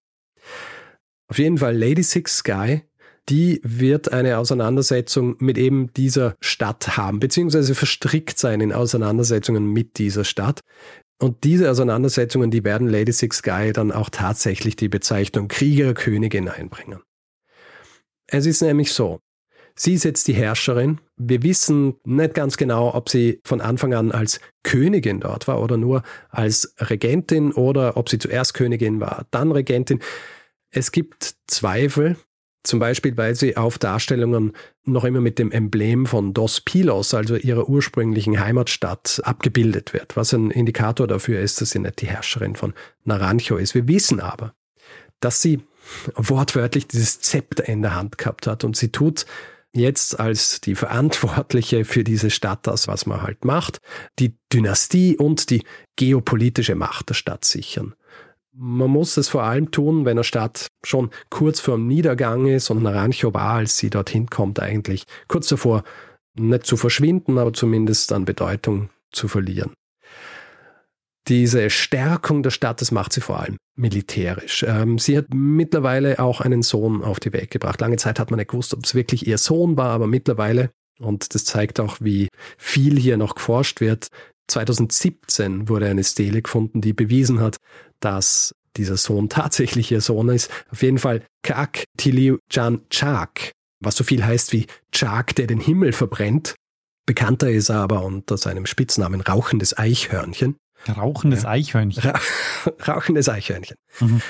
Auf 1.29 1.39
jeden 1.39 1.59
Fall 1.59 1.77
Lady 1.77 2.03
Six 2.03 2.39
Sky, 2.39 2.81
die 3.29 3.61
wird 3.63 4.11
eine 4.11 4.37
Auseinandersetzung 4.37 5.37
mit 5.39 5.57
eben 5.57 5.93
dieser 5.93 6.35
Stadt 6.41 6.97
haben, 6.97 7.21
beziehungsweise 7.21 7.73
verstrickt 7.73 8.37
sein 8.37 8.59
in 8.59 8.73
Auseinandersetzungen 8.73 9.67
mit 9.67 9.97
dieser 9.97 10.25
Stadt, 10.25 10.59
und 11.21 11.43
diese 11.43 11.69
Auseinandersetzungen, 11.69 12.49
die 12.49 12.63
werden 12.63 12.87
Lady 12.87 13.11
Six 13.11 13.43
Guy 13.43 13.73
dann 13.73 13.91
auch 13.91 14.09
tatsächlich 14.09 14.75
die 14.75 14.89
Bezeichnung 14.89 15.47
Kriegerkönigin 15.47 16.49
einbringen. 16.49 17.01
Es 18.25 18.47
ist 18.47 18.61
nämlich 18.61 18.91
so, 18.91 19.19
sie 19.75 19.93
ist 19.93 20.03
jetzt 20.03 20.27
die 20.27 20.33
Herrscherin. 20.33 20.99
Wir 21.17 21.43
wissen 21.43 21.95
nicht 22.05 22.33
ganz 22.33 22.57
genau, 22.57 22.95
ob 22.95 23.09
sie 23.09 23.39
von 23.45 23.61
Anfang 23.61 23.93
an 23.93 24.11
als 24.11 24.39
Königin 24.63 25.19
dort 25.19 25.47
war 25.47 25.61
oder 25.61 25.77
nur 25.77 26.01
als 26.29 26.73
Regentin 26.79 27.51
oder 27.51 27.97
ob 27.97 28.09
sie 28.09 28.17
zuerst 28.17 28.55
Königin 28.55 28.99
war, 28.99 29.27
dann 29.29 29.51
Regentin. 29.51 29.99
Es 30.71 30.91
gibt 30.91 31.35
Zweifel, 31.45 32.15
zum 32.63 32.79
Beispiel, 32.79 33.17
weil 33.17 33.35
sie 33.35 33.57
auf 33.57 33.77
Darstellungen 33.77 34.53
noch 34.85 35.03
immer 35.03 35.21
mit 35.21 35.39
dem 35.39 35.51
Emblem 35.51 36.05
von 36.05 36.33
Dos 36.33 36.61
Pilos, 36.61 37.13
also 37.13 37.35
ihrer 37.35 37.67
ursprünglichen 37.67 38.39
Heimatstadt, 38.39 39.21
abgebildet 39.23 39.93
wird, 39.93 40.15
was 40.15 40.33
ein 40.33 40.51
Indikator 40.51 41.07
dafür 41.07 41.39
ist, 41.39 41.61
dass 41.61 41.71
sie 41.71 41.79
nicht 41.79 42.01
die 42.01 42.07
Herrscherin 42.07 42.55
von 42.55 42.73
Naranjo 43.03 43.57
ist. 43.57 43.73
Wir 43.73 43.87
wissen 43.87 44.19
aber, 44.19 44.53
dass 45.19 45.41
sie 45.41 45.61
wortwörtlich 46.15 46.87
dieses 46.87 47.19
Zepter 47.21 47.67
in 47.67 47.81
der 47.81 47.95
Hand 47.95 48.17
gehabt 48.17 48.47
hat 48.47 48.63
und 48.63 48.77
sie 48.77 48.91
tut 48.91 49.25
jetzt 49.73 50.19
als 50.19 50.61
die 50.61 50.75
Verantwortliche 50.75 51.85
für 51.85 52.03
diese 52.03 52.29
Stadt 52.29 52.67
das, 52.67 52.87
was 52.87 53.05
man 53.05 53.21
halt 53.21 53.45
macht, 53.45 53.79
die 54.19 54.37
Dynastie 54.51 55.17
und 55.17 55.49
die 55.49 55.63
geopolitische 55.95 56.75
Macht 56.75 57.09
der 57.09 57.13
Stadt 57.13 57.45
sichern. 57.45 57.95
Man 58.53 58.89
muss 58.89 59.15
es 59.15 59.29
vor 59.29 59.43
allem 59.43 59.71
tun, 59.71 60.03
wenn 60.03 60.17
eine 60.17 60.25
Stadt 60.25 60.67
schon 60.83 61.09
kurz 61.29 61.61
vor 61.61 61.77
dem 61.77 61.87
Niedergang 61.87 62.47
ist 62.47 62.69
und 62.69 62.83
Naranjo 62.83 63.33
war, 63.33 63.55
als 63.55 63.77
sie 63.77 63.89
dorthin 63.89 64.27
kommt, 64.29 64.59
eigentlich 64.59 65.05
kurz 65.29 65.47
davor, 65.47 65.83
nicht 66.33 66.65
zu 66.65 66.75
verschwinden, 66.75 67.37
aber 67.37 67.53
zumindest 67.53 68.11
an 68.11 68.25
Bedeutung 68.25 68.89
zu 69.11 69.27
verlieren. 69.27 69.73
Diese 71.27 71.69
Stärkung 71.69 72.43
der 72.43 72.49
Stadt, 72.49 72.81
das 72.81 72.91
macht 72.91 73.13
sie 73.13 73.21
vor 73.21 73.39
allem 73.39 73.57
militärisch. 73.77 74.65
Ähm, 74.67 74.97
sie 74.97 75.17
hat 75.17 75.27
mittlerweile 75.33 76.19
auch 76.19 76.41
einen 76.41 76.61
Sohn 76.61 77.03
auf 77.03 77.19
die 77.19 77.31
Welt 77.31 77.51
gebracht. 77.51 77.79
Lange 77.79 77.97
Zeit 77.97 78.19
hat 78.19 78.31
man 78.31 78.37
nicht 78.37 78.49
gewusst, 78.49 78.73
ob 78.73 78.83
es 78.83 78.95
wirklich 78.95 79.27
ihr 79.27 79.37
Sohn 79.37 79.77
war, 79.77 79.91
aber 79.91 80.07
mittlerweile, 80.07 80.71
und 80.99 81.33
das 81.35 81.45
zeigt 81.45 81.79
auch, 81.79 81.97
wie 82.01 82.27
viel 82.57 82.99
hier 82.99 83.17
noch 83.17 83.35
geforscht 83.35 83.81
wird, 83.81 84.07
2017 84.47 85.69
wurde 85.69 85.87
eine 85.87 86.03
Stele 86.03 86.41
gefunden, 86.41 86.81
die 86.81 86.93
bewiesen 86.93 87.39
hat, 87.39 87.57
dass 88.01 88.53
dieser 88.77 88.97
Sohn 88.97 89.29
tatsächlich 89.29 89.91
ihr 89.91 90.01
Sohn 90.01 90.29
ist. 90.29 90.51
Auf 90.71 90.81
jeden 90.83 90.97
Fall 90.97 91.23
Kak 91.43 91.85
Tiliu 91.97 92.37
Jan 92.49 92.81
Chak, 92.89 93.51
was 93.79 93.95
so 93.95 94.03
viel 94.03 94.23
heißt 94.23 94.53
wie 94.53 94.67
Chak, 94.91 95.35
der 95.35 95.47
den 95.47 95.59
Himmel 95.59 95.93
verbrennt. 95.93 96.55
Bekannter 97.05 97.49
ist 97.49 97.69
er 97.69 97.77
aber 97.77 98.03
unter 98.03 98.37
seinem 98.37 98.65
Spitznamen 98.65 99.21
Rauchendes 99.21 99.77
Eichhörnchen. 99.77 100.55
Rauchendes 100.87 101.43
ja. 101.43 101.49
Eichhörnchen. 101.49 102.03
Ra 102.03 102.19
Rauchendes 102.87 103.29
Eichhörnchen. 103.29 103.77
Mhm. 103.99 104.21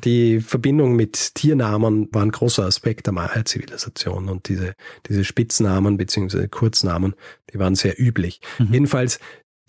Die 0.00 0.40
Verbindung 0.40 0.96
mit 0.96 1.34
Tiernamen 1.34 2.08
war 2.12 2.22
ein 2.22 2.30
großer 2.30 2.64
Aspekt 2.64 3.06
der 3.06 3.12
Maya-Zivilisation 3.12 4.28
und 4.28 4.48
diese, 4.48 4.74
diese 5.08 5.24
Spitznamen 5.24 5.96
bzw. 5.96 6.48
Kurznamen, 6.48 7.14
die 7.52 7.58
waren 7.58 7.74
sehr 7.74 8.00
üblich. 8.00 8.40
Mhm. 8.58 8.72
Jedenfalls 8.72 9.18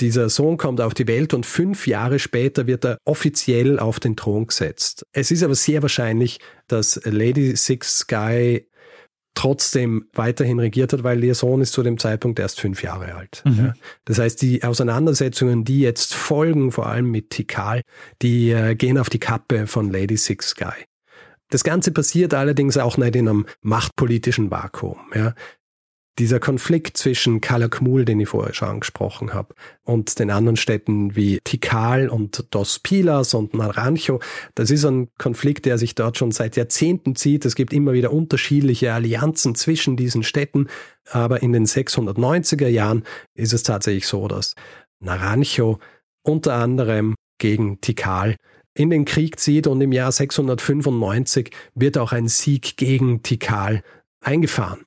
dieser 0.02 0.30
Sohn 0.30 0.58
kommt 0.58 0.82
auf 0.82 0.94
die 0.94 1.08
Welt 1.08 1.34
und 1.34 1.46
fünf 1.46 1.88
Jahre 1.88 2.20
später 2.20 2.68
wird 2.68 2.86
er 2.86 2.98
offiziell 3.06 3.80
auf 3.80 4.00
den 4.00 4.16
Thron 4.16 4.48
gesetzt. 4.48 5.06
Es 5.14 5.32
ist 5.32 5.44
aber 5.44 5.56
sehr 5.56 5.82
wahrscheinlich, 5.82 6.40
dass 6.68 7.00
Lady 7.06 7.56
Six 7.56 8.00
Sky 8.00 8.68
trotzdem 9.34 10.10
weiterhin 10.14 10.60
regiert 10.60 10.92
hat, 10.92 11.04
weil 11.04 11.24
ihr 11.24 11.36
Sohn 11.36 11.62
ist 11.62 11.72
zu 11.72 11.84
dem 11.84 11.98
Zeitpunkt 11.98 12.40
erst 12.40 12.60
fünf 12.60 12.84
Jahre 12.84 13.16
alt. 13.16 13.44
Mhm. 13.46 13.58
Ja. 13.58 13.74
Das 14.04 14.20
heißt, 14.20 14.42
die 14.42 14.64
Auseinandersetzungen, 14.64 15.64
die 15.64 15.80
jetzt 15.80 16.14
folgen, 16.14 16.72
vor 16.72 16.88
allem 16.88 17.10
mit 17.10 17.30
Tikal, 17.30 17.82
die 18.22 18.52
äh, 18.52 18.76
gehen 18.76 18.98
auf 18.98 19.10
die 19.10 19.20
Kappe 19.20 19.68
von 19.68 19.90
Lady 19.90 20.18
Six 20.18 20.50
Sky. 20.50 20.84
Das 21.50 21.64
Ganze 21.64 21.92
passiert 21.92 22.34
allerdings 22.34 22.78
auch 22.78 22.98
nicht 22.98 23.16
in 23.16 23.28
einem 23.28 23.46
machtpolitischen 23.62 24.52
Vakuum. 24.52 25.00
Ja 25.16 25.34
dieser 26.20 26.40
Konflikt 26.40 26.98
zwischen 26.98 27.42
Calakmul, 27.42 28.06
den 28.06 28.20
ich 28.20 28.30
vorher 28.30 28.54
schon 28.54 28.68
angesprochen 28.68 29.34
habe, 29.34 29.56
und 29.84 30.20
den 30.20 30.30
anderen 30.30 30.58
Städten 30.58 31.16
wie 31.16 31.40
Tikal 31.44 32.10
und 32.10 32.46
Dos 32.52 32.80
Pilas 32.80 33.34
und 33.34 33.54
Naranjo, 33.54 34.20
das 34.56 34.72
ist 34.72 34.86
ein 34.86 35.10
Konflikt, 35.18 35.66
der 35.66 35.78
sich 35.78 35.96
dort 35.96 36.18
schon 36.18 36.32
seit 36.32 36.58
Jahrzehnten 36.58 37.16
zieht. 37.16 37.46
Es 37.46 37.56
gibt 37.56 37.74
immer 37.74 37.94
wieder 37.94 38.12
unterschiedliche 38.12 38.94
Allianzen 38.94 39.56
zwischen 39.56 39.96
diesen 39.96 40.24
Städten, 40.24 40.68
aber 41.10 41.42
in 41.42 41.54
den 41.54 41.66
690er 41.66 42.68
Jahren 42.68 43.04
ist 43.34 43.54
es 43.54 43.64
tatsächlich 43.64 44.08
so, 44.08 44.28
dass 44.28 44.56
Naranjo 45.00 45.80
unter 46.24 46.54
anderem 46.54 47.16
gegen 47.40 47.82
Tikal 47.82 48.36
in 48.74 48.90
den 48.90 49.06
Krieg 49.06 49.40
zieht 49.40 49.68
und 49.68 49.82
im 49.82 49.92
Jahr 49.92 50.12
695 50.12 51.52
wird 51.76 51.98
auch 51.98 52.12
ein 52.12 52.28
Sieg 52.28 52.78
gegen 52.78 53.24
Tikal 53.24 53.82
eingefahren. 54.22 54.86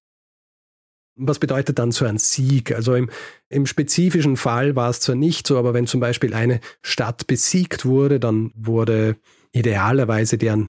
Was 1.17 1.39
bedeutet 1.39 1.79
dann 1.79 1.93
so 1.93 2.05
ein 2.05 2.19
Sieg? 2.19 2.75
Also 2.75 2.95
im, 2.95 3.09
im 3.49 3.67
spezifischen 3.67 4.37
Fall 4.37 4.75
war 4.75 4.91
es 4.91 5.01
zwar 5.01 5.15
nicht 5.15 5.47
so, 5.47 5.59
aber 5.59 5.73
wenn 5.75 5.87
zum 5.87 6.01
Beispiel 6.01 6.35
eine 6.35 6.61
Stadt 6.83 7.27
besiegt 7.27 7.85
wurde, 7.85 8.19
dann 8.19 8.51
wurde 8.55 9.17
idealerweise 9.53 10.39
deren 10.39 10.67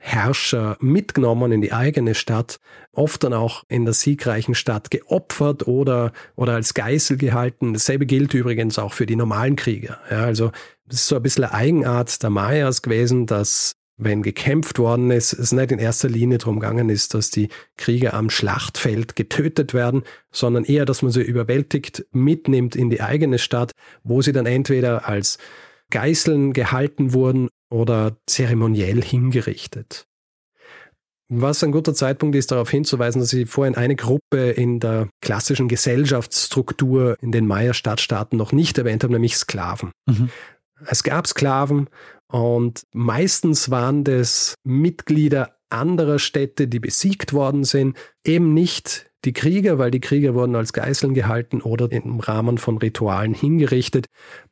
Herrscher 0.00 0.76
mitgenommen 0.80 1.50
in 1.50 1.60
die 1.60 1.72
eigene 1.72 2.14
Stadt, 2.14 2.60
oft 2.92 3.24
dann 3.24 3.34
auch 3.34 3.64
in 3.68 3.84
der 3.84 3.94
siegreichen 3.94 4.54
Stadt 4.54 4.92
geopfert 4.92 5.66
oder, 5.66 6.12
oder 6.36 6.54
als 6.54 6.72
Geißel 6.74 7.16
gehalten. 7.16 7.72
Dasselbe 7.72 8.06
gilt 8.06 8.32
übrigens 8.32 8.78
auch 8.78 8.92
für 8.92 9.06
die 9.06 9.16
normalen 9.16 9.56
Krieger. 9.56 9.98
Ja, 10.08 10.22
also 10.22 10.52
es 10.88 11.00
ist 11.00 11.08
so 11.08 11.16
ein 11.16 11.22
bisschen 11.22 11.44
eine 11.44 11.54
Eigenart 11.54 12.22
der 12.22 12.30
Mayas 12.30 12.82
gewesen, 12.82 13.26
dass 13.26 13.74
wenn 13.98 14.22
gekämpft 14.22 14.78
worden 14.78 15.10
ist, 15.10 15.32
es 15.32 15.52
nicht 15.52 15.72
in 15.72 15.80
erster 15.80 16.08
Linie 16.08 16.38
darum 16.38 16.60
gegangen 16.60 16.88
ist, 16.88 17.14
dass 17.14 17.30
die 17.30 17.48
Krieger 17.76 18.14
am 18.14 18.30
Schlachtfeld 18.30 19.16
getötet 19.16 19.74
werden, 19.74 20.04
sondern 20.30 20.64
eher, 20.64 20.84
dass 20.84 21.02
man 21.02 21.10
sie 21.10 21.22
überwältigt 21.22 22.06
mitnimmt 22.12 22.76
in 22.76 22.90
die 22.90 23.02
eigene 23.02 23.38
Stadt, 23.38 23.72
wo 24.04 24.22
sie 24.22 24.32
dann 24.32 24.46
entweder 24.46 25.08
als 25.08 25.38
Geißeln 25.90 26.52
gehalten 26.52 27.12
wurden 27.12 27.48
oder 27.70 28.16
zeremoniell 28.26 29.02
hingerichtet. 29.02 30.06
Was 31.30 31.62
ein 31.62 31.72
guter 31.72 31.92
Zeitpunkt 31.92 32.36
ist, 32.36 32.52
darauf 32.52 32.70
hinzuweisen, 32.70 33.20
dass 33.20 33.32
ich 33.34 33.50
vorhin 33.50 33.74
eine 33.74 33.96
Gruppe 33.96 34.50
in 34.50 34.80
der 34.80 35.10
klassischen 35.20 35.68
Gesellschaftsstruktur 35.68 37.18
in 37.20 37.32
den 37.32 37.46
Maya-Stadtstaaten 37.46 38.38
noch 38.38 38.52
nicht 38.52 38.78
erwähnt 38.78 39.02
habe, 39.02 39.12
nämlich 39.12 39.36
Sklaven. 39.36 39.90
Mhm. 40.06 40.30
Es 40.86 41.02
gab 41.02 41.26
Sklaven 41.26 41.88
und 42.30 42.82
meistens 42.92 43.70
waren 43.70 44.04
das 44.04 44.54
Mitglieder 44.64 45.56
anderer 45.70 46.18
Städte, 46.18 46.68
die 46.68 46.80
besiegt 46.80 47.32
worden 47.32 47.64
sind, 47.64 47.96
eben 48.24 48.54
nicht 48.54 49.10
die 49.24 49.32
Krieger, 49.32 49.78
weil 49.78 49.90
die 49.90 50.00
Krieger 50.00 50.34
wurden 50.34 50.54
als 50.54 50.72
Geiseln 50.72 51.12
gehalten 51.12 51.60
oder 51.60 51.90
im 51.90 52.20
Rahmen 52.20 52.58
von 52.58 52.78
Ritualen 52.78 53.34
hingerichtet. 53.34 54.06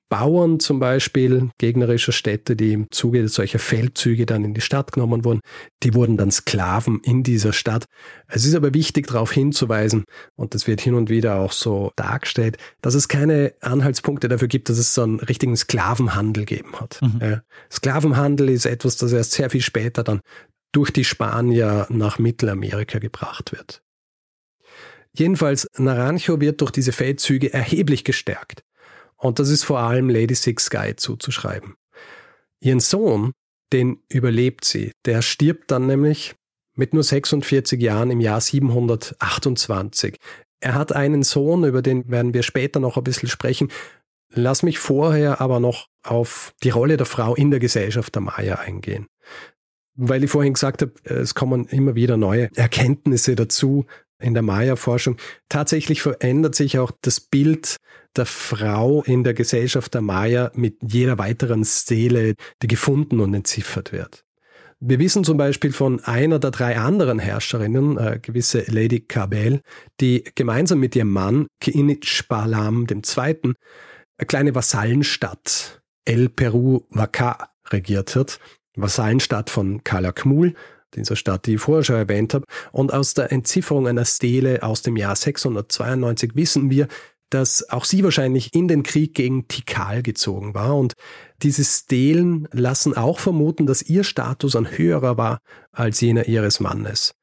Bauern 0.08 0.60
zum 0.60 0.78
Beispiel 0.78 1.50
gegnerischer 1.58 2.12
Städte, 2.12 2.54
die 2.54 2.72
im 2.72 2.90
Zuge 2.90 3.26
solcher 3.28 3.58
Feldzüge 3.58 4.24
dann 4.24 4.44
in 4.44 4.54
die 4.54 4.60
Stadt 4.60 4.92
genommen 4.92 5.24
wurden, 5.24 5.40
die 5.82 5.94
wurden 5.94 6.16
dann 6.16 6.30
Sklaven 6.30 7.00
in 7.02 7.22
dieser 7.22 7.52
Stadt. 7.52 7.86
Es 8.28 8.44
ist 8.44 8.54
aber 8.54 8.72
wichtig 8.72 9.08
darauf 9.08 9.32
hinzuweisen, 9.32 10.04
und 10.36 10.54
das 10.54 10.66
wird 10.66 10.80
hin 10.80 10.94
und 10.94 11.10
wieder 11.10 11.36
auch 11.36 11.52
so 11.52 11.92
dargestellt, 11.96 12.56
dass 12.82 12.94
es 12.94 13.08
keine 13.08 13.54
Anhaltspunkte 13.60 14.28
dafür 14.28 14.48
gibt, 14.48 14.68
dass 14.68 14.78
es 14.78 14.94
so 14.94 15.02
einen 15.02 15.20
richtigen 15.20 15.56
Sklavenhandel 15.56 16.44
gegeben 16.44 16.78
hat. 16.78 17.00
Mhm. 17.02 17.40
Sklavenhandel 17.72 18.50
ist 18.50 18.66
etwas, 18.66 18.96
das 18.96 19.12
erst 19.12 19.32
sehr 19.32 19.50
viel 19.50 19.62
später 19.62 20.04
dann 20.04 20.20
durch 20.72 20.90
die 20.90 21.04
Spanier 21.04 21.86
nach 21.88 22.18
Mittelamerika 22.18 22.98
gebracht 22.98 23.52
wird. 23.52 23.82
Jedenfalls, 25.12 25.66
Naranjo 25.78 26.40
wird 26.40 26.60
durch 26.60 26.70
diese 26.70 26.92
Feldzüge 26.92 27.52
erheblich 27.52 28.04
gestärkt. 28.04 28.62
Und 29.16 29.38
das 29.38 29.48
ist 29.48 29.64
vor 29.64 29.78
allem 29.78 30.08
Lady 30.08 30.34
Six 30.34 30.70
Guy 30.70 30.96
zuzuschreiben. 30.96 31.74
Ihren 32.60 32.80
Sohn, 32.80 33.32
den 33.72 33.98
überlebt 34.08 34.64
sie. 34.64 34.92
Der 35.04 35.22
stirbt 35.22 35.70
dann 35.70 35.86
nämlich 35.86 36.34
mit 36.74 36.94
nur 36.94 37.02
46 37.02 37.80
Jahren 37.80 38.10
im 38.10 38.20
Jahr 38.20 38.40
728. 38.40 40.16
Er 40.60 40.74
hat 40.74 40.92
einen 40.92 41.22
Sohn, 41.22 41.64
über 41.64 41.82
den 41.82 42.10
werden 42.10 42.34
wir 42.34 42.42
später 42.42 42.80
noch 42.80 42.96
ein 42.96 43.04
bisschen 43.04 43.28
sprechen. 43.28 43.70
Lass 44.32 44.62
mich 44.62 44.78
vorher 44.78 45.40
aber 45.40 45.60
noch 45.60 45.88
auf 46.02 46.54
die 46.62 46.70
Rolle 46.70 46.96
der 46.96 47.06
Frau 47.06 47.34
in 47.34 47.50
der 47.50 47.60
Gesellschaft 47.60 48.14
der 48.14 48.22
Maya 48.22 48.56
eingehen. 48.56 49.06
Weil 49.94 50.24
ich 50.24 50.30
vorhin 50.30 50.52
gesagt 50.52 50.82
habe, 50.82 50.92
es 51.04 51.34
kommen 51.34 51.66
immer 51.66 51.94
wieder 51.94 52.16
neue 52.16 52.50
Erkenntnisse 52.54 53.34
dazu, 53.34 53.86
in 54.18 54.34
der 54.34 54.42
Maya-Forschung. 54.42 55.16
Tatsächlich 55.48 56.02
verändert 56.02 56.54
sich 56.54 56.78
auch 56.78 56.90
das 57.02 57.20
Bild 57.20 57.76
der 58.16 58.26
Frau 58.26 59.02
in 59.02 59.24
der 59.24 59.34
Gesellschaft 59.34 59.94
der 59.94 60.00
Maya 60.00 60.50
mit 60.54 60.78
jeder 60.82 61.18
weiteren 61.18 61.64
Stele, 61.64 62.34
die 62.62 62.66
gefunden 62.66 63.20
und 63.20 63.34
entziffert 63.34 63.92
wird. 63.92 64.24
Wir 64.78 64.98
wissen 64.98 65.24
zum 65.24 65.38
Beispiel 65.38 65.72
von 65.72 66.04
einer 66.04 66.38
der 66.38 66.50
drei 66.50 66.76
anderen 66.76 67.18
Herrscherinnen, 67.18 67.96
äh, 67.96 68.18
gewisse 68.20 68.64
Lady 68.70 69.00
Cabell, 69.00 69.62
die 70.00 70.22
gemeinsam 70.34 70.80
mit 70.80 70.94
ihrem 70.94 71.12
Mann 71.12 71.46
Kiinitshpalam 71.60 72.86
II. 72.90 73.04
eine 73.16 74.26
kleine 74.26 74.54
Vasallenstadt 74.54 75.80
El 76.04 76.28
Peru 76.28 76.82
Vaca 76.90 77.50
regiert 77.70 78.14
hat. 78.16 78.38
Vasallenstadt 78.76 79.48
von 79.48 79.82
Calakmul, 79.82 80.54
dieser 80.94 81.16
Stadt, 81.16 81.46
die 81.46 81.54
ich 81.54 81.60
vorher 81.60 81.82
schon 81.82 81.96
erwähnt 81.96 82.34
habe. 82.34 82.44
Und 82.70 82.92
aus 82.92 83.14
der 83.14 83.32
Entzifferung 83.32 83.88
einer 83.88 84.04
Stele 84.04 84.62
aus 84.62 84.82
dem 84.82 84.96
Jahr 84.96 85.16
692 85.16 86.32
wissen 86.34 86.70
wir, 86.70 86.86
dass 87.30 87.68
auch 87.70 87.84
sie 87.84 88.04
wahrscheinlich 88.04 88.54
in 88.54 88.68
den 88.68 88.82
Krieg 88.82 89.14
gegen 89.14 89.48
Tikal 89.48 90.02
gezogen 90.02 90.54
war. 90.54 90.76
Und 90.76 90.94
diese 91.42 91.64
Stelen 91.64 92.48
lassen 92.52 92.96
auch 92.96 93.18
vermuten, 93.18 93.66
dass 93.66 93.82
ihr 93.82 94.04
Status 94.04 94.56
ein 94.56 94.78
höherer 94.78 95.16
war 95.16 95.38
als 95.72 96.00
jener 96.00 96.26
ihres 96.26 96.60
Mannes. 96.60 97.14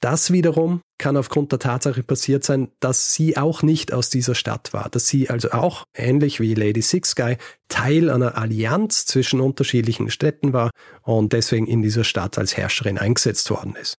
Das 0.00 0.32
wiederum 0.32 0.80
kann 0.98 1.16
aufgrund 1.16 1.52
der 1.52 1.60
Tatsache 1.60 2.02
passiert 2.02 2.42
sein, 2.42 2.72
dass 2.80 3.14
sie 3.14 3.36
auch 3.36 3.62
nicht 3.62 3.92
aus 3.92 4.10
dieser 4.10 4.34
Stadt 4.34 4.72
war, 4.72 4.88
dass 4.88 5.06
sie 5.06 5.30
also 5.30 5.52
auch, 5.52 5.84
ähnlich 5.94 6.40
wie 6.40 6.54
Lady 6.54 6.82
Six 6.82 7.14
Guy, 7.14 7.36
Teil 7.68 8.10
einer 8.10 8.36
Allianz 8.36 9.06
zwischen 9.06 9.40
unterschiedlichen 9.40 10.10
Städten 10.10 10.52
war 10.52 10.70
und 11.02 11.32
deswegen 11.32 11.68
in 11.68 11.82
dieser 11.82 12.02
Stadt 12.02 12.36
als 12.36 12.56
Herrscherin 12.56 12.98
eingesetzt 12.98 13.48
worden 13.50 13.76
ist. 13.76 13.94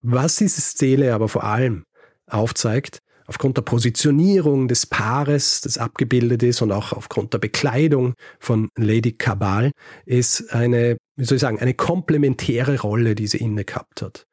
Was 0.00 0.36
diese 0.36 0.62
Stele 0.62 1.12
aber 1.14 1.28
vor 1.28 1.44
allem 1.44 1.84
aufzeigt, 2.26 3.00
aufgrund 3.30 3.56
der 3.56 3.62
Positionierung 3.62 4.66
des 4.66 4.86
Paares, 4.86 5.60
das 5.60 5.78
abgebildet 5.78 6.42
ist 6.42 6.62
und 6.62 6.72
auch 6.72 6.92
aufgrund 6.92 7.32
der 7.32 7.38
Bekleidung 7.38 8.14
von 8.40 8.68
Lady 8.76 9.12
Cabal, 9.12 9.70
ist 10.04 10.52
eine, 10.52 10.96
wie 11.16 11.24
soll 11.24 11.36
ich 11.36 11.40
sagen, 11.40 11.60
eine 11.60 11.74
komplementäre 11.74 12.80
Rolle, 12.80 13.14
die 13.14 13.28
sie 13.28 13.38
inne 13.38 13.64
gehabt 13.64 14.02
hat 14.02 14.26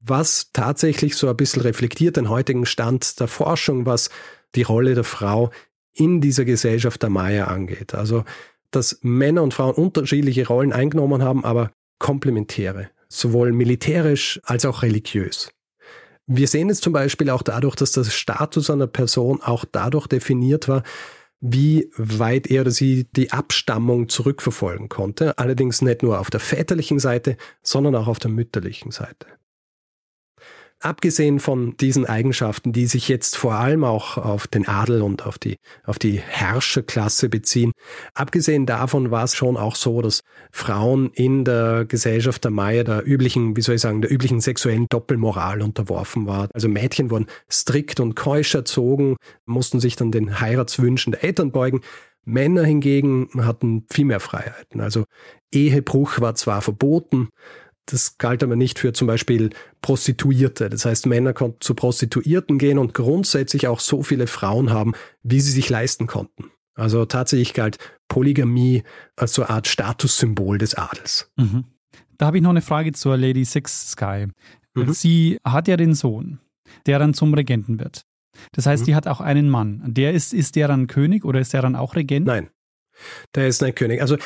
was 0.00 0.50
tatsächlich 0.52 1.16
so 1.16 1.28
ein 1.28 1.36
bisschen 1.36 1.60
reflektiert 1.62 2.16
den 2.16 2.28
heutigen 2.28 2.66
Stand 2.66 3.18
der 3.20 3.28
Forschung, 3.28 3.84
was 3.84 4.10
die 4.54 4.62
Rolle 4.62 4.94
der 4.94 5.04
Frau 5.04 5.50
in 5.92 6.20
dieser 6.20 6.44
Gesellschaft 6.44 7.02
der 7.02 7.10
Maya 7.10 7.48
angeht. 7.48 7.94
Also, 7.94 8.24
dass 8.70 9.00
Männer 9.02 9.42
und 9.42 9.54
Frauen 9.54 9.74
unterschiedliche 9.74 10.46
Rollen 10.46 10.72
eingenommen 10.72 11.22
haben, 11.22 11.44
aber 11.44 11.72
komplementäre, 11.98 12.90
sowohl 13.08 13.52
militärisch 13.52 14.40
als 14.44 14.64
auch 14.64 14.82
religiös. 14.82 15.50
Wir 16.30 16.46
sehen 16.46 16.68
es 16.68 16.82
zum 16.82 16.92
Beispiel 16.92 17.30
auch 17.30 17.42
dadurch, 17.42 17.74
dass 17.74 17.92
der 17.92 18.04
Status 18.04 18.68
einer 18.68 18.86
Person 18.86 19.40
auch 19.42 19.64
dadurch 19.64 20.06
definiert 20.06 20.68
war, 20.68 20.82
wie 21.40 21.90
weit 21.96 22.48
er 22.48 22.62
oder 22.62 22.70
sie 22.70 23.04
die 23.16 23.32
Abstammung 23.32 24.10
zurückverfolgen 24.10 24.90
konnte. 24.90 25.38
Allerdings 25.38 25.80
nicht 25.80 26.02
nur 26.02 26.20
auf 26.20 26.28
der 26.28 26.40
väterlichen 26.40 26.98
Seite, 26.98 27.38
sondern 27.62 27.94
auch 27.94 28.08
auf 28.08 28.18
der 28.18 28.30
mütterlichen 28.30 28.90
Seite. 28.90 29.26
Abgesehen 30.80 31.40
von 31.40 31.76
diesen 31.76 32.06
Eigenschaften, 32.06 32.72
die 32.72 32.86
sich 32.86 33.08
jetzt 33.08 33.36
vor 33.36 33.54
allem 33.54 33.82
auch 33.82 34.16
auf 34.16 34.46
den 34.46 34.68
Adel 34.68 35.02
und 35.02 35.26
auf 35.26 35.36
die, 35.36 35.56
auf 35.84 35.98
die 35.98 36.20
Herrscherklasse 36.20 37.28
beziehen, 37.28 37.72
abgesehen 38.14 38.64
davon 38.64 39.10
war 39.10 39.24
es 39.24 39.34
schon 39.34 39.56
auch 39.56 39.74
so, 39.74 40.02
dass 40.02 40.20
Frauen 40.52 41.10
in 41.14 41.44
der 41.44 41.84
Gesellschaft 41.84 42.44
der 42.44 42.52
Maya 42.52 42.84
der 42.84 43.04
üblichen, 43.04 43.56
wie 43.56 43.60
soll 43.60 43.74
ich 43.74 43.80
sagen, 43.80 44.02
der 44.02 44.12
üblichen 44.12 44.40
sexuellen 44.40 44.86
Doppelmoral 44.88 45.62
unterworfen 45.62 46.28
war. 46.28 46.48
Also 46.54 46.68
Mädchen 46.68 47.10
wurden 47.10 47.26
strikt 47.50 47.98
und 47.98 48.14
keusch 48.14 48.54
erzogen, 48.54 49.16
mussten 49.46 49.80
sich 49.80 49.96
dann 49.96 50.12
den 50.12 50.40
Heiratswünschen 50.40 51.10
der 51.10 51.24
Eltern 51.24 51.50
beugen. 51.50 51.80
Männer 52.24 52.62
hingegen 52.62 53.30
hatten 53.38 53.84
viel 53.90 54.04
mehr 54.04 54.20
Freiheiten. 54.20 54.80
Also 54.80 55.04
Ehebruch 55.50 56.20
war 56.20 56.34
zwar 56.34 56.60
verboten, 56.60 57.30
das 57.90 58.18
galt 58.18 58.42
aber 58.42 58.56
nicht 58.56 58.78
für 58.78 58.92
zum 58.92 59.06
Beispiel 59.06 59.50
Prostituierte. 59.82 60.68
Das 60.68 60.84
heißt, 60.84 61.06
Männer 61.06 61.32
konnten 61.32 61.60
zu 61.60 61.74
Prostituierten 61.74 62.58
gehen 62.58 62.78
und 62.78 62.94
grundsätzlich 62.94 63.66
auch 63.66 63.80
so 63.80 64.02
viele 64.02 64.26
Frauen 64.26 64.70
haben, 64.70 64.92
wie 65.22 65.40
sie 65.40 65.52
sich 65.52 65.68
leisten 65.68 66.06
konnten. 66.06 66.50
Also 66.74 67.04
tatsächlich 67.06 67.54
galt 67.54 67.78
Polygamie 68.08 68.84
als 69.16 69.34
so 69.34 69.42
eine 69.42 69.50
Art 69.50 69.66
Statussymbol 69.66 70.58
des 70.58 70.74
Adels. 70.74 71.32
Mhm. 71.36 71.64
Da 72.18 72.26
habe 72.26 72.38
ich 72.38 72.42
noch 72.42 72.50
eine 72.50 72.62
Frage 72.62 72.92
zur 72.92 73.16
Lady 73.16 73.44
Six 73.44 73.92
Sky. 73.92 74.26
Mhm. 74.74 74.92
Sie 74.92 75.38
hat 75.44 75.66
ja 75.68 75.76
den 75.76 75.94
Sohn, 75.94 76.40
der 76.86 76.98
dann 76.98 77.14
zum 77.14 77.34
Regenten 77.34 77.80
wird. 77.80 78.02
Das 78.52 78.66
heißt, 78.66 78.82
mhm. 78.82 78.86
die 78.86 78.94
hat 78.94 79.08
auch 79.08 79.20
einen 79.20 79.48
Mann. 79.48 79.82
Der 79.86 80.12
ist, 80.12 80.32
ist 80.32 80.56
der 80.56 80.68
dann 80.68 80.86
König 80.86 81.24
oder 81.24 81.40
ist 81.40 81.52
der 81.52 81.62
dann 81.62 81.74
auch 81.74 81.96
Regent? 81.96 82.26
Nein. 82.26 82.50
Der 83.34 83.48
ist 83.48 83.62
ein 83.62 83.74
König. 83.74 84.00
Also 84.00 84.16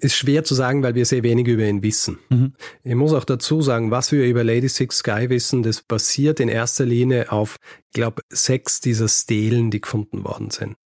ist 0.00 0.14
schwer 0.14 0.44
zu 0.44 0.54
sagen, 0.54 0.82
weil 0.82 0.94
wir 0.94 1.04
sehr 1.04 1.22
wenig 1.22 1.46
über 1.46 1.64
ihn 1.64 1.82
wissen. 1.82 2.18
Mhm. 2.28 2.54
Ich 2.82 2.94
muss 2.94 3.12
auch 3.12 3.24
dazu 3.24 3.62
sagen, 3.62 3.90
was 3.90 4.12
wir 4.12 4.24
über 4.26 4.44
Lady 4.44 4.68
Six 4.68 4.98
Sky 4.98 5.28
wissen, 5.28 5.62
das 5.62 5.82
basiert 5.82 6.40
in 6.40 6.48
erster 6.48 6.84
Linie 6.84 7.30
auf, 7.32 7.56
ich 7.86 7.92
glaube, 7.92 8.22
sechs 8.28 8.80
dieser 8.80 9.08
Stelen, 9.08 9.70
die 9.70 9.80
gefunden 9.80 10.24
worden 10.24 10.50
sind. 10.50 10.76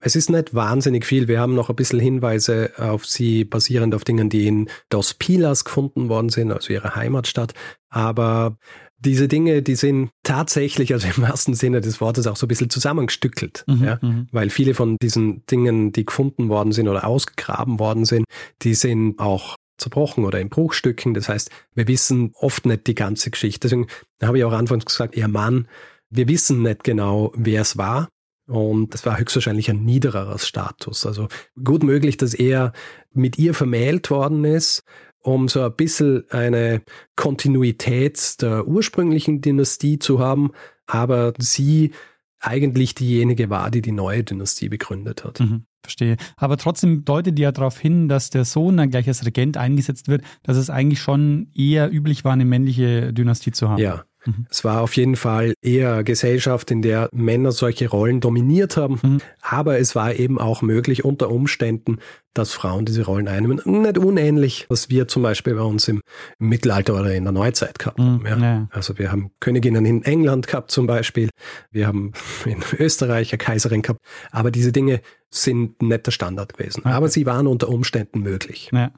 Es 0.00 0.14
ist 0.14 0.30
nicht 0.30 0.54
wahnsinnig 0.54 1.04
viel. 1.04 1.26
Wir 1.26 1.40
haben 1.40 1.56
noch 1.56 1.70
ein 1.70 1.76
bisschen 1.76 1.98
Hinweise 1.98 2.70
auf 2.76 3.04
sie, 3.04 3.44
basierend 3.44 3.94
auf 3.96 4.04
Dingen, 4.04 4.28
die 4.28 4.46
in 4.46 4.70
Dos 4.90 5.14
Pilas 5.14 5.64
gefunden 5.64 6.08
worden 6.08 6.28
sind, 6.28 6.52
also 6.52 6.72
ihre 6.72 6.94
Heimatstadt. 6.94 7.52
Aber 7.88 8.58
diese 8.98 9.28
Dinge, 9.28 9.62
die 9.62 9.76
sind 9.76 10.10
tatsächlich, 10.22 10.92
also 10.92 11.06
im 11.08 11.22
wahrsten 11.22 11.54
Sinne 11.54 11.80
des 11.80 12.00
Wortes, 12.00 12.26
auch 12.26 12.36
so 12.36 12.46
ein 12.46 12.48
bisschen 12.48 12.70
zusammengestückelt. 12.70 13.64
Mhm, 13.66 13.84
ja? 13.84 13.98
Mhm. 14.02 14.28
Weil 14.32 14.50
viele 14.50 14.74
von 14.74 14.96
diesen 15.00 15.44
Dingen, 15.46 15.92
die 15.92 16.04
gefunden 16.04 16.48
worden 16.48 16.72
sind 16.72 16.88
oder 16.88 17.06
ausgegraben 17.06 17.78
worden 17.78 18.04
sind, 18.04 18.24
die 18.62 18.74
sind 18.74 19.18
auch 19.18 19.56
zerbrochen 19.78 20.24
oder 20.24 20.40
in 20.40 20.48
Bruchstücken. 20.48 21.14
Das 21.14 21.28
heißt, 21.28 21.50
wir 21.74 21.86
wissen 21.86 22.32
oft 22.34 22.66
nicht 22.66 22.86
die 22.88 22.96
ganze 22.96 23.30
Geschichte. 23.30 23.68
Deswegen 23.68 23.86
habe 24.20 24.38
ich 24.38 24.44
auch 24.44 24.52
anfangs 24.52 24.84
gesagt, 24.84 25.16
ihr 25.16 25.28
Mann, 25.28 25.68
wir 26.10 26.26
wissen 26.26 26.62
nicht 26.62 26.82
genau, 26.82 27.32
wer 27.36 27.62
es 27.62 27.76
war. 27.76 28.08
Und 28.48 28.94
das 28.94 29.04
war 29.04 29.18
höchstwahrscheinlich 29.18 29.70
ein 29.70 29.84
niedererer 29.84 30.38
Status. 30.38 31.04
Also 31.06 31.28
gut 31.62 31.82
möglich, 31.82 32.16
dass 32.16 32.34
er 32.34 32.72
mit 33.12 33.38
ihr 33.38 33.52
vermählt 33.52 34.10
worden 34.10 34.44
ist 34.44 34.82
um 35.28 35.48
so 35.48 35.62
ein 35.62 35.74
bisschen 35.74 36.24
eine 36.30 36.82
Kontinuität 37.16 38.40
der 38.40 38.66
ursprünglichen 38.66 39.40
Dynastie 39.40 39.98
zu 39.98 40.18
haben, 40.18 40.52
aber 40.86 41.34
sie 41.38 41.92
eigentlich 42.40 42.94
diejenige 42.94 43.50
war, 43.50 43.70
die 43.70 43.82
die 43.82 43.92
neue 43.92 44.24
Dynastie 44.24 44.68
begründet 44.68 45.24
hat. 45.24 45.40
Mhm, 45.40 45.64
verstehe. 45.82 46.16
Aber 46.36 46.56
trotzdem 46.56 47.04
deutet 47.04 47.36
die 47.36 47.42
ja 47.42 47.52
darauf 47.52 47.78
hin, 47.78 48.08
dass 48.08 48.30
der 48.30 48.44
Sohn 48.44 48.76
dann 48.76 48.90
gleich 48.90 49.08
als 49.08 49.26
Regent 49.26 49.56
eingesetzt 49.56 50.08
wird, 50.08 50.22
dass 50.44 50.56
es 50.56 50.70
eigentlich 50.70 51.00
schon 51.00 51.50
eher 51.54 51.92
üblich 51.92 52.24
war, 52.24 52.32
eine 52.32 52.44
männliche 52.44 53.12
Dynastie 53.12 53.50
zu 53.50 53.68
haben. 53.68 53.82
Ja. 53.82 54.04
Mhm. 54.28 54.46
Es 54.50 54.64
war 54.64 54.82
auf 54.82 54.96
jeden 54.96 55.16
Fall 55.16 55.54
eher 55.62 55.94
eine 55.94 56.04
Gesellschaft, 56.04 56.70
in 56.70 56.82
der 56.82 57.08
Männer 57.12 57.52
solche 57.52 57.88
Rollen 57.88 58.20
dominiert 58.20 58.76
haben, 58.76 59.00
mhm. 59.02 59.18
aber 59.40 59.78
es 59.78 59.94
war 59.94 60.14
eben 60.14 60.38
auch 60.38 60.60
möglich 60.60 61.04
unter 61.04 61.30
Umständen, 61.30 61.98
dass 62.34 62.52
Frauen 62.52 62.84
diese 62.84 63.04
Rollen 63.04 63.26
einnehmen. 63.26 63.60
Nicht 63.64 63.98
unähnlich, 63.98 64.66
was 64.68 64.90
wir 64.90 65.08
zum 65.08 65.22
Beispiel 65.22 65.54
bei 65.54 65.62
uns 65.62 65.88
im, 65.88 66.02
Mittelalter 66.38 66.94
oder 66.94 67.14
in 67.14 67.24
der 67.24 67.32
Neuzeit 67.32 67.78
gehabt 67.78 67.98
haben. 67.98 68.18
Mhm. 68.18 68.26
Ja. 68.26 68.38
Ja. 68.38 68.68
Also 68.70 68.98
wir 68.98 69.10
haben 69.10 69.30
Königinnen 69.40 69.84
in 69.86 70.02
England 70.04 70.46
gehabt 70.46 70.70
zum 70.70 70.86
Beispiel, 70.86 71.30
wir 71.70 71.86
haben 71.86 72.12
in 72.44 72.62
Österreich 72.78 73.32
eine 73.32 73.38
Kaiserin 73.38 73.82
gehabt, 73.82 74.00
aber 74.30 74.50
diese 74.50 74.72
Dinge 74.72 75.00
sind 75.30 75.80
nicht 75.82 76.06
der 76.06 76.12
Standard 76.12 76.56
gewesen. 76.56 76.80
Okay. 76.80 76.92
Aber 76.92 77.08
sie 77.08 77.26
waren 77.26 77.46
unter 77.46 77.68
Umständen 77.68 78.20
möglich. 78.20 78.70
Ja. 78.72 78.92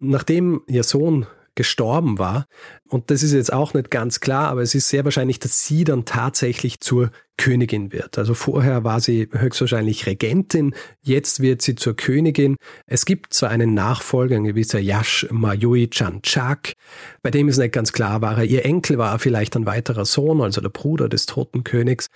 Nachdem 0.00 0.62
ihr 0.66 0.82
Sohn 0.82 1.26
gestorben 1.54 2.18
war. 2.18 2.46
Und 2.88 3.10
das 3.10 3.22
ist 3.22 3.32
jetzt 3.32 3.52
auch 3.52 3.74
nicht 3.74 3.90
ganz 3.90 4.20
klar, 4.20 4.48
aber 4.48 4.62
es 4.62 4.74
ist 4.74 4.88
sehr 4.88 5.04
wahrscheinlich, 5.04 5.38
dass 5.38 5.66
sie 5.66 5.84
dann 5.84 6.04
tatsächlich 6.04 6.80
zur 6.80 7.10
Königin 7.36 7.92
wird. 7.92 8.16
Also 8.18 8.34
vorher 8.34 8.84
war 8.84 9.00
sie 9.00 9.28
höchstwahrscheinlich 9.32 10.06
Regentin, 10.06 10.74
jetzt 11.02 11.40
wird 11.40 11.62
sie 11.62 11.74
zur 11.74 11.96
Königin. 11.96 12.56
Es 12.86 13.06
gibt 13.06 13.34
zwar 13.34 13.50
einen 13.50 13.74
Nachfolger, 13.74 14.36
ein 14.36 14.44
gewisser 14.44 14.78
Yash 14.78 15.26
Mayui 15.30 15.88
Chanchak, 15.90 16.74
bei 17.22 17.30
dem 17.30 17.48
ist 17.48 17.58
nicht 17.58 17.72
ganz 17.72 17.92
klar, 17.92 18.20
war 18.22 18.38
er 18.38 18.44
ihr 18.44 18.64
Enkel, 18.64 18.98
war 18.98 19.12
er 19.12 19.18
vielleicht 19.18 19.56
ein 19.56 19.66
weiterer 19.66 20.04
Sohn, 20.04 20.40
also 20.40 20.60
der 20.60 20.68
Bruder 20.68 21.08
des 21.08 21.26
toten 21.26 21.64
Königs. 21.64 22.06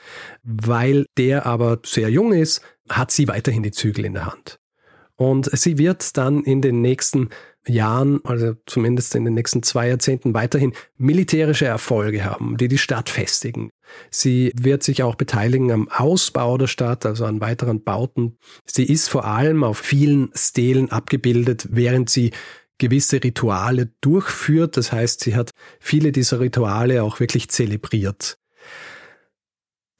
Weil 0.43 1.07
der 1.17 1.47
aber 1.47 1.81
sehr 1.85 2.11
jung 2.11 2.33
ist, 2.33 2.63
hat 2.89 3.11
sie 3.11 3.29
weiterhin 3.29 3.63
die 3.63 3.73
Zügel 3.73 4.05
in 4.05 4.15
der 4.15 4.27
Hand. 4.27 4.59
Und 5.17 5.51
sie 5.53 5.79
wird 5.79 6.17
dann 6.17 6.45
in 6.45 6.63
den 6.63 6.81
nächsten 6.81 7.31
Jahren, 7.69 8.21
also 8.25 8.55
zumindest 8.67 9.15
in 9.15 9.25
den 9.25 9.35
nächsten 9.35 9.63
zwei 9.63 9.89
Jahrzehnten 9.89 10.35
weiterhin 10.35 10.73
militärische 10.97 11.67
Erfolge 11.67 12.25
haben, 12.25 12.57
die 12.57 12.69
die 12.69 12.79
Stadt 12.79 13.09
festigen. 13.09 13.71
Sie 14.11 14.53
wird 14.55 14.83
sich 14.83 15.03
auch 15.03 15.15
beteiligen 15.15 15.73
am 15.73 15.89
Ausbau 15.89 16.59
der 16.59 16.67
Stadt, 16.67 17.07
also 17.07 17.25
an 17.25 17.41
weiteren 17.41 17.83
Bauten. 17.83 18.39
Sie 18.65 18.85
ist 18.85 19.09
vor 19.09 19.25
allem 19.25 19.65
auf 19.65 19.79
vielen 19.79 20.31
Stelen 20.35 20.91
abgebildet, 20.91 21.69
während 21.71 22.11
sie 22.11 22.33
gewisse 22.79 23.23
Rituale 23.23 23.91
durchführt. 24.01 24.77
Das 24.77 24.93
heißt, 24.93 25.21
sie 25.21 25.35
hat 25.37 25.51
viele 25.81 26.13
dieser 26.13 26.41
Rituale 26.41 27.03
auch 27.03 27.21
wirklich 27.21 27.49
zelebriert. 27.51 28.39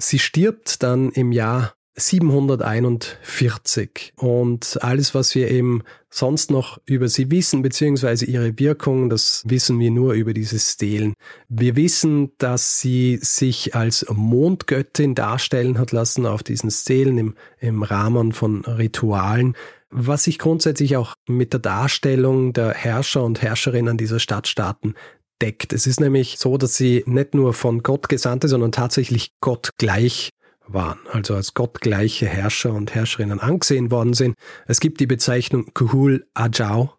Sie 0.01 0.21
stirbt 0.21 0.83
dann 0.83 1.11
im 1.11 1.33
Jahr 1.33 1.75
741. 1.99 4.13
Und 4.17 4.79
alles, 4.83 5.15
was 5.15 5.35
wir 5.35 5.51
eben 5.51 5.83
sonst 6.11 6.51
noch 6.51 6.81
über 6.87 7.09
sie 7.09 7.31
wissen, 7.31 7.61
beziehungsweise 7.63 8.25
ihre 8.25 8.59
Wirkung, 8.59 9.11
das 9.11 9.43
wissen 9.47 9.79
wir 9.79 9.91
nur 9.91 10.15
über 10.15 10.33
diese 10.33 10.59
Stelen. 10.59 11.13
Wir 11.49 11.77
wissen, 11.77 12.33
dass 12.39 12.81
sie 12.81 13.19
sich 13.21 13.75
als 13.75 14.07
Mondgöttin 14.11 15.15
darstellen 15.15 15.79
hat 15.79 15.93
lassen 15.93 16.25
auf 16.27 16.43
diesen 16.43 16.71
Stelen 16.71 17.19
im, 17.19 17.35
im 17.59 17.83
Rahmen 17.83 18.33
von 18.33 18.65
Ritualen 18.65 19.55
was 19.91 20.25
sich 20.25 20.39
grundsätzlich 20.39 20.99
auch 20.99 21.15
mit 21.27 21.55
der 21.55 21.61
Darstellung 21.61 22.53
der 22.53 22.75
Herrscher 22.75 23.25
und 23.25 23.41
Herrscherinnen 23.41 23.97
dieser 23.97 24.21
Stadtstaaten 24.21 24.93
deckt. 25.41 25.73
Es 25.73 25.87
ist 25.87 26.01
nämlich 26.01 26.39
so, 26.39 26.59
dass 26.59 26.77
sie 26.77 27.05
nicht 27.07 27.35
nur 27.35 27.55
von 27.55 27.83
Gott 27.83 28.09
gesandte, 28.09 28.49
sondern 28.49 28.73
tatsächlich 28.73 29.33
Gott 29.41 29.71
gleich 29.79 30.31
waren, 30.69 30.99
also 31.11 31.35
als 31.35 31.55
gottgleiche 31.55 32.27
Herrscher 32.27 32.73
und 32.73 32.95
Herrscherinnen 32.95 33.41
angesehen 33.41 33.91
worden 33.91 34.15
sind. 34.15 34.35
Es 34.67 34.81
gibt 34.81 35.01
die 35.01 35.07
Bezeichnung 35.07 35.73
Kuhul 35.75 36.27
Ajau, 36.35 36.95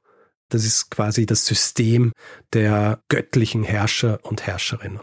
das 0.50 0.66
ist 0.66 0.90
quasi 0.90 1.26
das 1.26 1.46
System 1.46 2.12
der 2.54 3.04
göttlichen 3.08 3.64
Herrscher 3.64 4.20
und 4.24 4.46
Herrscherinnen. 4.48 5.02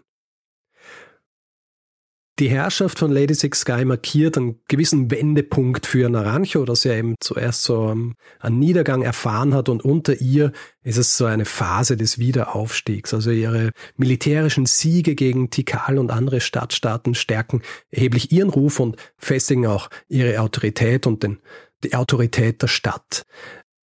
Die 2.39 2.51
Herrschaft 2.51 2.99
von 2.99 3.11
Lady 3.11 3.33
Six 3.33 3.61
Sky 3.61 3.87
markiert 3.87 4.37
einen 4.37 4.61
gewissen 4.69 5.11
Wendepunkt 5.11 5.87
für 5.87 6.11
Naranjo, 6.11 6.67
dass 6.67 6.85
er 6.85 6.99
eben 6.99 7.15
zuerst 7.19 7.63
so 7.63 7.87
einen 7.87 8.59
Niedergang 8.59 9.01
erfahren 9.01 9.55
hat 9.55 9.71
und 9.71 9.83
unter 9.83 10.21
ihr 10.21 10.53
ist 10.83 10.99
es 10.99 11.17
so 11.17 11.25
eine 11.25 11.47
Phase 11.47 11.97
des 11.97 12.19
Wiederaufstiegs. 12.19 13.15
Also 13.15 13.31
ihre 13.31 13.71
militärischen 13.97 14.67
Siege 14.67 15.15
gegen 15.15 15.49
Tikal 15.49 15.99
und 15.99 16.11
andere 16.11 16.43
Stadtstaaten 16.43 17.15
stärken 17.15 17.63
erheblich 17.91 18.31
ihren 18.33 18.51
Ruf 18.51 18.81
und 18.81 18.97
festigen 19.17 19.67
auch 19.67 19.89
ihre 20.07 20.39
Autorität 20.43 21.07
und 21.07 21.23
den, 21.23 21.39
die 21.85 21.95
Autorität 21.95 22.61
der 22.61 22.69
Stadt. 22.69 23.25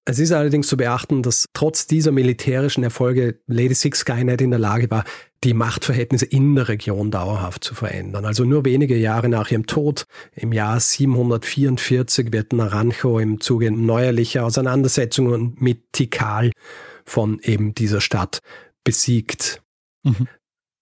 Es 0.06 0.20
ist 0.20 0.34
allerdings 0.34 0.68
zu 0.68 0.76
beachten, 0.76 1.24
dass 1.24 1.46
trotz 1.54 1.88
dieser 1.88 2.12
militärischen 2.12 2.84
Erfolge 2.84 3.40
Lady 3.48 3.74
Six 3.74 4.00
Sky 4.00 4.26
nicht 4.26 4.42
in 4.42 4.50
der 4.50 4.60
Lage 4.60 4.92
war, 4.92 5.06
die 5.46 5.54
Machtverhältnisse 5.54 6.26
in 6.26 6.56
der 6.56 6.68
Region 6.68 7.10
dauerhaft 7.10 7.64
zu 7.64 7.74
verändern. 7.74 8.26
Also 8.26 8.44
nur 8.44 8.66
wenige 8.66 8.98
Jahre 8.98 9.30
nach 9.30 9.50
ihrem 9.50 9.66
Tod, 9.66 10.06
im 10.34 10.52
Jahr 10.52 10.80
744, 10.80 12.34
wird 12.34 12.52
Naranjo 12.52 13.20
im 13.20 13.40
Zuge 13.40 13.72
neuerlicher 13.72 14.46
Auseinandersetzungen 14.46 15.56
mit 15.60 15.94
Tikal 15.94 16.52
von 17.06 17.40
eben 17.42 17.74
dieser 17.74 18.02
Stadt 18.02 18.40
besiegt. 18.84 19.62
Mhm. 20.04 20.28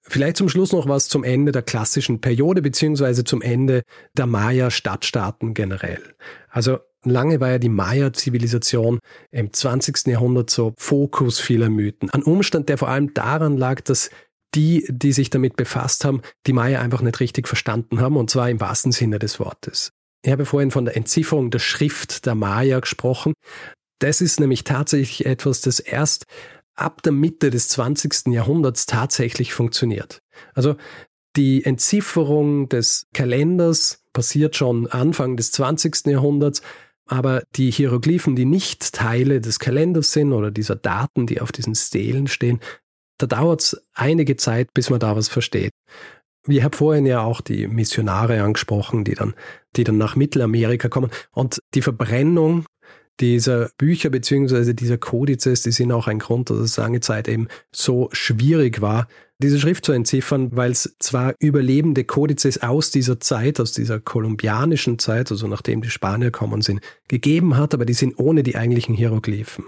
Vielleicht 0.03 0.37
zum 0.37 0.49
Schluss 0.49 0.71
noch 0.71 0.87
was 0.87 1.09
zum 1.09 1.23
Ende 1.23 1.51
der 1.51 1.61
klassischen 1.61 2.21
Periode 2.21 2.63
beziehungsweise 2.63 3.23
zum 3.23 3.41
Ende 3.41 3.83
der 4.17 4.25
Maya-Stadtstaaten 4.25 5.53
generell. 5.53 6.01
Also 6.49 6.79
Lange 7.03 7.39
war 7.39 7.49
ja 7.49 7.57
die 7.57 7.69
Maya-Zivilisation 7.69 8.99
im 9.31 9.51
20. 9.51 10.07
Jahrhundert 10.07 10.49
so 10.49 10.73
Fokus 10.77 11.39
vieler 11.39 11.69
Mythen. 11.69 12.09
Ein 12.11 12.23
Umstand, 12.23 12.69
der 12.69 12.77
vor 12.77 12.89
allem 12.89 13.13
daran 13.13 13.57
lag, 13.57 13.81
dass 13.81 14.11
die, 14.53 14.85
die 14.89 15.13
sich 15.13 15.29
damit 15.29 15.55
befasst 15.55 16.05
haben, 16.05 16.21
die 16.45 16.53
Maya 16.53 16.81
einfach 16.81 17.01
nicht 17.01 17.19
richtig 17.19 17.47
verstanden 17.47 18.01
haben, 18.01 18.17
und 18.17 18.29
zwar 18.29 18.49
im 18.49 18.59
wahrsten 18.59 18.91
Sinne 18.91 19.17
des 19.17 19.39
Wortes. 19.39 19.91
Ich 20.23 20.31
habe 20.31 20.45
vorhin 20.45 20.71
von 20.71 20.85
der 20.85 20.95
Entzifferung 20.95 21.49
der 21.49 21.59
Schrift 21.59 22.25
der 22.25 22.35
Maya 22.35 22.79
gesprochen. 22.79 23.33
Das 23.99 24.21
ist 24.21 24.39
nämlich 24.39 24.63
tatsächlich 24.63 25.25
etwas, 25.25 25.61
das 25.61 25.79
erst 25.79 26.25
ab 26.75 27.01
der 27.01 27.11
Mitte 27.11 27.49
des 27.49 27.69
20. 27.69 28.27
Jahrhunderts 28.27 28.85
tatsächlich 28.85 29.53
funktioniert. 29.53 30.19
Also 30.53 30.75
die 31.35 31.63
Entzifferung 31.63 32.67
des 32.69 33.07
Kalenders 33.13 34.03
passiert 34.13 34.55
schon 34.55 34.87
Anfang 34.87 35.37
des 35.37 35.51
20. 35.53 36.07
Jahrhunderts 36.07 36.61
aber 37.05 37.43
die 37.55 37.71
Hieroglyphen, 37.71 38.35
die 38.35 38.45
nicht 38.45 38.93
Teile 38.93 39.41
des 39.41 39.59
Kalenders 39.59 40.11
sind 40.11 40.33
oder 40.33 40.51
dieser 40.51 40.75
Daten, 40.75 41.27
die 41.27 41.41
auf 41.41 41.51
diesen 41.51 41.75
Stelen 41.75 42.27
stehen, 42.27 42.59
da 43.17 43.27
dauert 43.27 43.61
es 43.61 43.81
einige 43.93 44.35
Zeit, 44.35 44.73
bis 44.73 44.89
man 44.89 44.99
da 44.99 45.15
was 45.15 45.27
versteht. 45.27 45.71
Wir 46.45 46.63
haben 46.63 46.73
vorhin 46.73 47.05
ja 47.05 47.21
auch 47.21 47.41
die 47.41 47.67
Missionare 47.67 48.41
angesprochen, 48.41 49.03
die 49.03 49.13
dann, 49.13 49.35
die 49.75 49.83
dann 49.83 49.97
nach 49.97 50.15
Mittelamerika 50.15 50.89
kommen. 50.89 51.11
Und 51.31 51.59
die 51.75 51.83
Verbrennung 51.83 52.65
dieser 53.19 53.69
Bücher 53.77 54.09
beziehungsweise 54.09 54.73
dieser 54.73 54.97
Kodizes, 54.97 55.61
die 55.61 55.71
sind 55.71 55.91
auch 55.91 56.07
ein 56.07 56.17
Grund, 56.17 56.49
dass 56.49 56.57
es 56.57 56.77
lange 56.77 56.99
Zeit 56.99 57.27
eben 57.27 57.47
so 57.71 58.09
schwierig 58.11 58.81
war, 58.81 59.07
diese 59.41 59.59
Schrift 59.59 59.85
zu 59.85 59.91
entziffern, 59.91 60.49
weil 60.53 60.71
es 60.71 60.95
zwar 60.99 61.33
überlebende 61.39 62.03
Kodizes 62.03 62.61
aus 62.61 62.91
dieser 62.91 63.19
Zeit, 63.19 63.59
aus 63.59 63.73
dieser 63.73 63.99
kolumbianischen 63.99 64.99
Zeit, 64.99 65.31
also 65.31 65.47
nachdem 65.47 65.81
die 65.81 65.89
Spanier 65.89 66.31
kommen 66.31 66.61
sind, 66.61 66.81
gegeben 67.07 67.57
hat, 67.57 67.73
aber 67.73 67.85
die 67.85 67.93
sind 67.93 68.17
ohne 68.17 68.43
die 68.43 68.55
eigentlichen 68.55 68.95
Hieroglyphen, 68.95 69.65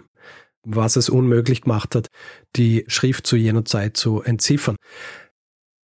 was 0.63 0.95
es 0.95 1.09
unmöglich 1.09 1.61
gemacht 1.61 1.95
hat, 1.95 2.07
die 2.55 2.85
Schrift 2.87 3.27
zu 3.27 3.35
jener 3.35 3.65
Zeit 3.65 3.97
zu 3.97 4.21
entziffern. 4.21 4.77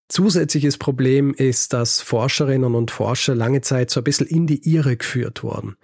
Zusätzliches 0.08 0.78
Problem 0.78 1.34
ist, 1.34 1.74
dass 1.74 2.02
Forscherinnen 2.02 2.74
und 2.74 2.90
Forscher 2.90 3.36
lange 3.36 3.62
Zeit 3.62 3.92
so 3.92 4.00
ein 4.00 4.04
bisschen 4.06 4.26
in 4.26 4.48
die 4.48 4.68
Irre 4.74 4.98
geführt 4.98 5.44
wurden. 5.44 5.76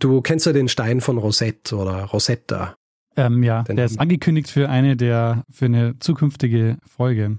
Du 0.00 0.20
kennst 0.20 0.46
ja 0.46 0.52
den 0.52 0.68
Stein 0.68 1.00
von 1.00 1.18
Rosette 1.18 1.76
oder 1.76 2.04
Rosetta. 2.04 2.74
Ähm, 3.16 3.42
ja, 3.42 3.62
der 3.64 3.84
ist 3.84 3.98
angekündigt 3.98 4.48
für 4.50 4.68
eine 4.68 4.96
der, 4.96 5.44
für 5.50 5.66
eine 5.66 5.98
zukünftige 5.98 6.78
Folge. 6.86 7.38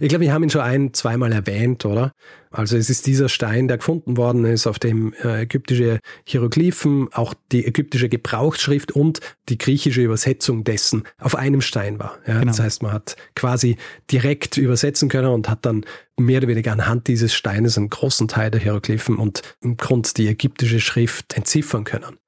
Ich 0.00 0.08
glaube, 0.08 0.24
wir 0.24 0.32
haben 0.32 0.42
ihn 0.42 0.50
schon 0.50 0.62
ein, 0.62 0.92
zweimal 0.92 1.32
erwähnt, 1.32 1.84
oder? 1.84 2.12
Also 2.50 2.76
es 2.76 2.90
ist 2.90 3.06
dieser 3.06 3.28
Stein, 3.28 3.68
der 3.68 3.76
gefunden 3.78 4.16
worden 4.16 4.44
ist, 4.44 4.66
auf 4.66 4.78
dem 4.78 5.12
äh, 5.22 5.42
ägyptische 5.42 6.00
Hieroglyphen, 6.24 7.08
auch 7.12 7.34
die 7.52 7.66
ägyptische 7.66 8.08
Gebrauchsschrift 8.08 8.92
und 8.92 9.20
die 9.48 9.58
griechische 9.58 10.02
Übersetzung 10.02 10.64
dessen 10.64 11.04
auf 11.18 11.36
einem 11.36 11.60
Stein 11.60 11.98
war. 11.98 12.18
Ja? 12.26 12.34
Genau. 12.34 12.46
Das 12.46 12.60
heißt, 12.60 12.82
man 12.82 12.92
hat 12.92 13.16
quasi 13.34 13.76
direkt 14.10 14.56
übersetzen 14.56 15.08
können 15.08 15.28
und 15.28 15.48
hat 15.48 15.66
dann 15.66 15.84
mehr 16.18 16.38
oder 16.38 16.48
weniger 16.48 16.72
anhand 16.72 17.08
dieses 17.08 17.34
Steines 17.34 17.76
einen 17.76 17.90
großen 17.90 18.28
Teil 18.28 18.50
der 18.50 18.60
Hieroglyphen 18.60 19.16
und 19.16 19.42
im 19.60 19.76
Grund 19.76 20.16
die 20.16 20.28
ägyptische 20.28 20.80
Schrift 20.80 21.36
entziffern 21.36 21.84
können. 21.84 22.18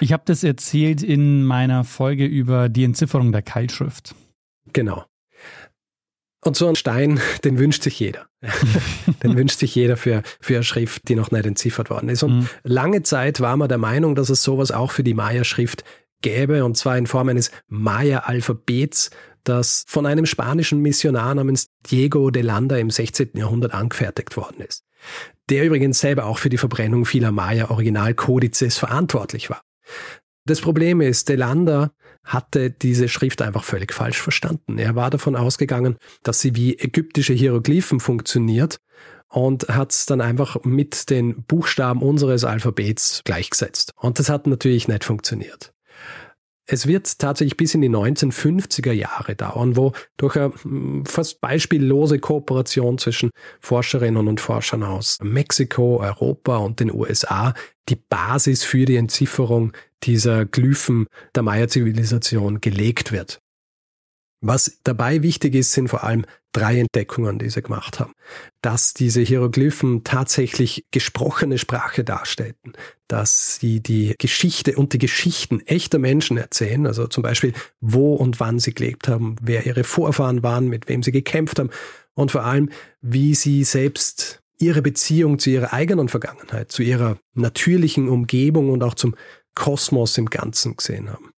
Ich 0.00 0.12
habe 0.12 0.22
das 0.26 0.44
erzählt 0.44 1.02
in 1.02 1.44
meiner 1.44 1.84
Folge 1.84 2.26
über 2.26 2.68
die 2.68 2.84
Entzifferung 2.84 3.32
der 3.32 3.42
Keilschrift. 3.42 4.14
Genau. 4.72 5.04
Und 6.42 6.56
so 6.56 6.68
ein 6.68 6.76
Stein, 6.76 7.20
den 7.44 7.58
wünscht 7.58 7.82
sich 7.82 7.98
jeder. 8.00 8.26
den 9.22 9.36
wünscht 9.36 9.58
sich 9.58 9.74
jeder 9.74 9.96
für, 9.96 10.22
für 10.40 10.54
eine 10.54 10.64
Schrift, 10.64 11.08
die 11.08 11.14
noch 11.14 11.30
nicht 11.30 11.46
entziffert 11.46 11.90
worden 11.90 12.08
ist. 12.08 12.22
Und 12.22 12.40
mhm. 12.40 12.48
lange 12.62 13.02
Zeit 13.02 13.40
war 13.40 13.56
man 13.56 13.68
der 13.68 13.78
Meinung, 13.78 14.14
dass 14.14 14.30
es 14.30 14.42
sowas 14.42 14.70
auch 14.70 14.90
für 14.90 15.04
die 15.04 15.14
Maya-Schrift 15.14 15.84
gäbe, 16.22 16.64
und 16.64 16.76
zwar 16.76 16.98
in 16.98 17.06
Form 17.06 17.28
eines 17.28 17.50
Maya-Alphabets, 17.68 19.10
das 19.44 19.84
von 19.86 20.06
einem 20.06 20.26
spanischen 20.26 20.80
Missionar 20.80 21.34
namens 21.34 21.68
Diego 21.90 22.30
de 22.30 22.42
Landa 22.42 22.76
im 22.76 22.90
16. 22.90 23.30
Jahrhundert 23.34 23.72
angefertigt 23.72 24.36
worden 24.36 24.60
ist. 24.60 24.84
Der 25.48 25.64
übrigens 25.64 25.98
selber 25.98 26.26
auch 26.26 26.38
für 26.38 26.50
die 26.50 26.58
Verbrennung 26.58 27.06
vieler 27.06 27.32
Maya-Originalkodizes 27.32 28.76
verantwortlich 28.78 29.48
war. 29.50 29.62
Das 30.44 30.60
Problem 30.60 31.00
ist, 31.00 31.28
de 31.28 31.36
Landa 31.36 31.92
hatte 32.32 32.70
diese 32.70 33.08
Schrift 33.08 33.42
einfach 33.42 33.64
völlig 33.64 33.92
falsch 33.92 34.20
verstanden. 34.20 34.78
Er 34.78 34.94
war 34.94 35.10
davon 35.10 35.36
ausgegangen, 35.36 35.96
dass 36.22 36.40
sie 36.40 36.54
wie 36.54 36.78
ägyptische 36.78 37.32
Hieroglyphen 37.32 38.00
funktioniert 38.00 38.78
und 39.28 39.68
hat 39.68 39.92
es 39.92 40.06
dann 40.06 40.20
einfach 40.20 40.62
mit 40.64 41.10
den 41.10 41.42
Buchstaben 41.44 42.02
unseres 42.02 42.44
Alphabets 42.44 43.22
gleichgesetzt. 43.24 43.92
Und 43.96 44.18
das 44.18 44.28
hat 44.28 44.46
natürlich 44.46 44.88
nicht 44.88 45.04
funktioniert. 45.04 45.72
Es 46.72 46.86
wird 46.86 47.18
tatsächlich 47.18 47.56
bis 47.56 47.74
in 47.74 47.80
die 47.80 47.90
1950er 47.90 48.92
Jahre 48.92 49.34
dauern, 49.34 49.76
wo 49.76 49.92
durch 50.16 50.36
eine 50.36 50.52
hm, 50.62 51.04
fast 51.04 51.40
beispiellose 51.40 52.20
Kooperation 52.20 52.96
zwischen 52.96 53.30
Forscherinnen 53.58 54.28
und 54.28 54.40
Forschern 54.40 54.84
aus 54.84 55.18
Mexiko, 55.20 55.98
Europa 56.00 56.58
und 56.58 56.78
den 56.78 56.92
USA 56.92 57.54
die 57.88 57.96
Basis 57.96 58.62
für 58.62 58.84
die 58.84 58.94
Entzifferung 58.94 59.72
dieser 60.04 60.44
Glyphen 60.46 61.08
der 61.34 61.42
Maya-Zivilisation 61.42 62.60
gelegt 62.60 63.10
wird. 63.10 63.40
Was 64.40 64.78
dabei 64.84 65.22
wichtig 65.22 65.56
ist, 65.56 65.72
sind 65.72 65.88
vor 65.88 66.04
allem 66.04 66.24
drei 66.52 66.78
Entdeckungen, 66.78 67.38
die 67.38 67.50
sie 67.50 67.62
gemacht 67.62 68.00
haben. 68.00 68.12
Dass 68.62 68.94
diese 68.94 69.20
Hieroglyphen 69.20 70.04
tatsächlich 70.04 70.84
gesprochene 70.90 71.58
Sprache 71.58 72.04
darstellten, 72.04 72.72
dass 73.08 73.56
sie 73.56 73.80
die 73.80 74.14
Geschichte 74.18 74.76
und 74.76 74.92
die 74.92 74.98
Geschichten 74.98 75.60
echter 75.60 75.98
Menschen 75.98 76.36
erzählen, 76.36 76.86
also 76.86 77.06
zum 77.06 77.22
Beispiel, 77.22 77.52
wo 77.80 78.14
und 78.14 78.40
wann 78.40 78.58
sie 78.58 78.74
gelebt 78.74 79.08
haben, 79.08 79.36
wer 79.40 79.66
ihre 79.66 79.84
Vorfahren 79.84 80.42
waren, 80.42 80.68
mit 80.68 80.88
wem 80.88 81.02
sie 81.02 81.12
gekämpft 81.12 81.58
haben 81.58 81.70
und 82.14 82.30
vor 82.30 82.44
allem, 82.44 82.70
wie 83.00 83.34
sie 83.34 83.64
selbst 83.64 84.42
ihre 84.58 84.82
Beziehung 84.82 85.38
zu 85.38 85.50
ihrer 85.50 85.72
eigenen 85.72 86.08
Vergangenheit, 86.08 86.70
zu 86.70 86.82
ihrer 86.82 87.18
natürlichen 87.34 88.08
Umgebung 88.08 88.70
und 88.70 88.82
auch 88.82 88.94
zum 88.94 89.16
Kosmos 89.54 90.18
im 90.18 90.26
Ganzen 90.26 90.76
gesehen 90.76 91.10
haben. 91.10 91.32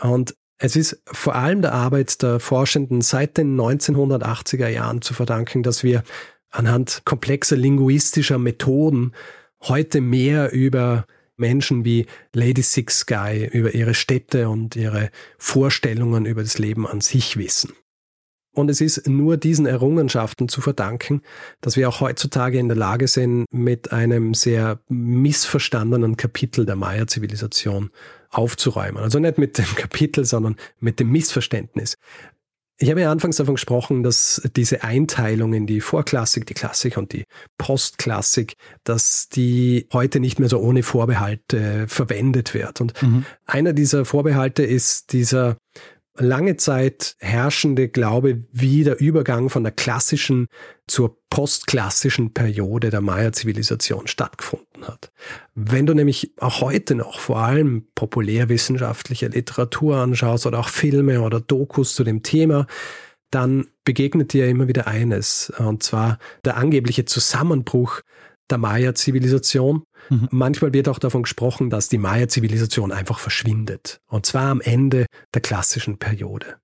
Und 0.00 0.34
es 0.60 0.76
ist 0.76 1.02
vor 1.06 1.34
allem 1.34 1.62
der 1.62 1.72
Arbeit 1.72 2.22
der 2.22 2.38
Forschenden 2.38 3.00
seit 3.00 3.38
den 3.38 3.58
1980er 3.58 4.68
Jahren 4.68 5.00
zu 5.00 5.14
verdanken, 5.14 5.62
dass 5.62 5.82
wir 5.82 6.04
anhand 6.50 7.02
komplexer 7.06 7.56
linguistischer 7.56 8.38
Methoden 8.38 9.12
heute 9.62 10.02
mehr 10.02 10.52
über 10.52 11.06
Menschen 11.36 11.86
wie 11.86 12.06
Lady 12.34 12.60
Six 12.60 13.00
Sky, 13.00 13.48
über 13.50 13.74
ihre 13.74 13.94
Städte 13.94 14.50
und 14.50 14.76
ihre 14.76 15.10
Vorstellungen 15.38 16.26
über 16.26 16.42
das 16.42 16.58
Leben 16.58 16.86
an 16.86 17.00
sich 17.00 17.38
wissen. 17.38 17.72
Und 18.52 18.68
es 18.68 18.82
ist 18.82 19.08
nur 19.08 19.38
diesen 19.38 19.64
Errungenschaften 19.64 20.48
zu 20.48 20.60
verdanken, 20.60 21.22
dass 21.62 21.76
wir 21.76 21.88
auch 21.88 22.00
heutzutage 22.00 22.58
in 22.58 22.68
der 22.68 22.76
Lage 22.76 23.08
sind, 23.08 23.46
mit 23.50 23.92
einem 23.92 24.34
sehr 24.34 24.80
missverstandenen 24.88 26.18
Kapitel 26.18 26.66
der 26.66 26.76
Maya-Zivilisation 26.76 27.90
aufzuräumen. 28.30 29.02
Also 29.02 29.18
nicht 29.18 29.38
mit 29.38 29.58
dem 29.58 29.64
Kapitel, 29.76 30.24
sondern 30.24 30.56
mit 30.78 31.00
dem 31.00 31.10
Missverständnis. 31.10 31.96
Ich 32.82 32.88
habe 32.88 33.02
ja 33.02 33.12
anfangs 33.12 33.36
davon 33.36 33.56
gesprochen, 33.56 34.02
dass 34.02 34.40
diese 34.56 34.82
Einteilung 34.82 35.52
in 35.52 35.66
die 35.66 35.82
Vorklassik, 35.82 36.46
die 36.46 36.54
Klassik 36.54 36.96
und 36.96 37.12
die 37.12 37.24
Postklassik, 37.58 38.54
dass 38.84 39.28
die 39.28 39.86
heute 39.92 40.18
nicht 40.18 40.40
mehr 40.40 40.48
so 40.48 40.60
ohne 40.60 40.82
Vorbehalte 40.82 41.86
verwendet 41.88 42.54
wird. 42.54 42.80
Und 42.80 43.00
mhm. 43.02 43.26
einer 43.44 43.74
dieser 43.74 44.06
Vorbehalte 44.06 44.62
ist 44.62 45.12
dieser 45.12 45.58
lange 46.20 46.56
Zeit 46.56 47.16
herrschende 47.18 47.88
Glaube, 47.88 48.44
wie 48.52 48.84
der 48.84 49.00
Übergang 49.00 49.50
von 49.50 49.62
der 49.62 49.72
klassischen 49.72 50.48
zur 50.86 51.18
postklassischen 51.30 52.34
Periode 52.34 52.90
der 52.90 53.00
Maya-Zivilisation 53.00 54.06
stattgefunden 54.06 54.86
hat. 54.86 55.12
Wenn 55.54 55.86
du 55.86 55.94
nämlich 55.94 56.32
auch 56.38 56.60
heute 56.60 56.94
noch 56.94 57.20
vor 57.20 57.38
allem 57.38 57.86
populärwissenschaftliche 57.94 59.28
Literatur 59.28 59.96
anschaust 59.96 60.46
oder 60.46 60.58
auch 60.58 60.68
Filme 60.68 61.22
oder 61.22 61.40
Dokus 61.40 61.94
zu 61.94 62.04
dem 62.04 62.22
Thema, 62.22 62.66
dann 63.30 63.68
begegnet 63.84 64.32
dir 64.32 64.48
immer 64.48 64.66
wieder 64.66 64.88
eines, 64.88 65.52
und 65.58 65.82
zwar 65.82 66.18
der 66.44 66.56
angebliche 66.56 67.04
Zusammenbruch 67.04 68.00
der 68.50 68.58
Maya-Zivilisation. 68.58 69.84
Mhm. 70.08 70.28
Manchmal 70.30 70.72
wird 70.72 70.88
auch 70.88 70.98
davon 70.98 71.22
gesprochen, 71.22 71.70
dass 71.70 71.88
die 71.88 71.98
Maya-Zivilisation 71.98 72.92
einfach 72.92 73.18
verschwindet. 73.18 74.00
Und 74.06 74.26
zwar 74.26 74.50
am 74.50 74.60
Ende 74.60 75.06
der 75.34 75.42
klassischen 75.42 75.98
Periode. 75.98 76.56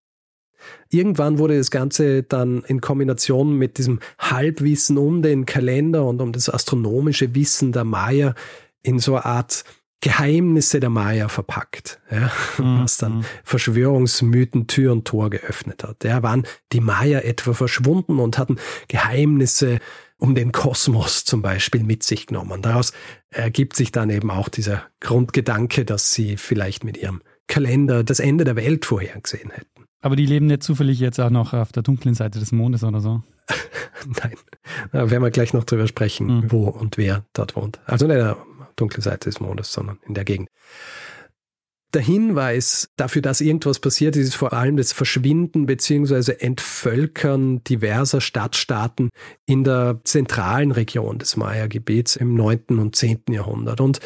Irgendwann 0.91 1.39
wurde 1.39 1.57
das 1.57 1.71
Ganze 1.71 2.23
dann 2.23 2.63
in 2.67 2.81
Kombination 2.81 3.57
mit 3.57 3.79
diesem 3.79 4.01
Halbwissen 4.19 4.99
um 4.99 5.23
den 5.23 5.47
Kalender 5.47 6.05
und 6.05 6.21
um 6.21 6.33
das 6.33 6.49
astronomische 6.49 7.35
Wissen 7.35 7.73
der 7.73 7.85
Maya 7.85 8.35
in 8.83 8.99
so 8.99 9.15
eine 9.15 9.25
Art 9.25 9.65
Geheimnisse 10.01 10.79
der 10.79 10.91
Maya 10.91 11.29
verpackt, 11.29 12.01
ja, 12.11 12.31
mhm. 12.59 12.83
was 12.83 12.99
dann 12.99 13.25
Verschwörungsmythen 13.45 14.67
Tür 14.67 14.93
und 14.93 15.07
Tor 15.07 15.31
geöffnet 15.31 15.83
hat. 15.83 16.05
Ja, 16.05 16.23
waren 16.23 16.47
die 16.73 16.81
Maya 16.81 17.21
etwa 17.21 17.55
verschwunden 17.55 18.19
und 18.19 18.39
hatten 18.39 18.57
Geheimnisse 18.89 19.79
um 20.19 20.35
den 20.35 20.53
Kosmos 20.53 21.25
zum 21.25 21.43
Beispiel 21.43 21.83
mit 21.83 22.03
sich 22.03 22.27
genommen. 22.27 22.63
Daraus 22.63 22.93
ergibt 23.31 23.77
sich 23.77 23.93
dann 23.93 24.11
eben 24.11 24.31
auch 24.31 24.49
dieser 24.49 24.85
Grundgedanke, 25.01 25.85
dass 25.85 26.13
sie 26.13 26.37
vielleicht 26.37 26.85
mit 26.85 26.97
ihrem 26.97 27.23
Kalender 27.49 28.03
das 28.03 28.21
Ende 28.21 28.45
der 28.45 28.57
Welt 28.57 28.85
vorhergesehen 28.85 29.51
hätten. 29.51 29.87
Aber 30.01 30.17
die 30.17 30.27
leben 30.27 30.47
nicht 30.47 30.63
zufällig 30.63 31.01
jetzt 31.01 31.21
auch 31.21 31.31
noch 31.31 31.53
auf 31.53 31.73
der 31.73 31.83
dunklen 31.83 32.15
Seite 32.15 32.39
des 32.39 32.53
Mondes 32.53 32.85
oder 32.85 33.01
so? 33.01 33.23
Nein, 34.23 34.35
da 34.93 35.11
werden 35.11 35.23
wir 35.23 35.31
gleich 35.31 35.53
noch 35.53 35.65
drüber 35.65 35.87
sprechen, 35.87 36.27
mhm. 36.27 36.53
wo 36.53 36.69
und 36.69 36.97
wer 36.97 37.25
dort 37.33 37.57
wohnt. 37.57 37.81
Also 37.87 38.07
nicht 38.07 38.17
der 38.17 38.37
dunklen 38.77 39.03
Seite 39.03 39.29
des 39.29 39.41
Mondes, 39.41 39.73
sondern 39.73 39.99
in 40.07 40.15
der 40.15 40.25
Gegend. 40.25 40.49
Der 41.97 42.05
Hinweis 42.05 42.91
dafür, 42.97 43.23
dass 43.23 43.41
irgendwas 43.41 43.79
passiert 43.79 44.17
ist, 44.17 44.29
ist 44.29 44.35
vor 44.35 44.53
allem 44.53 44.77
das 44.77 44.93
Verschwinden 44.93 45.65
bzw. 45.65 46.33
Entvölkern 46.41 47.65
diverser 47.65 48.21
Stadtstaaten 48.21 49.09
in 49.47 49.65
der 49.65 50.01
zentralen 50.05 50.73
Region 50.73 51.19
des 51.19 51.39
Maya-Gebiets 51.39 52.17
im 52.17 52.35
9. 52.35 52.79
und 52.79 52.97
10. 52.97 53.23
Jahrhundert. 53.31 53.81
Und 53.81 54.01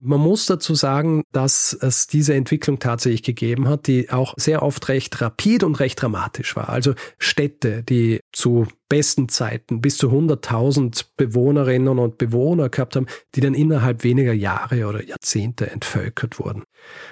man 0.00 0.20
muss 0.20 0.46
dazu 0.46 0.74
sagen, 0.74 1.22
dass 1.32 1.72
es 1.72 2.06
diese 2.06 2.34
Entwicklung 2.34 2.78
tatsächlich 2.78 3.22
gegeben 3.22 3.68
hat, 3.68 3.86
die 3.86 4.10
auch 4.10 4.34
sehr 4.36 4.62
oft 4.62 4.88
recht 4.88 5.20
rapid 5.20 5.64
und 5.64 5.80
recht 5.80 6.00
dramatisch 6.00 6.54
war. 6.54 6.68
Also 6.68 6.94
Städte, 7.18 7.82
die 7.82 8.20
zu 8.32 8.66
besten 8.88 9.28
Zeiten 9.28 9.80
bis 9.80 9.96
zu 9.96 10.10
100.000 10.10 11.06
Bewohnerinnen 11.16 11.98
und 11.98 12.18
Bewohner 12.18 12.68
gehabt 12.68 12.96
haben, 12.96 13.06
die 13.34 13.40
dann 13.40 13.54
innerhalb 13.54 14.04
weniger 14.04 14.32
Jahre 14.32 14.86
oder 14.86 15.02
Jahrzehnte 15.02 15.70
entvölkert 15.70 16.38
wurden. 16.38 16.64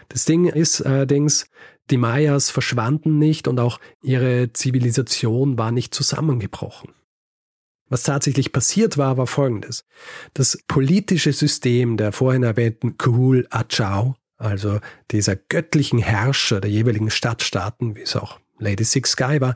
Das 0.08 0.24
Ding 0.24 0.46
ist 0.46 0.82
allerdings, 0.82 1.46
die 1.90 1.96
Mayas 1.96 2.50
verschwanden 2.50 3.18
nicht 3.18 3.48
und 3.48 3.60
auch 3.60 3.78
ihre 4.02 4.52
Zivilisation 4.52 5.58
war 5.58 5.72
nicht 5.72 5.94
zusammengebrochen. 5.94 6.92
Was 7.94 8.02
tatsächlich 8.02 8.50
passiert 8.50 8.98
war, 8.98 9.18
war 9.18 9.28
folgendes. 9.28 9.84
Das 10.32 10.58
politische 10.66 11.32
System 11.32 11.96
der 11.96 12.10
vorhin 12.10 12.42
erwähnten 12.42 12.98
Kuhul 12.98 13.46
Achau, 13.50 14.16
also 14.36 14.80
dieser 15.12 15.36
göttlichen 15.36 16.00
Herrscher 16.00 16.60
der 16.60 16.72
jeweiligen 16.72 17.08
Stadtstaaten, 17.08 17.94
wie 17.94 18.00
es 18.00 18.16
auch 18.16 18.40
Lady 18.58 18.82
Six 18.82 19.12
Sky 19.12 19.40
war, 19.40 19.54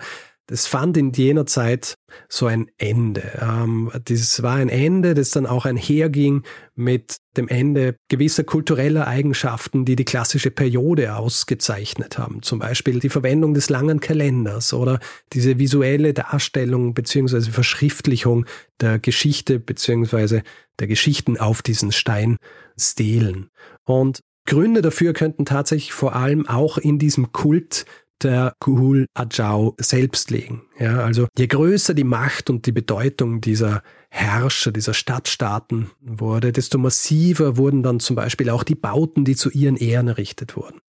das 0.48 0.66
fand 0.66 0.96
in 0.96 1.12
jener 1.12 1.44
Zeit 1.44 1.94
so 2.28 2.46
ein 2.46 2.70
Ende. 2.78 3.38
Ähm, 3.40 3.92
das 4.04 4.42
war 4.42 4.56
ein 4.56 4.70
Ende, 4.70 5.12
das 5.12 5.30
dann 5.30 5.46
auch 5.46 5.66
einherging 5.66 6.42
mit 6.74 7.18
dem 7.36 7.48
Ende 7.48 7.96
gewisser 8.08 8.44
kultureller 8.44 9.06
Eigenschaften, 9.06 9.84
die 9.84 9.94
die 9.94 10.06
klassische 10.06 10.50
Periode 10.50 11.14
ausgezeichnet 11.16 12.18
haben. 12.18 12.42
Zum 12.42 12.60
Beispiel 12.60 12.98
die 12.98 13.10
Verwendung 13.10 13.52
des 13.52 13.68
langen 13.68 14.00
Kalenders 14.00 14.72
oder 14.72 15.00
diese 15.34 15.58
visuelle 15.58 16.14
Darstellung 16.14 16.94
beziehungsweise 16.94 17.52
Verschriftlichung 17.52 18.46
der 18.80 18.98
Geschichte 18.98 19.60
beziehungsweise 19.60 20.42
der 20.78 20.86
Geschichten 20.86 21.36
auf 21.36 21.60
diesen 21.60 21.92
Steinstelen. 21.92 23.50
Und 23.84 24.20
Gründe 24.46 24.80
dafür 24.80 25.12
könnten 25.12 25.44
tatsächlich 25.44 25.92
vor 25.92 26.16
allem 26.16 26.48
auch 26.48 26.78
in 26.78 26.98
diesem 26.98 27.32
Kult 27.32 27.84
der 28.22 28.54
Kuhul 28.60 29.06
Ajau 29.14 29.74
selbst 29.78 30.30
legen. 30.30 30.62
Ja, 30.78 31.00
also 31.00 31.28
je 31.36 31.46
größer 31.46 31.94
die 31.94 32.04
Macht 32.04 32.50
und 32.50 32.66
die 32.66 32.72
Bedeutung 32.72 33.40
dieser 33.40 33.82
Herrscher, 34.10 34.72
dieser 34.72 34.94
Stadtstaaten 34.94 35.90
wurde, 36.00 36.52
desto 36.52 36.78
massiver 36.78 37.56
wurden 37.56 37.82
dann 37.82 38.00
zum 38.00 38.16
Beispiel 38.16 38.50
auch 38.50 38.64
die 38.64 38.74
Bauten, 38.74 39.24
die 39.24 39.36
zu 39.36 39.50
ihren 39.50 39.76
Ehren 39.76 40.08
errichtet 40.08 40.56
wurden. 40.56 40.80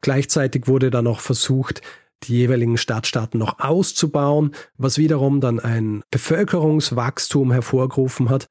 Gleichzeitig 0.00 0.66
wurde 0.66 0.90
dann 0.90 1.06
auch 1.06 1.20
versucht, 1.20 1.82
die 2.24 2.34
jeweiligen 2.34 2.76
Stadtstaaten 2.76 3.38
noch 3.38 3.60
auszubauen, 3.60 4.52
was 4.76 4.98
wiederum 4.98 5.40
dann 5.40 5.58
ein 5.58 6.02
Bevölkerungswachstum 6.10 7.52
hervorgerufen 7.52 8.28
hat. 8.28 8.48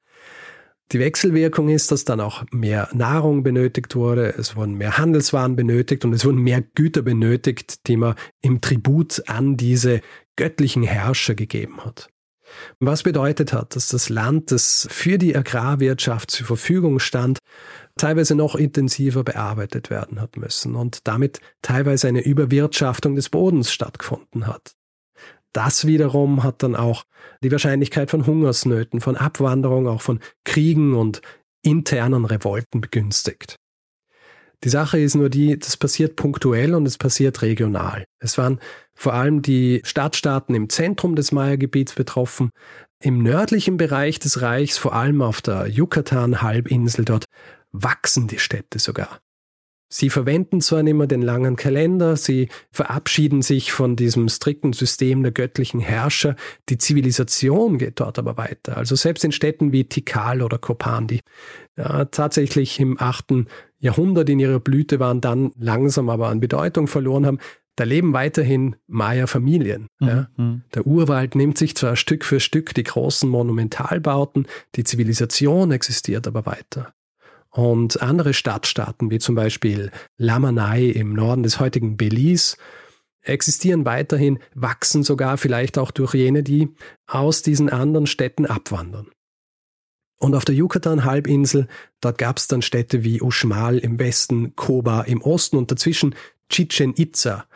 Die 0.92 0.98
Wechselwirkung 0.98 1.68
ist, 1.68 1.92
dass 1.92 2.04
dann 2.04 2.20
auch 2.20 2.44
mehr 2.50 2.88
Nahrung 2.92 3.44
benötigt 3.44 3.94
wurde, 3.94 4.34
es 4.36 4.56
wurden 4.56 4.74
mehr 4.74 4.98
Handelswaren 4.98 5.54
benötigt 5.54 6.04
und 6.04 6.12
es 6.12 6.24
wurden 6.24 6.42
mehr 6.42 6.62
Güter 6.62 7.02
benötigt, 7.02 7.86
die 7.86 7.96
man 7.96 8.16
im 8.42 8.60
Tribut 8.60 9.22
an 9.28 9.56
diese 9.56 10.00
göttlichen 10.34 10.82
Herrscher 10.82 11.36
gegeben 11.36 11.84
hat. 11.84 12.08
Was 12.80 13.04
bedeutet 13.04 13.52
hat, 13.52 13.76
dass 13.76 13.86
das 13.86 14.08
Land, 14.08 14.50
das 14.50 14.88
für 14.90 15.18
die 15.18 15.36
Agrarwirtschaft 15.36 16.32
zur 16.32 16.46
Verfügung 16.46 16.98
stand, 16.98 17.38
teilweise 17.96 18.34
noch 18.34 18.56
intensiver 18.56 19.22
bearbeitet 19.22 19.90
werden 19.90 20.20
hat 20.20 20.36
müssen 20.36 20.74
und 20.74 21.06
damit 21.06 21.40
teilweise 21.62 22.08
eine 22.08 22.22
Überwirtschaftung 22.24 23.14
des 23.14 23.28
Bodens 23.28 23.72
stattgefunden 23.72 24.48
hat. 24.48 24.72
Das 25.52 25.86
wiederum 25.86 26.42
hat 26.42 26.62
dann 26.62 26.76
auch 26.76 27.04
die 27.42 27.50
Wahrscheinlichkeit 27.50 28.10
von 28.10 28.26
Hungersnöten, 28.26 29.00
von 29.00 29.16
Abwanderung, 29.16 29.88
auch 29.88 30.02
von 30.02 30.20
Kriegen 30.44 30.94
und 30.94 31.22
internen 31.62 32.24
Revolten 32.24 32.80
begünstigt. 32.80 33.56
Die 34.62 34.68
Sache 34.68 34.98
ist 34.98 35.14
nur 35.14 35.30
die, 35.30 35.58
das 35.58 35.76
passiert 35.76 36.16
punktuell 36.16 36.74
und 36.74 36.86
es 36.86 36.98
passiert 36.98 37.40
regional. 37.40 38.04
Es 38.18 38.36
waren 38.36 38.60
vor 38.94 39.14
allem 39.14 39.40
die 39.40 39.80
Stadtstaaten 39.84 40.54
im 40.54 40.68
Zentrum 40.68 41.16
des 41.16 41.32
Maya-Gebiets 41.32 41.94
betroffen. 41.94 42.50
Im 43.02 43.22
nördlichen 43.22 43.78
Bereich 43.78 44.18
des 44.18 44.42
Reichs, 44.42 44.76
vor 44.76 44.94
allem 44.94 45.22
auf 45.22 45.40
der 45.40 45.66
Yucatan-Halbinsel 45.66 47.06
dort, 47.06 47.24
wachsen 47.72 48.28
die 48.28 48.38
Städte 48.38 48.78
sogar. 48.78 49.20
Sie 49.92 50.08
verwenden 50.08 50.60
zwar 50.60 50.84
nicht 50.84 50.94
mehr 50.94 51.08
den 51.08 51.20
langen 51.20 51.56
Kalender, 51.56 52.14
sie 52.14 52.48
verabschieden 52.70 53.42
sich 53.42 53.72
von 53.72 53.96
diesem 53.96 54.28
strikten 54.28 54.72
System 54.72 55.24
der 55.24 55.32
göttlichen 55.32 55.80
Herrscher, 55.80 56.36
die 56.68 56.78
Zivilisation 56.78 57.76
geht 57.76 57.98
dort 57.98 58.16
aber 58.20 58.36
weiter. 58.36 58.76
Also 58.76 58.94
selbst 58.94 59.24
in 59.24 59.32
Städten 59.32 59.72
wie 59.72 59.84
Tikal 59.84 60.42
oder 60.42 60.58
Kopan, 60.58 61.08
die 61.08 61.20
ja, 61.76 62.04
tatsächlich 62.04 62.78
im 62.78 63.00
achten 63.00 63.48
Jahrhundert 63.78 64.28
in 64.28 64.38
ihrer 64.38 64.60
Blüte 64.60 65.00
waren, 65.00 65.20
dann 65.20 65.50
langsam 65.58 66.08
aber 66.08 66.28
an 66.28 66.38
Bedeutung 66.38 66.86
verloren 66.86 67.26
haben, 67.26 67.38
da 67.74 67.82
leben 67.82 68.12
weiterhin 68.12 68.76
Maya-Familien. 68.86 69.88
Mhm. 69.98 70.08
Ja. 70.08 70.28
Mhm. 70.36 70.62
Der 70.72 70.86
Urwald 70.86 71.34
nimmt 71.34 71.58
sich 71.58 71.74
zwar 71.74 71.96
Stück 71.96 72.24
für 72.24 72.38
Stück 72.38 72.74
die 72.74 72.84
großen 72.84 73.28
Monumentalbauten, 73.28 74.46
die 74.76 74.84
Zivilisation 74.84 75.72
existiert 75.72 76.28
aber 76.28 76.46
weiter. 76.46 76.92
Und 77.50 78.00
andere 78.00 78.32
Stadtstaaten, 78.32 79.10
wie 79.10 79.18
zum 79.18 79.34
Beispiel 79.34 79.90
Lamanai 80.16 80.84
im 80.86 81.14
Norden 81.14 81.42
des 81.42 81.58
heutigen 81.58 81.96
Belize, 81.96 82.56
existieren 83.22 83.84
weiterhin, 83.84 84.38
wachsen 84.54 85.02
sogar 85.02 85.36
vielleicht 85.36 85.76
auch 85.78 85.90
durch 85.90 86.14
jene, 86.14 86.42
die 86.42 86.68
aus 87.06 87.42
diesen 87.42 87.68
anderen 87.68 88.06
Städten 88.06 88.46
abwandern. 88.46 89.08
Und 90.18 90.34
auf 90.34 90.44
der 90.44 90.54
Yucatan-Halbinsel, 90.54 91.66
dort 92.00 92.18
gab 92.18 92.36
es 92.36 92.46
dann 92.46 92.62
Städte 92.62 93.04
wie 93.04 93.22
Uxmal 93.22 93.78
im 93.78 93.98
Westen, 93.98 94.54
Koba 94.54 95.02
im 95.02 95.22
Osten 95.22 95.56
und 95.56 95.70
dazwischen 95.70 96.14
Chichen 96.50 96.94
Itza, 96.96 97.46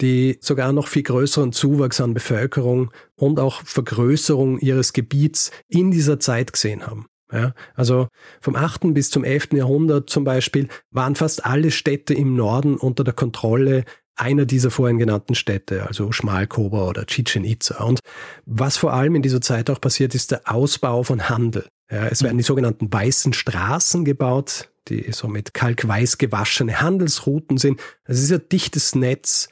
die 0.00 0.38
sogar 0.40 0.72
noch 0.72 0.88
viel 0.88 1.02
größeren 1.02 1.52
Zuwachs 1.52 2.00
an 2.00 2.14
Bevölkerung 2.14 2.90
und 3.14 3.38
auch 3.38 3.62
Vergrößerung 3.62 4.58
ihres 4.58 4.92
Gebiets 4.92 5.50
in 5.68 5.90
dieser 5.90 6.18
Zeit 6.18 6.52
gesehen 6.52 6.86
haben. 6.86 7.06
Ja, 7.32 7.54
also 7.74 8.08
vom 8.40 8.54
8. 8.54 8.94
bis 8.94 9.10
zum 9.10 9.24
11. 9.24 9.54
Jahrhundert 9.54 10.10
zum 10.10 10.24
Beispiel 10.24 10.68
waren 10.90 11.16
fast 11.16 11.44
alle 11.44 11.70
Städte 11.70 12.14
im 12.14 12.36
Norden 12.36 12.76
unter 12.76 13.02
der 13.02 13.14
Kontrolle 13.14 13.84
einer 14.16 14.46
dieser 14.46 14.70
vorhin 14.70 14.98
genannten 14.98 15.34
Städte, 15.34 15.86
also 15.86 16.12
Schmalkober 16.12 16.88
oder 16.88 17.06
Chichen 17.06 17.44
Itza. 17.44 17.82
Und 17.82 18.00
was 18.46 18.76
vor 18.76 18.92
allem 18.92 19.16
in 19.16 19.22
dieser 19.22 19.40
Zeit 19.40 19.70
auch 19.70 19.80
passiert, 19.80 20.14
ist 20.14 20.30
der 20.30 20.42
Ausbau 20.44 21.02
von 21.02 21.28
Handel. 21.28 21.66
Ja, 21.90 22.06
es 22.06 22.22
werden 22.22 22.38
die 22.38 22.44
sogenannten 22.44 22.92
weißen 22.92 23.32
Straßen 23.32 24.04
gebaut, 24.04 24.70
die 24.88 25.12
so 25.12 25.28
mit 25.28 25.54
kalkweiß 25.54 26.18
gewaschene 26.18 26.80
Handelsrouten 26.80 27.58
sind. 27.58 27.80
Es 28.04 28.22
ist 28.22 28.32
ein 28.32 28.48
dichtes 28.50 28.94
Netz, 28.94 29.48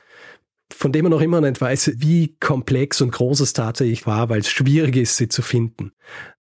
von 0.73 0.93
dem 0.93 1.05
man 1.05 1.13
noch 1.13 1.21
immer 1.21 1.41
nicht 1.41 1.61
weiß, 1.61 1.93
wie 1.97 2.37
komplex 2.41 3.01
und 3.01 3.13
groß 3.13 3.41
es 3.41 3.53
tatsächlich 3.53 4.07
war, 4.07 4.29
weil 4.29 4.41
es 4.41 4.49
schwierig 4.49 4.97
ist, 4.97 5.17
sie 5.17 5.29
zu 5.29 5.43
finden. 5.43 5.93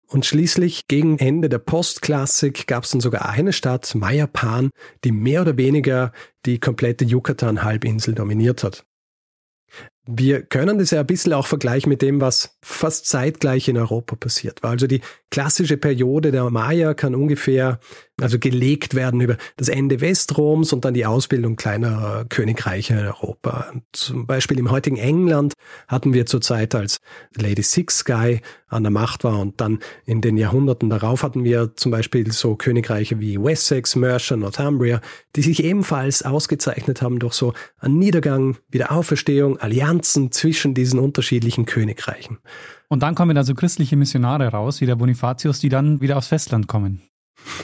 Und 0.07 0.25
schließlich 0.25 0.87
gegen 0.87 1.17
Ende 1.17 1.49
der 1.49 1.57
Postklassik 1.57 2.67
gab 2.67 2.83
es 2.83 2.91
dann 2.91 3.01
sogar 3.01 3.27
eine 3.27 3.53
Stadt, 3.53 3.95
Mayapan, 3.95 4.69
die 5.03 5.11
mehr 5.11 5.41
oder 5.41 5.57
weniger 5.57 6.11
die 6.45 6.59
komplette 6.59 7.05
Yucatan-Halbinsel 7.05 8.13
dominiert 8.13 8.63
hat. 8.63 8.85
Wir 10.07 10.43
können 10.43 10.77
das 10.77 10.91
ja 10.91 10.99
ein 10.99 11.07
bisschen 11.07 11.33
auch 11.33 11.47
vergleichen 11.47 11.89
mit 11.89 12.01
dem, 12.01 12.21
was 12.21 12.57
fast 12.61 13.07
zeitgleich 13.07 13.67
in 13.67 13.77
Europa 13.77 14.15
passiert 14.15 14.61
war. 14.61 14.71
Also 14.71 14.87
die 14.87 15.01
klassische 15.31 15.77
Periode 15.77 16.31
der 16.31 16.49
Maya 16.49 16.93
kann 16.93 17.15
ungefähr 17.15 17.79
also 18.21 18.39
gelegt 18.39 18.95
werden 18.95 19.19
über 19.19 19.35
das 19.57 19.67
Ende 19.67 19.99
Westroms 19.99 20.71
und 20.71 20.85
dann 20.85 20.93
die 20.93 21.05
Ausbildung 21.05 21.57
kleinerer 21.57 22.25
Königreiche 22.25 22.93
in 22.93 22.99
Europa. 22.99 23.73
Zum 23.91 24.25
Beispiel 24.25 24.57
im 24.57 24.71
heutigen 24.71 24.95
England 24.95 25.53
hatten 25.87 26.13
wir 26.13 26.25
zur 26.25 26.39
Zeit, 26.39 26.75
als 26.75 27.01
Lady 27.35 27.61
Six 27.61 28.05
Guy 28.05 28.39
an 28.67 28.83
der 28.83 28.91
Macht 28.91 29.23
war 29.23 29.39
und 29.39 29.59
dann 29.59 29.79
in 30.05 30.21
den 30.21 30.37
Jahrhunderten 30.37 30.89
darauf 30.89 31.23
hatten 31.23 31.43
wir 31.43 31.75
zum 31.75 31.91
Beispiel 31.91 32.31
so 32.31 32.55
Königreiche 32.55 33.19
wie 33.19 33.37
Wessex, 33.37 33.95
Mercia, 33.95 34.37
Northumbria, 34.37 35.01
die 35.35 35.41
sich 35.41 35.63
ebenfalls 35.63 36.23
ausgezeichnet 36.23 37.01
haben 37.01 37.19
durch 37.19 37.33
so 37.33 37.53
einen 37.79 37.99
Niedergang, 37.99 38.57
Wiederauferstehung, 38.69 39.57
Allianzen 39.95 40.31
zwischen 40.31 40.73
diesen 40.73 40.99
unterschiedlichen 40.99 41.65
Königreichen. 41.65 42.39
Und 42.87 43.01
dann 43.01 43.15
kommen 43.15 43.37
also 43.37 43.53
christliche 43.53 43.95
Missionare 43.95 44.47
raus, 44.47 44.81
wie 44.81 44.85
der 44.85 44.95
Bonifatius, 44.95 45.59
die 45.59 45.69
dann 45.69 46.01
wieder 46.01 46.17
aufs 46.17 46.27
Festland 46.27 46.67
kommen. 46.67 47.01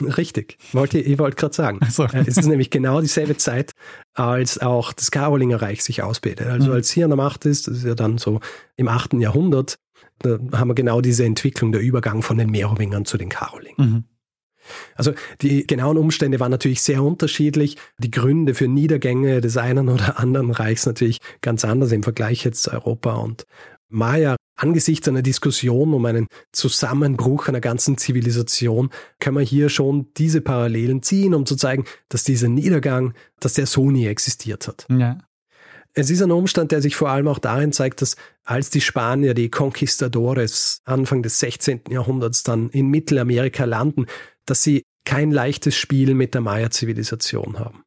Richtig, 0.00 0.58
wollte, 0.72 0.98
ich 0.98 1.18
wollte 1.18 1.36
gerade 1.36 1.54
sagen. 1.54 1.80
So. 1.90 2.04
Es 2.04 2.36
ist 2.36 2.46
nämlich 2.46 2.70
genau 2.70 3.00
dieselbe 3.00 3.36
Zeit, 3.36 3.72
als 4.14 4.58
auch 4.58 4.92
das 4.92 5.10
Karolingerreich 5.10 5.82
sich 5.82 6.02
ausbildet. 6.02 6.46
Also 6.46 6.68
mhm. 6.68 6.74
als 6.74 6.90
hier 6.90 7.04
an 7.04 7.10
der 7.10 7.16
Macht 7.16 7.46
ist, 7.46 7.68
das 7.68 7.78
ist 7.78 7.84
ja 7.84 7.94
dann 7.94 8.18
so 8.18 8.40
im 8.76 8.88
8. 8.88 9.14
Jahrhundert, 9.14 9.76
da 10.18 10.38
haben 10.52 10.68
wir 10.68 10.74
genau 10.74 11.00
diese 11.00 11.24
Entwicklung, 11.24 11.72
der 11.72 11.80
Übergang 11.80 12.22
von 12.22 12.38
den 12.38 12.50
Merowingern 12.50 13.04
zu 13.04 13.18
den 13.18 13.28
Karolingern. 13.28 13.90
Mhm. 13.90 14.04
Also 14.94 15.12
die 15.40 15.66
genauen 15.66 15.96
Umstände 15.96 16.40
waren 16.40 16.50
natürlich 16.50 16.82
sehr 16.82 17.02
unterschiedlich. 17.02 17.76
Die 17.98 18.10
Gründe 18.10 18.54
für 18.54 18.68
Niedergänge 18.68 19.40
des 19.40 19.56
einen 19.56 19.88
oder 19.88 20.18
anderen 20.18 20.50
Reichs 20.50 20.86
natürlich 20.86 21.18
ganz 21.40 21.64
anders 21.64 21.92
im 21.92 22.02
Vergleich 22.02 22.44
jetzt 22.44 22.64
zu 22.64 22.72
Europa 22.72 23.14
und 23.14 23.46
Maya 23.88 24.36
angesichts 24.56 25.08
einer 25.08 25.22
Diskussion 25.22 25.92
um 25.92 26.04
einen 26.06 26.28
Zusammenbruch 26.52 27.48
einer 27.48 27.60
ganzen 27.60 27.98
Zivilisation 27.98 28.90
kann 29.18 29.34
man 29.34 29.44
hier 29.44 29.68
schon 29.68 30.06
diese 30.16 30.40
Parallelen 30.40 31.02
ziehen, 31.02 31.34
um 31.34 31.46
zu 31.46 31.56
zeigen, 31.56 31.84
dass 32.08 32.24
dieser 32.24 32.48
Niedergang, 32.48 33.14
dass 33.40 33.54
der 33.54 33.66
so 33.66 33.90
nie 33.90 34.06
existiert 34.06 34.68
hat. 34.68 34.86
Ja. 34.88 35.18
Es 35.94 36.08
ist 36.08 36.22
ein 36.22 36.30
Umstand, 36.30 36.72
der 36.72 36.80
sich 36.80 36.96
vor 36.96 37.10
allem 37.10 37.28
auch 37.28 37.38
darin 37.38 37.72
zeigt, 37.72 38.00
dass 38.00 38.16
als 38.44 38.70
die 38.70 38.80
Spanier, 38.80 39.34
die 39.34 39.50
Conquistadores, 39.50 40.80
Anfang 40.84 41.22
des 41.22 41.38
16. 41.38 41.82
Jahrhunderts 41.90 42.44
dann 42.44 42.70
in 42.70 42.88
Mittelamerika 42.88 43.66
landen, 43.66 44.06
dass 44.46 44.62
sie 44.62 44.82
kein 45.04 45.30
leichtes 45.30 45.76
Spiel 45.76 46.14
mit 46.14 46.34
der 46.34 46.40
Maya-Zivilisation 46.40 47.58
haben. 47.58 47.82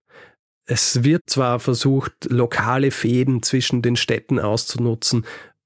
Es 0.67 1.03
wird 1.03 1.23
zwar 1.27 1.59
versucht, 1.59 2.13
lokale 2.29 2.91
Fäden 2.91 3.43
zwischen 3.43 3.81
den 3.81 3.95
Städten 3.95 4.39
auszunutzen, 4.39 5.25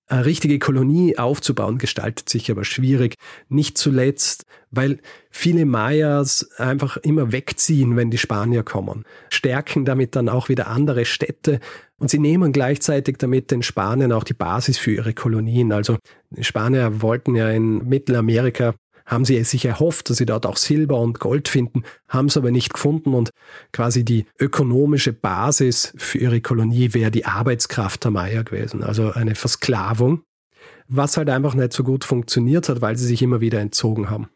eine 0.10 0.26
richtige 0.26 0.58
Kolonie 0.58 1.18
aufzubauen, 1.18 1.78
gestaltet 1.78 2.30
sich 2.30 2.50
aber 2.50 2.66
schwierig. 2.66 3.16
Nicht 3.48 3.78
zuletzt, 3.78 4.46
weil 4.72 5.00
viele 5.30 5.66
Mayas 5.66 6.50
einfach 6.58 6.98
immer 6.98 7.32
wegziehen, 7.32 7.96
wenn 7.96 8.10
die 8.10 8.18
Spanier 8.18 8.64
kommen, 8.64 9.06
stärken 9.30 9.86
damit 9.86 10.16
dann 10.16 10.28
auch 10.28 10.50
wieder 10.50 10.68
andere 10.68 11.06
Städte 11.06 11.60
und 12.00 12.10
sie 12.10 12.18
nehmen 12.18 12.52
gleichzeitig 12.52 13.18
damit 13.18 13.52
den 13.52 13.62
Spaniern 13.62 14.12
auch 14.12 14.24
die 14.24 14.34
Basis 14.34 14.80
für 14.80 14.92
ihre 14.92 15.14
Kolonien. 15.14 15.72
Also 15.72 15.98
die 16.32 16.44
Spanier 16.44 17.02
wollten 17.02 17.36
ja 17.36 17.50
in 17.50 17.88
Mittelamerika 17.88 18.74
haben 19.10 19.26
sie 19.26 19.44
sich 19.44 19.66
erhofft, 19.66 20.10
dass 20.10 20.18
sie 20.18 20.26
dort 20.26 20.46
auch 20.46 20.56
Silber 20.56 21.00
und 21.02 21.20
Gold 21.20 21.50
finden, 21.50 21.84
haben 22.08 22.28
es 22.28 22.38
aber 22.38 22.52
nicht 22.52 22.74
gefunden 22.74 23.14
und 23.14 23.32
quasi 23.74 24.06
die 24.06 24.26
ökonomische 24.40 25.12
Basis 25.14 25.94
für 25.98 26.20
ihre 26.20 26.42
Kolonie 26.42 26.94
wäre 26.94 27.12
die 27.12 27.26
Arbeitskraft 27.26 28.04
der 28.04 28.12
Maya 28.12 28.44
gewesen, 28.44 28.84
also 28.84 29.12
eine 29.12 29.36
Versklavung, 29.36 30.22
was 30.88 31.18
halt 31.18 31.30
einfach 31.30 31.56
nicht 31.56 31.74
so 31.74 31.84
gut 31.84 32.06
funktioniert 32.06 32.70
hat, 32.70 32.82
weil 32.82 32.98
sie 32.98 33.08
sich 33.08 33.22
immer 33.22 33.42
wieder 33.42 33.60
entzogen 33.60 34.10
haben. 34.10 34.30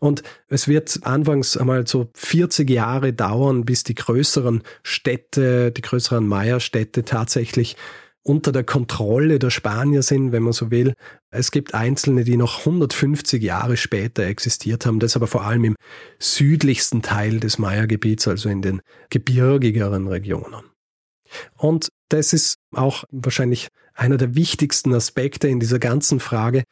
Und 0.00 0.22
es 0.48 0.66
wird 0.66 1.00
anfangs 1.02 1.58
einmal 1.58 1.86
so 1.86 2.10
40 2.14 2.70
Jahre 2.70 3.12
dauern, 3.12 3.66
bis 3.66 3.84
die 3.84 3.94
größeren 3.94 4.62
Städte, 4.82 5.72
die 5.72 5.82
größeren 5.82 6.26
Maya-Städte 6.26 7.04
tatsächlich 7.04 7.76
unter 8.22 8.52
der 8.52 8.64
Kontrolle 8.64 9.38
der 9.38 9.50
Spanier 9.50 10.02
sind, 10.02 10.32
wenn 10.32 10.42
man 10.42 10.52
so 10.52 10.70
will. 10.70 10.94
Es 11.30 11.50
gibt 11.50 11.74
einzelne, 11.74 12.24
die 12.24 12.36
noch 12.36 12.60
150 12.60 13.42
Jahre 13.42 13.76
später 13.76 14.24
existiert 14.24 14.84
haben, 14.86 15.00
das 15.00 15.16
aber 15.16 15.26
vor 15.26 15.44
allem 15.44 15.64
im 15.64 15.76
südlichsten 16.18 17.02
Teil 17.02 17.40
des 17.40 17.58
Maya-Gebiets, 17.58 18.28
also 18.28 18.48
in 18.48 18.62
den 18.62 18.82
gebirgigeren 19.08 20.06
Regionen. 20.06 20.64
Und 21.56 21.88
das 22.08 22.32
ist 22.32 22.56
auch 22.74 23.04
wahrscheinlich 23.10 23.68
einer 23.94 24.16
der 24.16 24.34
wichtigsten 24.34 24.92
Aspekte 24.94 25.48
in 25.48 25.60
dieser 25.60 25.78
ganzen 25.78 26.20
Frage. 26.20 26.64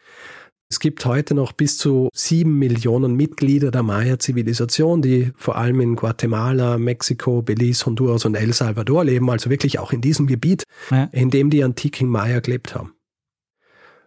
Es 0.70 0.80
gibt 0.80 1.06
heute 1.06 1.34
noch 1.34 1.52
bis 1.52 1.78
zu 1.78 2.10
sieben 2.12 2.58
Millionen 2.58 3.14
Mitglieder 3.14 3.70
der 3.70 3.82
Maya-Zivilisation, 3.82 5.00
die 5.00 5.32
vor 5.34 5.56
allem 5.56 5.80
in 5.80 5.96
Guatemala, 5.96 6.76
Mexiko, 6.76 7.40
Belize, 7.40 7.86
Honduras 7.86 8.26
und 8.26 8.34
El 8.34 8.52
Salvador 8.52 9.04
leben, 9.04 9.30
also 9.30 9.48
wirklich 9.48 9.78
auch 9.78 9.92
in 9.92 10.02
diesem 10.02 10.26
Gebiet, 10.26 10.64
ja. 10.90 11.04
in 11.12 11.30
dem 11.30 11.48
die 11.48 11.64
antiken 11.64 12.08
Maya 12.08 12.40
gelebt 12.40 12.74
haben. 12.74 12.92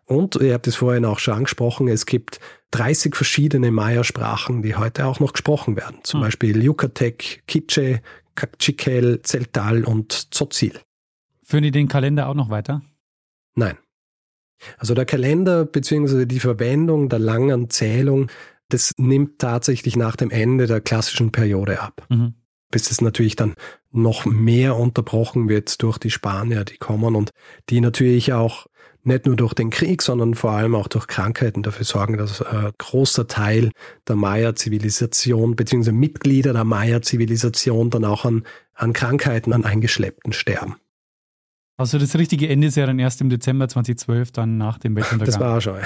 Und 0.05 0.35
ihr 0.35 0.53
habt 0.53 0.67
es 0.67 0.75
vorhin 0.75 1.05
auch 1.05 1.17
schon 1.17 1.33
angesprochen, 1.33 1.87
es 1.87 2.05
gibt 2.05 2.39
30 2.71 3.15
verschiedene 3.15 3.71
Maya-Sprachen, 3.71 4.61
die 4.61 4.75
heute 4.75 5.07
auch 5.07 5.19
noch 5.19 5.33
gesprochen 5.33 5.75
werden. 5.75 5.97
Zum 6.03 6.19
hm. 6.19 6.27
Beispiel 6.27 6.63
Yucatec, 6.63 7.43
Quiche, 7.47 8.01
Cachiquel, 8.35 9.21
Zeltal 9.23 9.83
und 9.83 10.31
Tzotzil. 10.31 10.79
Führen 11.43 11.63
die 11.63 11.71
den 11.71 11.87
Kalender 11.87 12.29
auch 12.29 12.35
noch 12.35 12.49
weiter? 12.49 12.81
Nein. 13.55 13.77
Also 14.77 14.93
der 14.93 15.05
Kalender 15.05 15.65
bzw. 15.65 16.25
die 16.25 16.39
Verwendung 16.39 17.09
der 17.09 17.19
langen 17.19 17.69
Zählung, 17.69 18.27
das 18.69 18.93
nimmt 18.97 19.39
tatsächlich 19.39 19.95
nach 19.95 20.15
dem 20.15 20.31
Ende 20.31 20.67
der 20.67 20.81
klassischen 20.81 21.31
Periode 21.31 21.81
ab. 21.81 22.05
Mhm. 22.09 22.33
Bis 22.69 22.89
es 22.89 23.01
natürlich 23.01 23.35
dann 23.35 23.55
noch 23.91 24.25
mehr 24.25 24.77
unterbrochen 24.77 25.49
wird 25.49 25.81
durch 25.83 25.97
die 25.97 26.11
Spanier, 26.11 26.63
die 26.63 26.77
kommen 26.77 27.15
und 27.15 27.31
die 27.69 27.81
natürlich 27.81 28.31
auch 28.31 28.67
nicht 29.03 29.25
nur 29.25 29.35
durch 29.35 29.53
den 29.53 29.71
Krieg, 29.71 30.01
sondern 30.01 30.35
vor 30.35 30.51
allem 30.51 30.75
auch 30.75 30.87
durch 30.87 31.07
Krankheiten 31.07 31.63
dafür 31.63 31.85
sorgen, 31.85 32.17
dass 32.17 32.41
ein 32.41 32.71
großer 32.77 33.27
Teil 33.27 33.71
der 34.07 34.15
Maya-Zivilisation 34.15 35.55
bzw. 35.55 35.91
Mitglieder 35.91 36.53
der 36.53 36.63
Maya-Zivilisation 36.63 37.89
dann 37.89 38.05
auch 38.05 38.25
an, 38.25 38.43
an 38.73 38.93
Krankheiten, 38.93 39.53
an 39.53 39.65
Eingeschleppten 39.65 40.33
sterben. 40.33 40.75
Also 41.81 41.97
das 41.97 42.15
richtige 42.15 42.47
Ende 42.47 42.67
ist 42.67 42.77
ja 42.77 42.85
dann 42.85 42.99
erst 42.99 43.21
im 43.21 43.29
Dezember 43.29 43.67
2012, 43.67 44.31
dann 44.31 44.57
nach 44.57 44.77
dem 44.77 44.95
Weltuntergang. 44.95 45.25
Das 45.25 45.39
war 45.39 45.61
schon. 45.61 45.79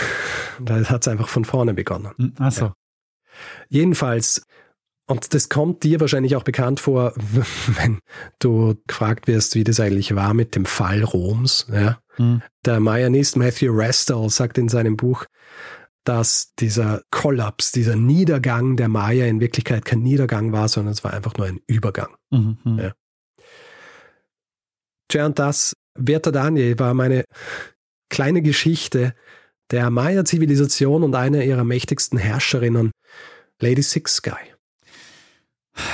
Da 0.60 0.84
hat 0.90 1.02
es 1.02 1.08
einfach 1.08 1.30
von 1.30 1.46
vorne 1.46 1.74
begonnen. 1.74 2.12
Hm, 2.18 2.34
ach 2.38 2.52
so. 2.52 2.66
Ja. 2.66 2.76
Jedenfalls, 3.70 4.46
und 5.08 5.34
das 5.34 5.48
kommt 5.48 5.84
dir 5.84 6.02
wahrscheinlich 6.02 6.36
auch 6.36 6.44
bekannt 6.44 6.82
vor, 6.82 7.14
wenn 7.68 8.00
du 8.40 8.76
gefragt 8.88 9.28
wirst, 9.28 9.56
wie 9.56 9.64
das 9.64 9.80
eigentlich 9.80 10.16
war 10.16 10.34
mit 10.34 10.56
dem 10.56 10.66
Fall 10.66 11.02
Roms. 11.02 11.68
Ja? 11.72 12.00
Mhm. 12.18 12.42
Der 12.66 12.82
Mayanist 12.82 13.38
Matthew 13.38 13.72
Restall 13.72 14.30
sagt 14.30 14.58
in 14.58 14.68
seinem 14.68 14.98
Buch, 14.98 15.26
dass 16.04 16.54
dieser 16.60 17.04
Kollaps, 17.10 17.72
dieser 17.72 17.96
Niedergang 17.96 18.76
der 18.76 18.90
Maya 18.90 19.26
in 19.26 19.40
Wirklichkeit 19.40 19.86
kein 19.86 20.02
Niedergang 20.02 20.52
war, 20.52 20.68
sondern 20.68 20.92
es 20.92 21.06
war 21.06 21.14
einfach 21.14 21.36
nur 21.38 21.48
ein 21.48 21.62
Übergang. 21.68 22.16
Mhm. 22.32 22.58
Ja. 22.80 22.92
Tja, 25.08 25.26
und 25.26 25.40
das 25.40 25.74
Werter 25.96 26.32
Daniel 26.32 26.78
war 26.80 26.94
meine 26.94 27.24
kleine 28.10 28.42
Geschichte 28.42 29.14
der 29.72 29.90
Maya-Zivilisation 29.90 31.04
und 31.04 31.16
einer 31.16 31.44
ihrer 31.44 31.64
mächtigsten 31.64 32.20
Herrscherinnen, 32.20 32.92
Lady 33.60 33.82
Six 33.82 34.18
Sky. 34.18 34.54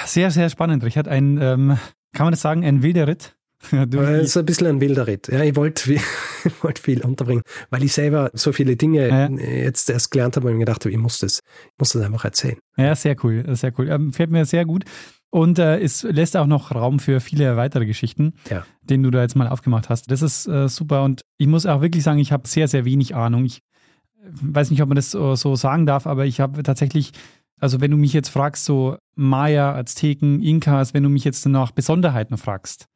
Sehr, 0.05 0.31
sehr 0.31 0.49
spannend, 0.49 0.83
Richard. 0.83 1.07
Ein, 1.07 1.39
ähm, 1.41 1.77
kann 2.13 2.25
man 2.25 2.31
das 2.31 2.41
sagen, 2.41 2.65
ein 2.65 2.83
wilder 2.83 3.07
Ritt? 3.07 3.35
Es 3.71 4.29
ist 4.29 4.37
ein 4.37 4.45
bisschen 4.45 4.67
ein 4.67 4.81
wilder 4.81 5.07
Ritt. 5.07 5.27
Ja, 5.27 5.43
ich 5.43 5.55
wollte 5.55 5.95
wollt 6.61 6.79
viel 6.79 7.01
unterbringen, 7.01 7.43
weil 7.69 7.83
ich 7.83 7.93
selber 7.93 8.31
so 8.33 8.51
viele 8.51 8.75
Dinge 8.75 9.07
ja. 9.07 9.29
jetzt 9.29 9.89
erst 9.89 10.11
gelernt 10.11 10.35
habe 10.35 10.47
und 10.47 10.53
mir 10.53 10.59
gedacht 10.59 10.83
habe, 10.83 10.91
ich 10.91 10.97
muss 10.97 11.19
das, 11.19 11.39
ich 11.65 11.79
muss 11.79 11.91
das 11.93 12.01
einfach 12.01 12.25
erzählen. 12.25 12.57
Ja, 12.75 12.95
sehr 12.95 13.15
cool, 13.23 13.43
sehr 13.55 13.71
cool. 13.77 13.89
Ähm, 13.89 14.13
fällt 14.13 14.31
mir 14.31 14.45
sehr 14.45 14.65
gut. 14.65 14.83
Und 15.31 15.59
äh, 15.59 15.79
es 15.79 16.03
lässt 16.03 16.35
auch 16.35 16.45
noch 16.45 16.75
Raum 16.75 16.99
für 16.99 17.21
viele 17.21 17.55
weitere 17.55 17.85
Geschichten, 17.85 18.33
ja. 18.49 18.65
den 18.83 19.01
du 19.01 19.11
da 19.11 19.21
jetzt 19.21 19.37
mal 19.37 19.47
aufgemacht 19.47 19.89
hast. 19.89 20.11
Das 20.11 20.21
ist 20.21 20.45
äh, 20.45 20.67
super. 20.67 21.03
Und 21.03 21.23
ich 21.37 21.47
muss 21.47 21.65
auch 21.65 21.81
wirklich 21.81 22.03
sagen, 22.03 22.19
ich 22.19 22.33
habe 22.33 22.47
sehr, 22.47 22.67
sehr 22.67 22.83
wenig 22.83 23.15
Ahnung. 23.15 23.45
Ich 23.45 23.59
äh, 23.59 24.29
weiß 24.29 24.71
nicht, 24.71 24.81
ob 24.81 24.89
man 24.89 24.97
das 24.97 25.11
so, 25.11 25.35
so 25.35 25.55
sagen 25.55 25.85
darf, 25.85 26.05
aber 26.05 26.25
ich 26.25 26.41
habe 26.41 26.63
tatsächlich, 26.63 27.13
also 27.61 27.79
wenn 27.79 27.91
du 27.91 27.97
mich 27.97 28.11
jetzt 28.11 28.27
fragst, 28.27 28.65
so 28.65 28.97
Maya, 29.15 29.73
Azteken, 29.73 30.41
Inkas, 30.41 30.93
wenn 30.93 31.03
du 31.03 31.09
mich 31.09 31.23
jetzt 31.23 31.45
nach 31.45 31.71
Besonderheiten 31.71 32.37
fragst, 32.37 32.87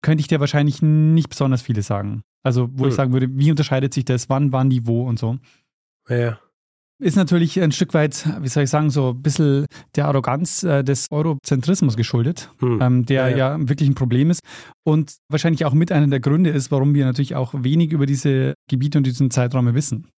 könnte 0.00 0.22
ich 0.22 0.28
dir 0.28 0.40
wahrscheinlich 0.40 0.80
nicht 0.80 1.28
besonders 1.28 1.60
viele 1.60 1.82
sagen. 1.82 2.22
Also, 2.42 2.70
wo 2.72 2.84
hm. 2.84 2.88
ich 2.88 2.94
sagen 2.94 3.12
würde, 3.12 3.28
wie 3.30 3.50
unterscheidet 3.50 3.92
sich 3.92 4.06
das, 4.06 4.30
wann 4.30 4.50
waren 4.50 4.70
die 4.70 4.86
wo 4.86 5.06
und 5.06 5.18
so. 5.18 5.36
Ja 6.08 6.38
ist 7.02 7.16
natürlich 7.16 7.60
ein 7.60 7.72
Stück 7.72 7.94
weit, 7.94 8.26
wie 8.40 8.48
soll 8.48 8.62
ich 8.62 8.70
sagen, 8.70 8.90
so 8.90 9.10
ein 9.10 9.22
bisschen 9.22 9.66
der 9.96 10.06
Arroganz 10.06 10.62
äh, 10.62 10.84
des 10.84 11.08
Eurozentrismus 11.10 11.96
geschuldet, 11.96 12.50
hm. 12.60 12.80
ähm, 12.80 13.06
der 13.06 13.28
ja, 13.30 13.36
ja. 13.36 13.58
ja, 13.58 13.68
wirklich 13.68 13.88
ein 13.88 13.94
Problem 13.96 14.30
ist 14.30 14.40
und 14.84 15.16
wahrscheinlich 15.28 15.64
auch 15.64 15.74
mit 15.74 15.90
einer 15.90 16.06
der 16.06 16.20
Gründe 16.20 16.50
ist, 16.50 16.70
warum 16.70 16.94
wir 16.94 17.04
natürlich 17.04 17.34
auch 17.34 17.54
wenig 17.56 17.92
über 17.92 18.06
diese 18.06 18.54
Gebiete 18.70 18.98
und 18.98 19.06
diesen 19.06 19.30
Zeiträume 19.30 19.74
wissen. 19.74 20.08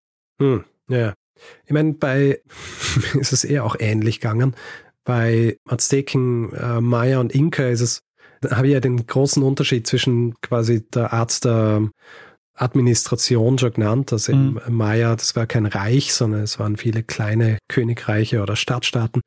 Hm. 0.41 0.65
Ja, 0.89 1.15
ich 1.65 1.73
meine, 1.73 1.95
bei 1.95 2.41
ist 3.19 3.33
es 3.33 3.45
eher 3.45 3.65
auch 3.65 3.77
ähnlich 3.79 4.21
gegangen. 4.21 4.55
Bei 5.05 5.57
Azteken, 5.67 6.53
äh, 6.53 6.81
Maya 6.81 7.19
und 7.19 7.35
Inka 7.35 7.67
ist 7.67 7.81
es, 7.81 8.01
da 8.41 8.57
habe 8.57 8.67
ich 8.67 8.75
ja 8.75 8.81
den 8.81 9.07
großen 9.07 9.43
Unterschied 9.43 9.87
zwischen 9.87 10.35
quasi 10.43 10.87
der 10.91 11.13
Art 11.13 11.45
der 11.45 11.89
Administration 12.55 13.59
schon 13.59 13.73
genannt. 13.73 14.13
Also 14.13 14.35
mhm. 14.35 14.61
im 14.67 14.75
Maya, 14.75 15.17
das 15.17 15.37
war 15.37 15.47
kein 15.47 15.67
Reich, 15.67 16.15
sondern 16.15 16.43
es 16.43 16.59
waren 16.59 16.77
viele 16.77 17.03
kleine 17.03 17.59
Königreiche 17.69 18.43
oder 18.43 18.57
Stadtstaaten. 18.57 19.21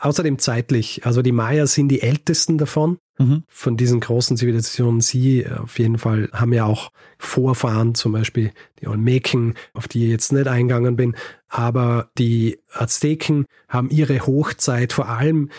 Außerdem 0.00 0.38
zeitlich, 0.38 1.04
also 1.04 1.20
die 1.20 1.32
Maya 1.32 1.66
sind 1.66 1.88
die 1.88 2.00
ältesten 2.00 2.56
davon, 2.56 2.98
mhm. 3.18 3.42
von 3.48 3.76
diesen 3.76 4.00
großen 4.00 4.38
Zivilisationen. 4.38 5.02
Sie 5.02 5.46
auf 5.46 5.78
jeden 5.78 5.98
Fall 5.98 6.30
haben 6.32 6.54
ja 6.54 6.64
auch 6.64 6.90
Vorfahren, 7.18 7.94
zum 7.94 8.12
Beispiel 8.12 8.52
die 8.80 8.88
Olmeken, 8.88 9.54
auf 9.74 9.88
die 9.88 10.04
ich 10.04 10.10
jetzt 10.10 10.32
nicht 10.32 10.48
eingegangen 10.48 10.96
bin. 10.96 11.16
Aber 11.48 12.10
die 12.16 12.60
Azteken 12.72 13.44
haben 13.68 13.90
ihre 13.90 14.26
Hochzeit 14.26 14.94
vor 14.94 15.08
allem 15.08 15.50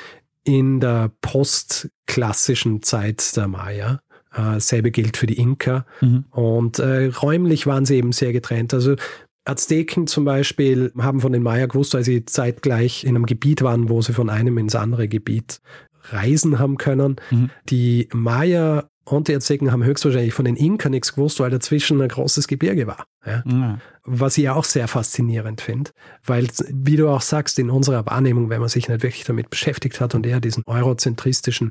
in 0.44 0.80
der 0.80 1.12
postklassischen 1.22 2.82
Zeit 2.82 3.36
der 3.38 3.48
Maya. 3.48 4.02
Äh, 4.34 4.60
selbe 4.60 4.92
gilt 4.92 5.18
für 5.18 5.28
die 5.28 5.38
Inka. 5.38 5.86
Mhm. 6.00 6.26
Und 6.32 6.80
äh, 6.80 7.08
räumlich 7.08 7.68
waren 7.68 7.86
sie 7.86 7.98
eben 7.98 8.12
sehr 8.12 8.32
getrennt. 8.32 8.74
Also 8.74 8.96
Azteken 9.44 10.08
zum 10.08 10.24
Beispiel 10.24 10.92
haben 10.98 11.20
von 11.20 11.34
den 11.34 11.44
Maya 11.44 11.66
gewusst, 11.66 11.94
weil 11.94 12.04
sie 12.04 12.26
zeitgleich 12.26 13.04
in 13.04 13.16
einem 13.16 13.26
Gebiet 13.26 13.62
waren, 13.62 13.90
wo 13.90 14.02
sie 14.02 14.14
von 14.14 14.30
einem 14.30 14.58
ins 14.58 14.76
andere 14.76 15.08
Gebiet 15.08 15.62
reisen 16.10 16.60
haben 16.60 16.78
können. 16.78 17.18
Mhm. 17.30 17.50
Die 17.70 18.08
Maya 18.14 18.90
und 19.04 19.28
die 19.28 19.36
Azteken 19.36 19.72
haben 19.72 19.84
höchstwahrscheinlich 19.84 20.34
von 20.34 20.46
den 20.46 20.56
Inka 20.56 20.90
nichts 20.90 21.16
gewusst, 21.16 21.40
weil 21.40 21.50
dazwischen 21.50 22.02
ein 22.02 22.08
großes 22.08 22.48
Gebirge 22.48 22.88
war. 22.88 23.06
Ja? 23.26 23.44
ja. 23.46 23.80
Was 24.04 24.38
ich 24.38 24.50
auch 24.50 24.64
sehr 24.64 24.88
faszinierend 24.88 25.62
finde, 25.62 25.92
weil, 26.26 26.48
wie 26.70 26.96
du 26.96 27.08
auch 27.08 27.22
sagst, 27.22 27.60
in 27.60 27.70
unserer 27.70 28.06
Wahrnehmung, 28.08 28.50
wenn 28.50 28.60
man 28.60 28.70
sich 28.70 28.90
nicht 28.90 29.04
wirklich 29.04 29.26
damit 29.26 29.52
beschäftigt 29.52 30.02
hat 30.02 30.16
und 30.16 30.26
eher 30.26 30.40
diesen 30.40 30.64
eurozentristischen 30.66 31.70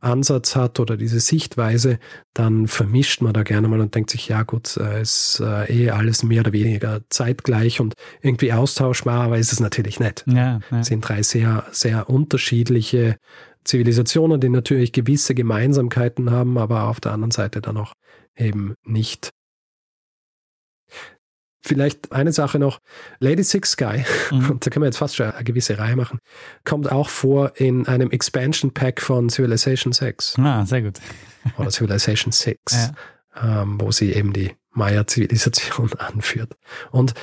Ansatz 0.00 0.56
hat 0.56 0.78
oder 0.78 0.98
diese 0.98 1.20
Sichtweise, 1.20 1.98
dann 2.34 2.66
vermischt 2.66 3.22
man 3.22 3.32
da 3.32 3.44
gerne 3.44 3.66
mal 3.66 3.80
und 3.80 3.94
denkt 3.94 4.10
sich, 4.10 4.28
ja 4.28 4.42
gut, 4.42 4.76
es 4.76 5.36
ist 5.36 5.40
äh, 5.40 5.84
eh 5.84 5.90
alles 5.90 6.22
mehr 6.22 6.40
oder 6.40 6.52
weniger 6.52 7.00
zeitgleich 7.08 7.80
und 7.80 7.94
irgendwie 8.20 8.52
austauschbar, 8.52 9.22
aber 9.22 9.38
ist 9.38 9.52
es 9.52 9.60
natürlich 9.60 10.00
nicht. 10.00 10.24
Ja, 10.26 10.60
ja. 10.70 10.80
Es 10.80 10.88
sind 10.88 11.00
drei 11.00 11.22
sehr, 11.22 11.64
sehr 11.72 12.10
unterschiedliche 12.10 13.16
Zivilisationen, 13.64 14.40
die 14.40 14.48
natürlich 14.48 14.92
gewisse 14.92 15.34
Gemeinsamkeiten 15.34 16.30
haben, 16.30 16.58
aber 16.58 16.84
auf 16.84 17.00
der 17.00 17.12
anderen 17.12 17.30
Seite 17.30 17.60
dann 17.60 17.76
auch 17.76 17.92
eben 18.36 18.74
nicht. 18.84 19.30
Vielleicht 21.62 22.12
eine 22.12 22.32
Sache 22.32 22.58
noch. 22.58 22.80
Lady 23.18 23.42
Six 23.42 23.72
Sky, 23.72 24.04
mhm. 24.30 24.58
da 24.60 24.70
können 24.70 24.82
wir 24.82 24.86
jetzt 24.86 24.96
fast 24.98 25.16
schon 25.16 25.30
eine 25.30 25.44
gewisse 25.44 25.78
Reihe 25.78 25.96
machen, 25.96 26.18
kommt 26.64 26.90
auch 26.90 27.08
vor 27.08 27.52
in 27.56 27.86
einem 27.86 28.10
Expansion 28.10 28.72
Pack 28.72 29.00
von 29.00 29.28
Civilization 29.28 29.92
6. 29.92 30.38
Ah, 30.38 30.64
sehr 30.64 30.82
gut. 30.82 30.98
Oder 31.58 31.70
Civilization 31.70 32.32
6, 32.32 32.58
ja. 32.72 33.62
ähm, 33.62 33.80
wo 33.80 33.92
sie 33.92 34.12
eben 34.12 34.32
die 34.32 34.52
Maya-Zivilisation 34.72 35.92
anführt. 35.98 36.56
Und 36.90 37.14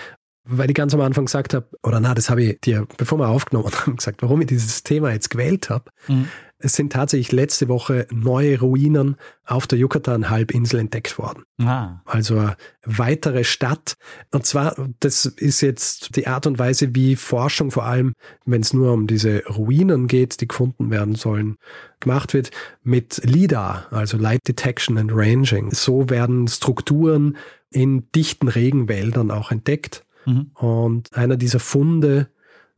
weil 0.47 0.69
ich 0.69 0.75
ganz 0.75 0.93
am 0.93 1.01
Anfang 1.01 1.25
gesagt 1.25 1.53
habe, 1.53 1.67
oder 1.83 1.99
na, 1.99 2.13
das 2.13 2.29
habe 2.29 2.43
ich 2.43 2.61
dir, 2.61 2.87
bevor 2.97 3.19
wir 3.19 3.29
aufgenommen 3.29 3.71
haben, 3.71 3.95
gesagt, 3.97 4.21
warum 4.21 4.41
ich 4.41 4.47
dieses 4.47 4.83
Thema 4.83 5.11
jetzt 5.11 5.29
gewählt 5.29 5.69
habe. 5.69 5.91
Mhm. 6.07 6.27
Es 6.59 6.73
sind 6.73 6.91
tatsächlich 6.91 7.31
letzte 7.31 7.67
Woche 7.67 8.07
neue 8.11 8.59
Ruinen 8.59 9.17
auf 9.45 9.67
der 9.67 9.77
Yucatan-Halbinsel 9.77 10.79
entdeckt 10.79 11.19
worden. 11.19 11.43
Ah. 11.61 12.01
Also 12.05 12.39
eine 12.39 12.55
weitere 12.83 13.43
Stadt. 13.43 13.93
Und 14.31 14.47
zwar, 14.47 14.75
das 14.99 15.25
ist 15.25 15.61
jetzt 15.61 16.15
die 16.15 16.25
Art 16.25 16.47
und 16.47 16.57
Weise, 16.57 16.95
wie 16.95 17.15
Forschung 17.15 17.69
vor 17.69 17.85
allem, 17.85 18.13
wenn 18.45 18.61
es 18.61 18.73
nur 18.73 18.91
um 18.93 19.05
diese 19.05 19.43
Ruinen 19.45 20.07
geht, 20.07 20.41
die 20.41 20.47
gefunden 20.47 20.89
werden 20.89 21.13
sollen, 21.13 21.57
gemacht 21.99 22.33
wird, 22.33 22.49
mit 22.81 23.21
LIDAR, 23.23 23.85
also 23.91 24.17
Light 24.17 24.47
Detection 24.47 24.97
and 24.97 25.11
Ranging. 25.13 25.69
So 25.71 26.09
werden 26.09 26.47
Strukturen 26.47 27.37
in 27.69 28.09
dichten 28.13 28.47
Regenwäldern 28.47 29.29
auch 29.29 29.51
entdeckt. 29.51 30.06
Mhm. 30.27 30.51
Und 30.53 31.13
einer 31.13 31.37
dieser 31.37 31.59
Funde, 31.59 32.29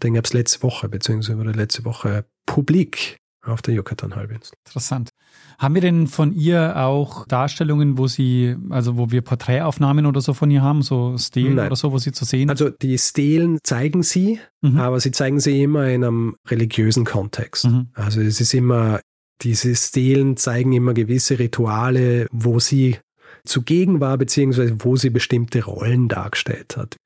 den 0.01 0.13
gab 0.13 0.25
es 0.25 0.33
letzte 0.33 0.63
Woche, 0.63 0.87
beziehungsweise 0.87 1.37
wurde 1.37 1.51
letzte 1.51 1.83
Woche 1.83 2.25
publik 2.45 3.17
auf 3.41 3.61
der 3.61 3.73
Yucatan-Halbinsel. 3.73 4.53
Interessant. 4.65 5.09
Haben 5.57 5.75
wir 5.75 5.81
denn 5.81 6.07
von 6.07 6.33
ihr 6.33 6.77
auch 6.77 7.25
Darstellungen, 7.27 7.97
wo 7.97 8.07
sie, 8.07 8.55
also 8.69 8.97
wo 8.97 9.11
wir 9.11 9.21
Porträtaufnahmen 9.21 10.05
oder 10.05 10.21
so 10.21 10.33
von 10.33 10.51
ihr 10.51 10.61
haben, 10.61 10.81
so 10.81 11.17
Stelen 11.17 11.55
Nein. 11.55 11.67
oder 11.67 11.75
so, 11.75 11.91
wo 11.91 11.97
sie 11.97 12.11
zu 12.11 12.25
sehen 12.25 12.49
Also 12.49 12.69
die 12.69 12.97
Stelen 12.97 13.59
zeigen 13.63 14.03
sie, 14.03 14.39
mhm. 14.61 14.77
aber 14.77 14.99
sie 14.99 15.11
zeigen 15.11 15.39
sie 15.39 15.63
immer 15.63 15.87
in 15.87 16.03
einem 16.03 16.35
religiösen 16.47 17.05
Kontext. 17.05 17.65
Mhm. 17.65 17.87
Also 17.93 18.21
es 18.21 18.39
ist 18.39 18.53
immer, 18.53 18.99
diese 19.41 19.75
Stelen 19.75 20.37
zeigen 20.37 20.73
immer 20.73 20.93
gewisse 20.93 21.39
Rituale, 21.39 22.27
wo 22.31 22.59
sie 22.59 22.97
zugegen 23.45 23.99
war, 23.99 24.17
beziehungsweise 24.17 24.75
wo 24.79 24.95
sie 24.95 25.09
bestimmte 25.09 25.63
Rollen 25.63 26.07
dargestellt 26.07 26.77
hat. 26.77 26.97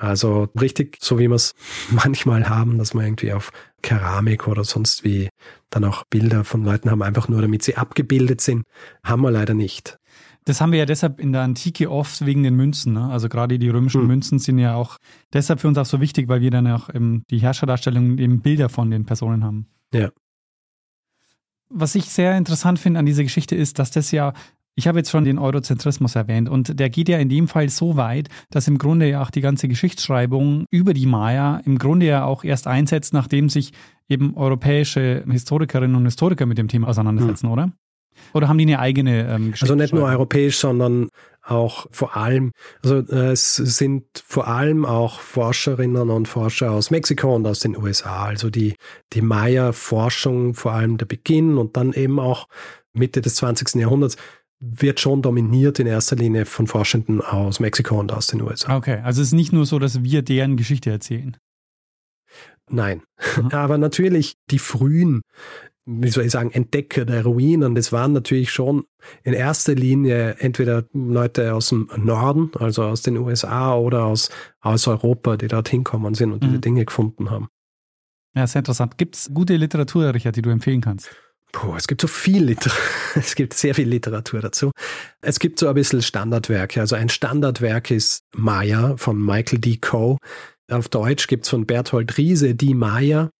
Also 0.00 0.48
richtig, 0.58 0.96
so 0.98 1.18
wie 1.18 1.28
wir 1.28 1.34
es 1.34 1.54
manchmal 1.90 2.48
haben, 2.48 2.78
dass 2.78 2.94
man 2.94 3.04
irgendwie 3.04 3.32
auf 3.34 3.52
Keramik 3.82 4.48
oder 4.48 4.64
sonst 4.64 5.04
wie 5.04 5.28
dann 5.68 5.84
auch 5.84 6.04
Bilder 6.04 6.44
von 6.44 6.64
Leuten 6.64 6.90
haben, 6.90 7.02
einfach 7.02 7.28
nur 7.28 7.42
damit 7.42 7.62
sie 7.62 7.76
abgebildet 7.76 8.40
sind, 8.40 8.64
haben 9.04 9.22
wir 9.22 9.30
leider 9.30 9.52
nicht. 9.52 9.98
Das 10.46 10.62
haben 10.62 10.72
wir 10.72 10.78
ja 10.78 10.86
deshalb 10.86 11.20
in 11.20 11.32
der 11.32 11.42
Antike 11.42 11.90
oft 11.90 12.24
wegen 12.24 12.42
den 12.42 12.54
Münzen. 12.56 12.94
Ne? 12.94 13.10
Also 13.10 13.28
gerade 13.28 13.58
die 13.58 13.68
römischen 13.68 14.00
hm. 14.00 14.08
Münzen 14.08 14.38
sind 14.38 14.58
ja 14.58 14.74
auch 14.74 14.96
deshalb 15.34 15.60
für 15.60 15.68
uns 15.68 15.76
auch 15.76 15.84
so 15.84 16.00
wichtig, 16.00 16.28
weil 16.28 16.40
wir 16.40 16.50
dann 16.50 16.66
auch 16.66 16.88
die 16.94 17.38
Herrscherdarstellung 17.38 18.16
eben 18.16 18.40
Bilder 18.40 18.70
von 18.70 18.90
den 18.90 19.04
Personen 19.04 19.44
haben. 19.44 19.66
Ja. 19.92 20.10
Was 21.68 21.94
ich 21.94 22.06
sehr 22.06 22.38
interessant 22.38 22.78
finde 22.78 22.98
an 22.98 23.06
dieser 23.06 23.22
Geschichte 23.22 23.54
ist, 23.54 23.78
dass 23.78 23.90
das 23.90 24.10
ja 24.12 24.32
ich 24.76 24.88
habe 24.88 24.98
jetzt 24.98 25.10
schon 25.10 25.24
den 25.24 25.38
Eurozentrismus 25.38 26.14
erwähnt 26.14 26.48
und 26.48 26.78
der 26.78 26.90
geht 26.90 27.08
ja 27.08 27.18
in 27.18 27.28
dem 27.28 27.48
Fall 27.48 27.68
so 27.68 27.96
weit, 27.96 28.28
dass 28.50 28.68
im 28.68 28.78
Grunde 28.78 29.08
ja 29.08 29.22
auch 29.22 29.30
die 29.30 29.40
ganze 29.40 29.68
Geschichtsschreibung 29.68 30.64
über 30.70 30.94
die 30.94 31.06
Maya 31.06 31.60
im 31.64 31.78
Grunde 31.78 32.06
ja 32.06 32.24
auch 32.24 32.44
erst 32.44 32.66
einsetzt, 32.66 33.12
nachdem 33.12 33.48
sich 33.48 33.72
eben 34.08 34.36
europäische 34.36 35.24
Historikerinnen 35.28 35.96
und 35.96 36.04
Historiker 36.04 36.46
mit 36.46 36.58
dem 36.58 36.68
Thema 36.68 36.88
auseinandersetzen, 36.88 37.46
hm. 37.46 37.52
oder? 37.52 37.72
Oder 38.32 38.48
haben 38.48 38.58
die 38.58 38.64
eine 38.64 38.78
eigene 38.78 39.28
ähm, 39.28 39.54
Also 39.60 39.74
nicht 39.74 39.94
nur 39.94 40.04
europäisch, 40.04 40.58
sondern 40.58 41.08
auch 41.42 41.86
vor 41.90 42.16
allem, 42.16 42.52
also 42.82 42.98
äh, 42.98 43.32
es 43.32 43.56
sind 43.56 44.04
vor 44.26 44.46
allem 44.46 44.84
auch 44.84 45.20
Forscherinnen 45.20 46.10
und 46.10 46.28
Forscher 46.28 46.70
aus 46.70 46.90
Mexiko 46.90 47.34
und 47.34 47.46
aus 47.46 47.60
den 47.60 47.76
USA. 47.76 48.26
Also 48.26 48.50
die, 48.50 48.74
die 49.12 49.22
Maya-Forschung, 49.22 50.54
vor 50.54 50.72
allem 50.72 50.98
der 50.98 51.06
Beginn 51.06 51.56
und 51.56 51.76
dann 51.76 51.92
eben 51.92 52.20
auch 52.20 52.46
Mitte 52.92 53.20
des 53.20 53.36
20. 53.36 53.76
Jahrhunderts, 53.76 54.16
wird 54.60 55.00
schon 55.00 55.22
dominiert 55.22 55.78
in 55.78 55.86
erster 55.86 56.16
Linie 56.16 56.44
von 56.44 56.66
Forschenden 56.66 57.22
aus 57.22 57.60
Mexiko 57.60 57.98
und 57.98 58.12
aus 58.12 58.26
den 58.26 58.42
USA. 58.42 58.76
Okay, 58.76 59.00
also 59.02 59.22
es 59.22 59.28
ist 59.28 59.34
nicht 59.34 59.52
nur 59.52 59.64
so, 59.64 59.78
dass 59.78 60.02
wir 60.02 60.22
deren 60.22 60.56
Geschichte 60.56 60.90
erzählen. 60.90 61.36
Nein, 62.68 63.02
mhm. 63.36 63.48
aber 63.52 63.78
natürlich 63.78 64.36
die 64.50 64.58
frühen, 64.58 65.22
wie 65.86 66.10
soll 66.10 66.24
ich 66.24 66.30
sagen, 66.30 66.50
Entdecker 66.52 67.06
der 67.06 67.24
Ruinen, 67.24 67.74
das 67.74 67.90
waren 67.90 68.12
natürlich 68.12 68.52
schon 68.52 68.84
in 69.24 69.32
erster 69.32 69.74
Linie 69.74 70.36
entweder 70.38 70.84
Leute 70.92 71.54
aus 71.54 71.70
dem 71.70 71.88
Norden, 71.96 72.50
also 72.58 72.84
aus 72.84 73.02
den 73.02 73.16
USA 73.16 73.74
oder 73.74 74.04
aus, 74.04 74.30
aus 74.60 74.86
Europa, 74.86 75.36
die 75.38 75.48
dort 75.48 75.70
hinkommen 75.70 76.14
sind 76.14 76.32
und 76.32 76.42
mhm. 76.42 76.48
diese 76.48 76.60
Dinge 76.60 76.84
gefunden 76.84 77.30
haben. 77.30 77.48
Ja, 78.36 78.46
sehr 78.46 78.60
interessant. 78.60 78.98
Gibt 78.98 79.16
es 79.16 79.30
gute 79.34 79.56
Literatur, 79.56 80.14
Richard, 80.14 80.36
die 80.36 80.42
du 80.42 80.50
empfehlen 80.50 80.80
kannst? 80.80 81.10
Puh, 81.52 81.74
es 81.76 81.88
gibt 81.88 82.00
so 82.00 82.06
viel 82.06 82.44
Literatur, 82.44 82.78
es 83.16 83.34
gibt 83.34 83.54
sehr 83.54 83.74
viel 83.74 83.88
Literatur 83.88 84.40
dazu. 84.40 84.70
Es 85.20 85.38
gibt 85.38 85.58
so 85.58 85.68
ein 85.68 85.74
bisschen 85.74 86.02
Standardwerke. 86.02 86.80
Also 86.80 86.96
ein 86.96 87.08
Standardwerk 87.08 87.90
ist 87.90 88.22
Maya 88.34 88.96
von 88.96 89.20
Michael 89.20 89.58
D. 89.58 89.76
Coe. 89.76 90.16
Auf 90.70 90.88
Deutsch 90.88 91.26
gibt's 91.26 91.48
von 91.48 91.66
Berthold 91.66 92.16
Riese 92.16 92.54
Die 92.54 92.74
Maya. 92.74 93.30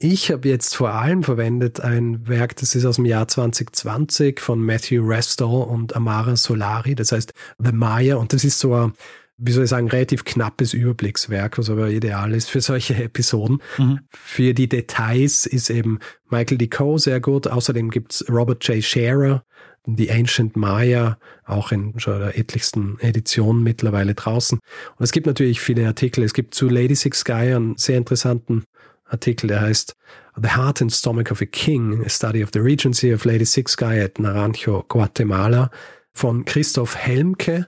Ich 0.00 0.30
habe 0.30 0.48
jetzt 0.48 0.76
vor 0.76 0.90
allem 0.90 1.24
verwendet 1.24 1.80
ein 1.80 2.28
Werk, 2.28 2.54
das 2.56 2.76
ist 2.76 2.84
aus 2.84 2.96
dem 2.96 3.04
Jahr 3.04 3.26
2020 3.26 4.38
von 4.38 4.60
Matthew 4.60 5.04
Restall 5.04 5.64
und 5.64 5.96
Amara 5.96 6.36
Solari, 6.36 6.94
das 6.94 7.10
heißt 7.10 7.32
The 7.58 7.72
Maya 7.72 8.14
und 8.14 8.32
das 8.32 8.44
ist 8.44 8.60
so 8.60 8.74
ein 8.74 8.92
wie 9.38 9.52
soll 9.52 9.64
ich 9.64 9.70
sagen, 9.70 9.88
relativ 9.88 10.24
knappes 10.24 10.74
Überblickswerk, 10.74 11.58
was 11.58 11.70
aber 11.70 11.88
ideal 11.88 12.34
ist 12.34 12.50
für 12.50 12.60
solche 12.60 12.94
Episoden. 13.02 13.62
Mhm. 13.78 14.00
Für 14.10 14.52
die 14.52 14.68
Details 14.68 15.46
ist 15.46 15.70
eben 15.70 16.00
Michael 16.28 16.58
Decoe 16.58 16.98
sehr 16.98 17.20
gut. 17.20 17.46
Außerdem 17.46 17.90
gibt's 17.90 18.24
Robert 18.28 18.66
J. 18.66 18.82
Scherer, 18.82 19.44
The 19.86 20.10
Ancient 20.10 20.56
Maya, 20.56 21.18
auch 21.44 21.72
in 21.72 21.98
schon 21.98 22.18
der 22.18 22.36
etlichsten 22.36 22.98
Edition 23.00 23.62
mittlerweile 23.62 24.14
draußen. 24.14 24.58
Und 24.58 25.04
es 25.04 25.12
gibt 25.12 25.26
natürlich 25.26 25.60
viele 25.60 25.86
Artikel. 25.86 26.24
Es 26.24 26.34
gibt 26.34 26.54
zu 26.54 26.68
Lady 26.68 26.96
Six 26.96 27.24
Guy 27.24 27.54
einen 27.54 27.76
sehr 27.76 27.96
interessanten 27.96 28.64
Artikel, 29.04 29.46
der 29.46 29.62
heißt 29.62 29.94
The 30.40 30.50
Heart 30.50 30.82
and 30.82 30.92
Stomach 30.92 31.30
of 31.30 31.40
a 31.40 31.46
King, 31.46 32.04
a 32.04 32.08
Study 32.08 32.42
of 32.42 32.50
the 32.52 32.58
Regency 32.58 33.14
of 33.14 33.24
Lady 33.24 33.46
Six 33.46 33.76
Guy 33.76 34.00
at 34.00 34.18
Naranjo, 34.18 34.84
Guatemala, 34.88 35.70
von 36.12 36.44
Christoph 36.44 36.96
Helmke 36.96 37.66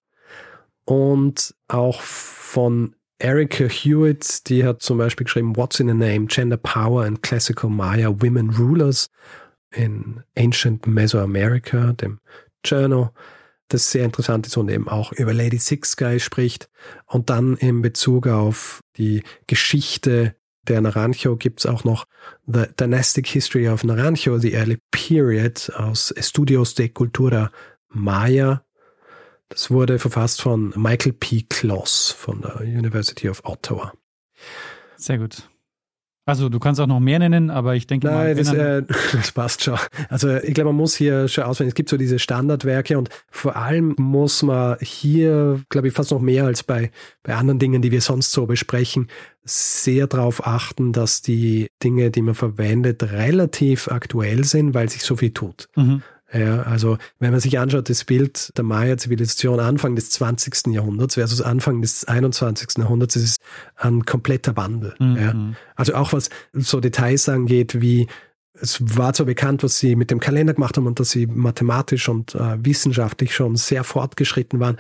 und 0.85 1.55
auch 1.69 2.01
von 2.01 2.95
Erica 3.19 3.65
Hewitt, 3.65 4.49
die 4.49 4.65
hat 4.65 4.83
zum 4.83 4.99
Beispiel 4.99 5.25
geschrieben 5.25 5.57
What's 5.57 5.79
in 5.79 5.91
a 5.91 5.95
Name, 5.95 6.27
Gender 6.27 6.57
Power 6.57 7.05
and 7.05 7.23
Classical 7.23 7.69
Maya 7.69 8.09
Women 8.09 8.51
Rulers 8.51 9.11
in 9.73 10.23
Ancient 10.37 10.87
Mesoamerica, 10.87 11.93
dem 11.93 12.19
Journal, 12.65 13.13
das 13.69 13.91
sehr 13.91 14.05
interessant 14.05 14.47
ist 14.47 14.57
und 14.57 14.71
eben 14.71 14.89
auch 14.89 15.13
über 15.13 15.33
Lady 15.33 15.59
Six 15.59 15.97
Guy 15.97 16.19
spricht. 16.19 16.69
Und 17.07 17.31
dann 17.31 17.57
in 17.57 17.83
Bezug 17.83 18.27
auf 18.27 18.81
die 18.97 19.23
Geschichte 19.47 20.35
der 20.69 20.81
Naranjo 20.81 21.37
gibt 21.37 21.61
es 21.61 21.67
auch 21.67 21.85
noch 21.85 22.05
The 22.47 22.65
Dynastic 22.79 23.27
History 23.27 23.69
of 23.69 23.85
Naranjo, 23.85 24.39
The 24.39 24.55
Early 24.55 24.79
Period 24.91 25.73
aus 25.75 26.11
Estudios 26.11 26.75
de 26.75 26.89
Cultura 26.89 27.51
Maya 27.89 28.65
das 29.51 29.71
wurde 29.71 29.99
verfasst 29.99 30.41
von 30.41 30.73
Michael 30.77 31.13
P. 31.13 31.45
Kloss 31.49 32.11
von 32.11 32.41
der 32.41 32.61
University 32.61 33.29
of 33.29 33.43
Ottawa. 33.45 33.93
Sehr 34.97 35.19
gut. 35.19 35.49
Also 36.31 36.49
du 36.49 36.61
kannst 36.61 36.81
auch 36.81 36.87
noch 36.87 37.01
mehr 37.01 37.19
nennen, 37.19 37.51
aber 37.51 37.75
ich 37.75 37.89
denke 37.89 38.07
Nein, 38.07 38.15
mal. 38.15 38.35
Das, 38.37 38.53
äh, 38.53 38.83
das 39.13 39.33
passt 39.33 39.65
schon. 39.65 39.77
Also 40.09 40.37
ich 40.37 40.55
glaube, 40.55 40.69
man 40.69 40.77
muss 40.77 40.95
hier 40.95 41.27
schon 41.27 41.43
auswählen. 41.43 41.69
Es 41.69 41.75
gibt 41.75 41.89
so 41.89 41.97
diese 41.97 42.21
Standardwerke 42.21 42.97
und 42.97 43.09
vor 43.29 43.57
allem 43.57 43.97
muss 43.99 44.45
man 44.45 44.77
hier, 44.81 45.61
glaube 45.71 45.89
ich, 45.89 45.95
fast 45.95 46.13
noch 46.13 46.21
mehr 46.21 46.45
als 46.45 46.63
bei, 46.63 46.93
bei 47.25 47.35
anderen 47.35 47.59
Dingen, 47.59 47.83
die 47.83 47.91
wir 47.91 48.01
sonst 48.01 48.31
so 48.31 48.47
besprechen, 48.47 49.09
sehr 49.43 50.07
darauf 50.07 50.47
achten, 50.47 50.93
dass 50.93 51.23
die 51.23 51.67
Dinge, 51.83 52.13
die 52.13 52.23
man 52.23 52.37
verwendet, 52.37 53.03
relativ 53.03 53.89
aktuell 53.89 54.45
sind, 54.45 54.75
weil 54.75 54.89
sich 54.89 55.03
so 55.03 55.17
viel 55.17 55.33
tut. 55.33 55.69
Mhm. 55.75 56.03
Ja, 56.33 56.63
also 56.63 56.97
wenn 57.19 57.33
man 57.33 57.41
sich 57.41 57.59
anschaut, 57.59 57.89
das 57.89 58.05
Bild 58.05 58.57
der 58.57 58.65
Maya-Zivilisation 58.65 59.59
Anfang 59.59 59.97
des 59.97 60.11
20. 60.11 60.69
Jahrhunderts 60.69 61.15
versus 61.15 61.43
Anfang 61.43 61.83
des 61.83 62.05
21. 62.05 62.79
Jahrhunderts, 62.79 63.17
ist 63.17 63.25
es 63.25 63.37
ein 63.77 64.05
kompletter 64.05 64.57
Wandel. 64.57 64.95
Mhm. 64.99 65.17
Ja. 65.17 65.35
Also 65.75 65.95
auch 65.95 66.13
was 66.13 66.31
so 66.53 66.81
Details 66.81 67.29
angeht, 67.29 67.81
wie 67.81 68.07
es 68.55 68.97
war 68.97 69.13
zwar 69.13 69.27
bekannt, 69.27 69.63
was 69.63 69.79
sie 69.79 69.97
mit 69.97 70.11
dem 70.11 70.21
Kalender 70.21 70.55
gemacht 70.55 70.77
haben 70.77 70.87
und 70.87 71.01
dass 71.01 71.11
sie 71.11 71.27
mathematisch 71.27 72.09
und 72.09 72.35
äh, 72.35 72.59
wissenschaftlich 72.65 73.35
schon 73.35 73.57
sehr 73.57 73.85
fortgeschritten 73.85 74.61
waren. 74.61 74.77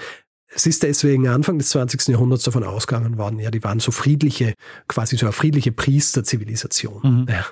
Es 0.53 0.66
ist 0.66 0.82
deswegen 0.82 1.28
Anfang 1.28 1.59
des 1.59 1.70
20. 1.70 2.09
Jahrhunderts 2.09 2.42
davon 2.42 2.64
ausgegangen 2.64 3.18
worden, 3.18 3.38
ja, 3.38 3.53
die 3.53 3.62
waren 3.62 3.78
so 3.78 3.92
friedliche, 3.92 4.55
quasi 4.88 5.16
so 5.16 5.26
eine 5.26 5.32
friedliche 5.32 5.70
Priesterzivilisation. 5.70 7.01
Mhm. 7.03 7.26
Ja, 7.28 7.46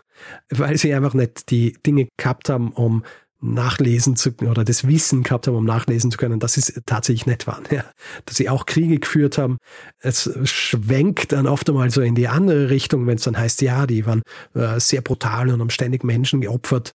weil 0.51 0.77
sie 0.77 0.93
einfach 0.93 1.15
nicht 1.15 1.51
die 1.51 1.75
Dinge 1.87 2.09
gehabt 2.17 2.49
haben, 2.49 2.73
um 2.73 3.05
nachlesen 3.41 4.17
zu 4.17 4.31
oder 4.43 4.65
das 4.65 4.87
Wissen 4.87 5.23
gehabt 5.23 5.47
haben, 5.47 5.55
um 5.55 5.65
nachlesen 5.65 6.11
zu 6.11 6.19
können, 6.19 6.41
dass 6.41 6.55
sie 6.55 6.81
tatsächlich 6.87 7.27
nett 7.27 7.47
waren, 7.47 7.65
ja. 7.71 7.85
Dass 8.25 8.37
sie 8.37 8.49
auch 8.49 8.67
Kriege 8.67 8.99
geführt 8.99 9.39
haben. 9.39 9.59
Es 10.01 10.31
schwenkt 10.45 11.33
dann 11.33 11.47
oft 11.47 11.69
einmal 11.69 11.91
so 11.91 12.01
in 12.01 12.15
die 12.15 12.29
andere 12.29 12.71
Richtung, 12.71 13.07
wenn 13.07 13.17
es 13.17 13.25
dann 13.25 13.39
heißt, 13.39 13.63
ja, 13.63 13.87
die 13.87 14.07
waren 14.07 14.23
äh, 14.55 14.81
sehr 14.81 15.01
brutal 15.01 15.51
und 15.51 15.61
haben 15.61 15.71
ständig 15.71 16.05
Menschen 16.05 16.41
geopfert. 16.41 16.93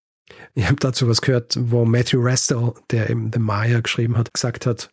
Ich 0.53 0.65
habe 0.65 0.77
dazu 0.77 1.07
was 1.07 1.21
gehört, 1.21 1.57
wo 1.59 1.85
Matthew 1.85 2.21
Restall, 2.21 2.73
der 2.91 3.09
eben 3.09 3.31
The 3.31 3.39
Maya 3.39 3.81
geschrieben 3.81 4.17
hat, 4.17 4.33
gesagt 4.33 4.65
hat, 4.65 4.89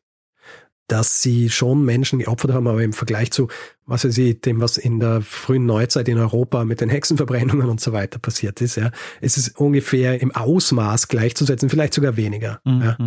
dass 0.91 1.23
sie 1.23 1.51
schon 1.51 1.85
Menschen 1.85 2.19
geopfert 2.19 2.53
haben, 2.53 2.67
aber 2.67 2.83
im 2.83 2.93
Vergleich 2.93 3.31
zu, 3.31 3.47
was 3.87 4.05
weiß 4.05 4.19
ich, 4.19 4.41
dem, 4.41 4.61
was 4.61 4.77
in 4.77 4.99
der 4.99 5.21
frühen 5.21 5.65
Neuzeit 5.65 6.09
in 6.09 6.19
Europa 6.19 6.65
mit 6.65 6.81
den 6.81 6.89
Hexenverbrennungen 6.89 7.69
und 7.69 7.81
so 7.81 7.93
weiter 7.93 8.19
passiert 8.19 8.61
ist, 8.61 8.77
ja, 8.77 8.91
es 9.21 9.37
ist 9.37 9.57
ungefähr 9.57 10.21
im 10.21 10.35
Ausmaß 10.35 11.07
gleichzusetzen, 11.07 11.71
vielleicht 11.71 11.95
sogar 11.95 12.17
weniger. 12.17 12.61
Mhm. 12.65 12.81
Ja. 12.83 12.99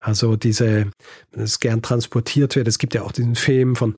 Also 0.00 0.36
diese, 0.36 0.90
es 1.32 1.60
gern 1.60 1.82
transportiert 1.82 2.56
wird. 2.56 2.66
Es 2.66 2.78
gibt 2.78 2.94
ja 2.94 3.02
auch 3.02 3.12
diesen 3.12 3.34
Film 3.34 3.76
von, 3.76 3.96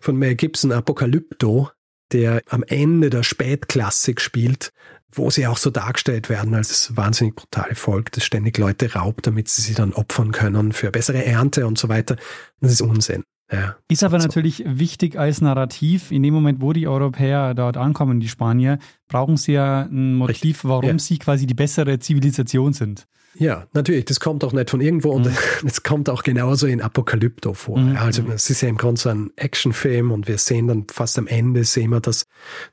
von 0.00 0.16
Mel 0.16 0.36
Gibson, 0.36 0.70
Apokalypto, 0.70 1.70
der 2.16 2.42
am 2.48 2.62
Ende 2.66 3.10
der 3.10 3.22
Spätklassik 3.22 4.22
spielt, 4.22 4.72
wo 5.12 5.28
sie 5.28 5.46
auch 5.46 5.58
so 5.58 5.70
dargestellt 5.70 6.30
werden 6.30 6.54
als 6.54 6.68
das 6.68 6.96
wahnsinnig 6.96 7.36
brutale 7.36 7.74
Volk, 7.74 8.10
das 8.12 8.24
ständig 8.24 8.56
Leute 8.56 8.94
raubt, 8.94 9.26
damit 9.26 9.48
sie 9.48 9.60
sie 9.60 9.74
dann 9.74 9.92
opfern 9.92 10.32
können 10.32 10.72
für 10.72 10.90
bessere 10.90 11.24
Ernte 11.24 11.66
und 11.66 11.78
so 11.78 11.90
weiter. 11.90 12.16
Das 12.60 12.72
ist 12.72 12.80
Unsinn. 12.80 13.22
Ja, 13.52 13.76
ist 13.88 14.02
aber 14.02 14.18
so. 14.18 14.26
natürlich 14.26 14.64
wichtig 14.66 15.18
als 15.18 15.40
Narrativ. 15.40 16.10
In 16.10 16.22
dem 16.22 16.34
Moment, 16.34 16.60
wo 16.60 16.72
die 16.72 16.88
Europäer 16.88 17.54
dort 17.54 17.76
ankommen, 17.76 18.18
die 18.18 18.28
Spanier, 18.28 18.78
brauchen 19.08 19.36
sie 19.36 19.52
ja 19.52 19.82
ein 19.82 20.14
Motiv, 20.14 20.64
warum 20.64 20.84
ja. 20.84 20.98
sie 20.98 21.18
quasi 21.18 21.46
die 21.46 21.54
bessere 21.54 21.98
Zivilisation 21.98 22.72
sind. 22.72 23.06
Ja, 23.38 23.66
natürlich, 23.72 24.04
das 24.06 24.20
kommt 24.20 24.44
auch 24.44 24.52
nicht 24.52 24.70
von 24.70 24.80
irgendwo 24.80 25.10
und 25.10 25.28
es 25.66 25.82
kommt 25.82 26.08
auch 26.08 26.22
genauso 26.22 26.66
in 26.66 26.80
Apokalypto 26.80 27.54
vor. 27.54 27.78
Mhm. 27.78 27.96
Also 27.96 28.22
es 28.34 28.50
ist 28.50 28.62
ja 28.62 28.68
im 28.68 28.76
Grunde 28.76 29.00
so 29.00 29.08
ein 29.08 29.30
Actionfilm 29.36 30.10
und 30.10 30.28
wir 30.28 30.38
sehen 30.38 30.68
dann 30.68 30.86
fast 30.90 31.18
am 31.18 31.26
Ende, 31.26 31.64
sehen 31.64 31.90
wir, 31.90 32.00
das 32.00 32.26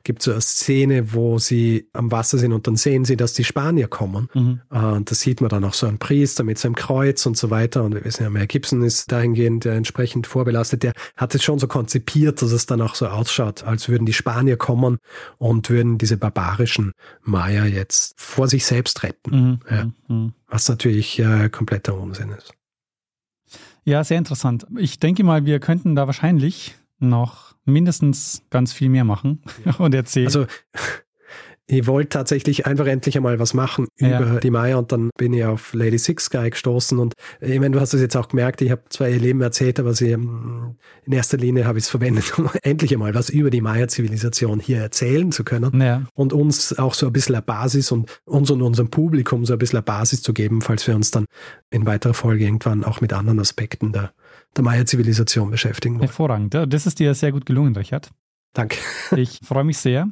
gibt 0.03 0.22
so 0.22 0.32
eine 0.32 0.41
Szene, 0.41 1.14
wo 1.14 1.39
sie 1.39 1.88
am 1.93 2.11
Wasser 2.11 2.38
sind 2.38 2.53
und 2.53 2.68
dann 2.68 2.76
sehen 2.76 3.05
sie, 3.05 3.18
dass 3.18 3.34
die 3.34 3.43
Spanier 3.43 3.88
kommen. 3.88 4.30
Mhm. 4.34 4.61
Äh, 4.72 4.78
Und 4.78 5.11
da 5.11 5.16
sieht 5.16 5.41
man 5.41 5.49
dann 5.49 5.64
auch 5.64 5.74
so 5.74 5.88
einen 5.88 5.99
Priester 5.99 6.43
mit 6.43 6.57
seinem 6.57 6.76
Kreuz 6.76 7.26
und 7.26 7.38
so 7.38 7.49
weiter. 7.49 7.84
Und 7.84 7.93
wir 7.93 8.05
wissen 8.05 8.24
ja, 8.24 8.30
Mel 8.30 8.47
Gibson 8.47 8.84
ist 8.84 9.11
dahingehend 9.11 9.66
ja 9.66 9.74
entsprechend 9.74 10.28
vorbelastet. 10.28 10.84
Der 10.84 10.93
hat 11.18 11.36
es 11.36 11.43
schon 11.43 11.59
so 11.59 11.68
konzipiert, 11.68 12.41
dass 12.41 12.51
es 12.51 12.66
dann 12.66 12.82
auch 12.82 12.95
so 12.95 13.07
ausschaut, 13.07 13.64
als 13.64 13.89
würden 13.89 14.05
die 14.05 14.14
Spanier 14.14 14.57
kommen 14.57 14.97
und 15.38 15.70
würden 15.70 15.97
diese 15.97 16.18
barbarischen 16.18 16.93
Maya 17.22 17.66
jetzt 17.66 18.14
vor 18.18 18.47
sich 18.47 18.66
selbst 18.66 19.03
retten. 19.03 19.32
Mhm. 19.32 19.59
Ja. 19.70 19.91
Was 20.54 20.70
natürlich 20.70 21.18
äh, 21.18 21.49
kompletter 21.49 21.95
Unsinn 21.97 22.30
ist. 22.30 22.54
Ja, 23.86 24.04
sehr 24.04 24.20
interessant. 24.20 24.68
Ich 24.78 24.99
denke 24.99 25.24
mal, 25.24 25.47
wir 25.47 25.60
könnten 25.60 25.95
da 25.95 26.06
wahrscheinlich 26.06 26.76
noch 26.99 27.56
mindestens 27.66 28.43
ganz 28.51 28.72
viel 28.72 28.89
mehr 28.89 29.04
machen 29.04 29.41
und 29.80 29.95
erzählen. 29.95 30.28
Also 30.28 30.45
ich 31.74 31.88
wollte 31.88 32.09
tatsächlich 32.09 32.65
einfach 32.65 32.86
endlich 32.86 33.15
einmal 33.17 33.39
was 33.39 33.53
machen 33.53 33.88
Ja. 33.99 34.19
über 34.19 34.39
die 34.39 34.49
Maya 34.49 34.78
und 34.78 34.91
dann 34.91 35.09
bin 35.17 35.34
ich 35.34 35.43
auf 35.43 35.74
Lady 35.74 35.97
Six 35.97 36.30
Guy 36.30 36.49
gestoßen 36.49 36.99
und 36.99 37.13
ich 37.41 37.59
meine, 37.59 37.71
du 37.71 37.80
hast 37.80 37.93
es 37.93 38.01
jetzt 38.01 38.15
auch 38.15 38.28
gemerkt, 38.28 38.61
ich 38.61 38.71
habe 38.71 38.84
zwar 38.89 39.09
ihr 39.09 39.19
Leben 39.19 39.41
erzählt, 39.41 39.80
aber 39.80 39.93
sie, 39.93 40.11
ähm, 40.11 40.76
in 41.05 41.13
erster 41.13 41.38
Linie 41.38 41.65
habe 41.65 41.78
ich 41.78 41.86
es 41.86 41.89
verwendet, 41.89 42.38
um 42.38 42.49
endlich 42.63 42.93
einmal 42.93 43.13
was 43.15 43.30
über 43.30 43.49
die 43.49 43.61
Maya-Zivilisation 43.61 44.59
hier 44.59 44.80
erzählen 44.80 45.32
zu 45.32 45.43
können 45.43 45.82
ja. 45.82 46.03
und 46.13 46.34
uns 46.34 46.78
auch 46.78 46.93
so 46.93 47.07
ein 47.07 47.13
bisschen 47.13 47.36
eine 47.36 47.41
Basis 47.41 47.91
und 47.91 48.21
uns 48.26 48.51
und 48.51 48.61
unserem 48.61 48.89
Publikum 48.89 49.45
so 49.45 49.53
ein 49.53 49.59
bisschen 49.59 49.78
eine 49.78 49.84
Basis 49.84 50.21
zu 50.21 50.34
geben, 50.34 50.61
falls 50.61 50.88
wir 50.88 50.95
uns 50.95 51.11
dann 51.11 51.26
in 51.71 51.86
weiterer 51.86 52.13
Folge 52.13 52.45
irgendwann 52.45 52.84
auch 52.84 53.01
mit 53.01 53.13
anderen 53.13 53.39
Aspekten 53.39 53.91
der, 53.91 54.13
der 54.55 54.63
Maya-Zivilisation 54.63 55.51
beschäftigen 55.51 55.95
wollen. 55.95 56.07
hervorragend. 56.07 56.53
Das 56.53 56.86
ist 56.86 56.99
dir 56.99 57.13
sehr 57.13 57.32
gut 57.32 57.45
gelungen, 57.45 57.76
Richard. 57.76 58.11
Danke. 58.53 58.78
Ich 59.15 59.39
freue 59.43 59.63
mich 59.63 59.78
sehr 59.80 60.11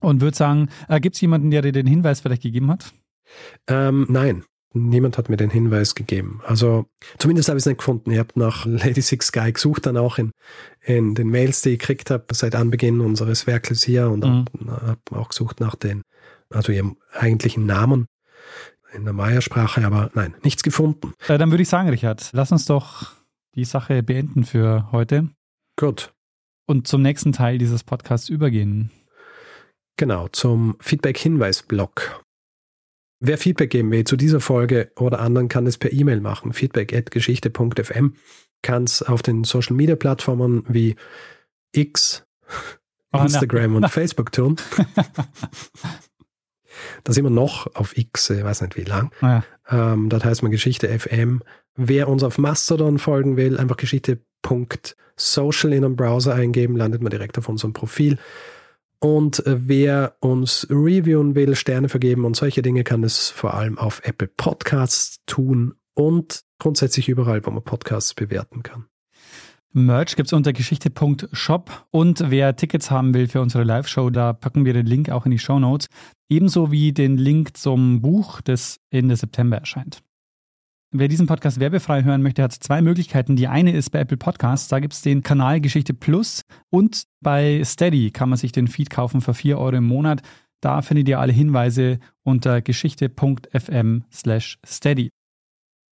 und 0.00 0.20
würde 0.20 0.36
sagen, 0.36 0.68
äh, 0.88 1.00
gibt 1.00 1.16
es 1.16 1.20
jemanden, 1.20 1.50
der 1.50 1.62
dir 1.62 1.72
den 1.72 1.86
Hinweis 1.86 2.20
vielleicht 2.20 2.42
gegeben 2.42 2.70
hat? 2.70 2.92
Ähm, 3.66 4.06
nein, 4.08 4.44
niemand 4.72 5.18
hat 5.18 5.28
mir 5.28 5.36
den 5.36 5.50
Hinweis 5.50 5.94
gegeben. 5.94 6.40
Also 6.46 6.86
zumindest 7.18 7.48
habe 7.48 7.58
ich 7.58 7.62
es 7.62 7.66
nicht 7.66 7.78
gefunden. 7.78 8.10
Ich 8.10 8.18
habe 8.18 8.30
nach 8.36 8.64
Lady 8.66 9.00
Six 9.02 9.32
Guy 9.32 9.52
gesucht, 9.52 9.86
dann 9.86 9.96
auch 9.96 10.18
in, 10.18 10.30
in 10.82 11.14
den 11.14 11.28
Mails, 11.28 11.62
die 11.62 11.70
ich 11.70 11.78
gekriegt 11.78 12.10
habe 12.10 12.26
seit 12.32 12.54
Anbeginn 12.54 13.00
unseres 13.00 13.46
Werkes 13.46 13.82
hier 13.82 14.10
und 14.10 14.24
Mhm. 14.24 14.44
habe 14.70 14.98
auch 15.10 15.28
gesucht 15.30 15.60
nach 15.60 15.74
den, 15.74 16.02
also 16.50 16.72
ihrem 16.72 16.96
eigentlichen 17.12 17.66
Namen 17.66 18.06
in 18.94 19.04
der 19.04 19.12
Maya-Sprache, 19.12 19.84
aber 19.84 20.10
nein, 20.14 20.34
nichts 20.42 20.62
gefunden. 20.62 21.12
Äh, 21.28 21.36
dann 21.38 21.50
würde 21.50 21.62
ich 21.62 21.68
sagen, 21.68 21.88
Richard, 21.88 22.30
lass 22.32 22.52
uns 22.52 22.64
doch 22.66 23.12
die 23.54 23.64
Sache 23.64 24.02
beenden 24.02 24.44
für 24.44 24.90
heute 24.92 25.28
Gut. 25.76 26.12
und 26.66 26.86
zum 26.86 27.02
nächsten 27.02 27.32
Teil 27.32 27.58
dieses 27.58 27.82
Podcasts 27.84 28.28
übergehen. 28.28 28.90
Genau, 29.96 30.28
zum 30.28 30.76
Feedback-Hinweis-Blog. 30.80 32.22
Wer 33.20 33.38
Feedback 33.38 33.70
geben 33.70 33.90
will 33.90 34.04
zu 34.04 34.16
dieser 34.16 34.40
Folge 34.40 34.92
oder 34.96 35.20
anderen, 35.20 35.48
kann 35.48 35.66
es 35.66 35.78
per 35.78 35.92
E-Mail 35.92 36.20
machen. 36.20 36.52
Feedback.geschichte.fm 36.52 38.14
kann 38.62 38.84
es 38.84 39.02
auf 39.02 39.22
den 39.22 39.44
Social-Media-Plattformen 39.44 40.64
wie 40.68 40.96
X, 41.72 42.26
Oh, 43.12 43.18
na. 43.18 43.24
Instagram 43.24 43.76
und 43.76 43.88
Facebook 43.90 44.32
tun. 44.32 44.56
Da 47.04 47.12
sind 47.12 47.24
wir 47.24 47.30
noch 47.30 47.74
auf 47.74 47.96
X, 47.96 48.30
ich 48.30 48.44
weiß 48.44 48.62
nicht 48.62 48.76
wie 48.76 48.82
lang. 48.82 49.10
Ja. 49.22 49.44
Ähm, 49.68 50.08
dort 50.08 50.24
heißt 50.24 50.42
man 50.42 50.50
Geschichte 50.50 50.88
FM. 50.88 51.42
Wer 51.76 52.08
uns 52.08 52.22
auf 52.22 52.36
Mastodon 52.38 52.98
folgen 52.98 53.36
will, 53.36 53.58
einfach 53.58 53.76
geschichte.social 53.76 55.72
in 55.72 55.84
einem 55.84 55.96
Browser 55.96 56.34
eingeben, 56.34 56.76
landet 56.76 57.00
man 57.00 57.10
direkt 57.10 57.38
auf 57.38 57.48
unserem 57.48 57.72
Profil. 57.72 58.18
Und 59.06 59.46
äh, 59.46 59.68
wer 59.68 60.16
uns 60.18 60.66
reviewen 60.68 61.36
will, 61.36 61.54
Sterne 61.54 61.88
vergeben 61.88 62.24
und 62.24 62.34
solche 62.34 62.60
Dinge, 62.60 62.82
kann 62.82 63.04
es 63.04 63.30
vor 63.30 63.54
allem 63.54 63.78
auf 63.78 64.00
Apple 64.02 64.26
Podcasts 64.26 65.20
tun 65.26 65.74
und 65.94 66.42
grundsätzlich 66.58 67.08
überall, 67.08 67.46
wo 67.46 67.52
man 67.52 67.62
Podcasts 67.62 68.14
bewerten 68.14 68.64
kann. 68.64 68.86
Merch 69.72 70.16
gibt's 70.16 70.32
unter 70.32 70.52
geschichte.shop 70.52 71.86
und 71.92 72.30
wer 72.32 72.56
Tickets 72.56 72.90
haben 72.90 73.14
will 73.14 73.28
für 73.28 73.40
unsere 73.40 73.62
Live-Show, 73.62 74.10
da 74.10 74.32
packen 74.32 74.64
wir 74.64 74.72
den 74.72 74.86
Link 74.86 75.08
auch 75.10 75.24
in 75.24 75.30
die 75.30 75.38
Show 75.38 75.60
Notes. 75.60 75.86
Ebenso 76.28 76.72
wie 76.72 76.92
den 76.92 77.16
Link 77.16 77.56
zum 77.56 78.02
Buch, 78.02 78.40
das 78.40 78.80
Ende 78.90 79.14
September 79.14 79.58
erscheint. 79.58 80.02
Wer 80.92 81.08
diesen 81.08 81.26
Podcast 81.26 81.58
werbefrei 81.58 82.04
hören 82.04 82.22
möchte, 82.22 82.42
hat 82.42 82.52
zwei 82.52 82.80
Möglichkeiten. 82.80 83.36
Die 83.36 83.48
eine 83.48 83.72
ist 83.72 83.90
bei 83.90 83.98
Apple 84.00 84.16
Podcasts, 84.16 84.68
da 84.68 84.78
gibt's 84.78 85.02
den 85.02 85.22
Kanal 85.22 85.60
Geschichte 85.60 85.94
Plus 85.94 86.42
und 86.70 87.04
bei 87.20 87.62
Steady 87.64 88.12
kann 88.12 88.28
man 88.28 88.38
sich 88.38 88.52
den 88.52 88.68
Feed 88.68 88.88
kaufen 88.88 89.20
für 89.20 89.34
4 89.34 89.58
Euro 89.58 89.76
im 89.76 89.84
Monat. 89.84 90.22
Da 90.60 90.82
findet 90.82 91.08
ihr 91.08 91.18
alle 91.18 91.32
Hinweise 91.32 91.98
unter 92.22 92.62
geschichte.fm 92.62 94.04
slash 94.12 94.58
steady. 94.64 95.10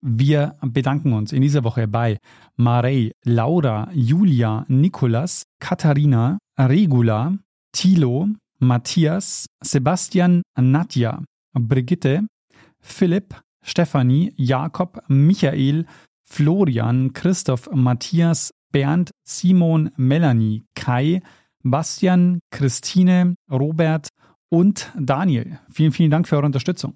Wir 0.01 0.55
bedanken 0.61 1.13
uns 1.13 1.33
in 1.33 1.43
dieser 1.43 1.65
Woche 1.65 1.89
bei 1.89 2.19
Marei, 2.57 3.13
Laura, 3.25 3.89
Julia, 3.93 4.65
Nikolas, 4.69 5.45
Katharina, 5.61 6.39
Regula, 6.59 7.39
Thilo, 7.73 8.29
Matthias, 8.59 9.47
Sebastian, 9.63 10.43
Nadja, 10.57 11.23
Brigitte, 11.53 12.27
Philipp, 12.81 13.44
Stefanie, 13.65 14.33
Jakob, 14.37 15.03
Michael, 15.09 15.87
Florian, 16.23 17.13
Christoph, 17.13 17.69
Matthias, 17.73 18.53
Bernd, 18.71 19.11
Simon, 19.25 19.91
Melanie, 19.97 20.65
Kai, 20.75 21.23
Bastian, 21.63 22.41
Christine, 22.51 23.37
Robert 23.51 24.09
und 24.51 24.93
Daniel. 24.99 25.59
Vielen, 25.71 25.93
vielen 25.93 26.11
Dank 26.11 26.29
für 26.29 26.37
eure 26.37 26.47
Unterstützung. 26.47 26.95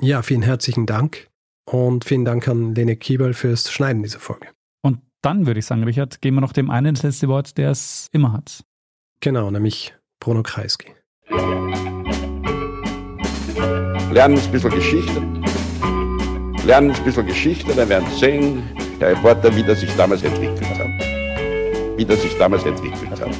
Ja, 0.00 0.22
vielen 0.22 0.42
herzlichen 0.42 0.86
Dank 0.86 1.28
und 1.64 2.04
vielen 2.04 2.24
Dank 2.24 2.46
an 2.48 2.74
Lene 2.74 2.96
Kiebel 2.96 3.34
fürs 3.34 3.70
Schneiden 3.72 4.02
dieser 4.02 4.20
Folge. 4.20 4.48
Und 4.82 5.00
dann 5.22 5.46
würde 5.46 5.58
ich 5.58 5.66
sagen, 5.66 5.84
Richard, 5.84 6.20
geben 6.20 6.36
wir 6.36 6.42
noch 6.42 6.52
dem 6.52 6.70
einen 6.70 6.94
das 6.94 7.02
letzte 7.02 7.28
Wort, 7.28 7.58
der 7.58 7.70
es 7.70 8.08
immer 8.12 8.32
hat. 8.32 8.62
Genau, 9.20 9.50
nämlich 9.50 9.94
Bruno 10.20 10.42
Kreisky. 10.42 10.92
Lernen 14.12 14.38
ein 14.38 14.52
bisschen 14.52 14.70
Geschichte. 14.70 15.65
Lernen 16.66 16.90
ein 16.90 17.04
bisschen 17.04 17.24
Geschichte, 17.26 17.72
dann 17.76 17.88
werden 17.88 18.08
Sie 18.10 18.18
sehen, 18.18 18.64
der 19.00 19.10
Reporter, 19.10 19.54
wie 19.54 19.62
das 19.62 19.80
sich 19.80 19.94
damals 19.94 20.24
entwickelt 20.24 20.68
hat. 20.68 20.88
Wie 21.96 22.04
das 22.04 22.20
sich 22.20 22.36
damals 22.38 22.64
entwickelt 22.64 23.08
hat. 23.08 23.30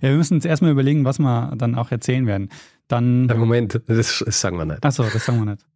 Ja, 0.00 0.10
wir 0.10 0.16
müssen 0.16 0.34
uns 0.34 0.44
erstmal 0.44 0.70
überlegen, 0.70 1.04
was 1.04 1.18
wir 1.18 1.52
dann 1.56 1.74
auch 1.74 1.90
erzählen 1.90 2.28
werden. 2.28 2.50
Dann. 2.86 3.26
Moment, 3.26 3.80
das, 3.88 4.22
das 4.24 4.40
sagen 4.40 4.58
wir 4.58 4.64
nicht. 4.64 4.84
Achso, 4.84 5.02
das 5.02 5.24
sagen 5.24 5.40
wir 5.40 5.50
nicht. 5.50 5.66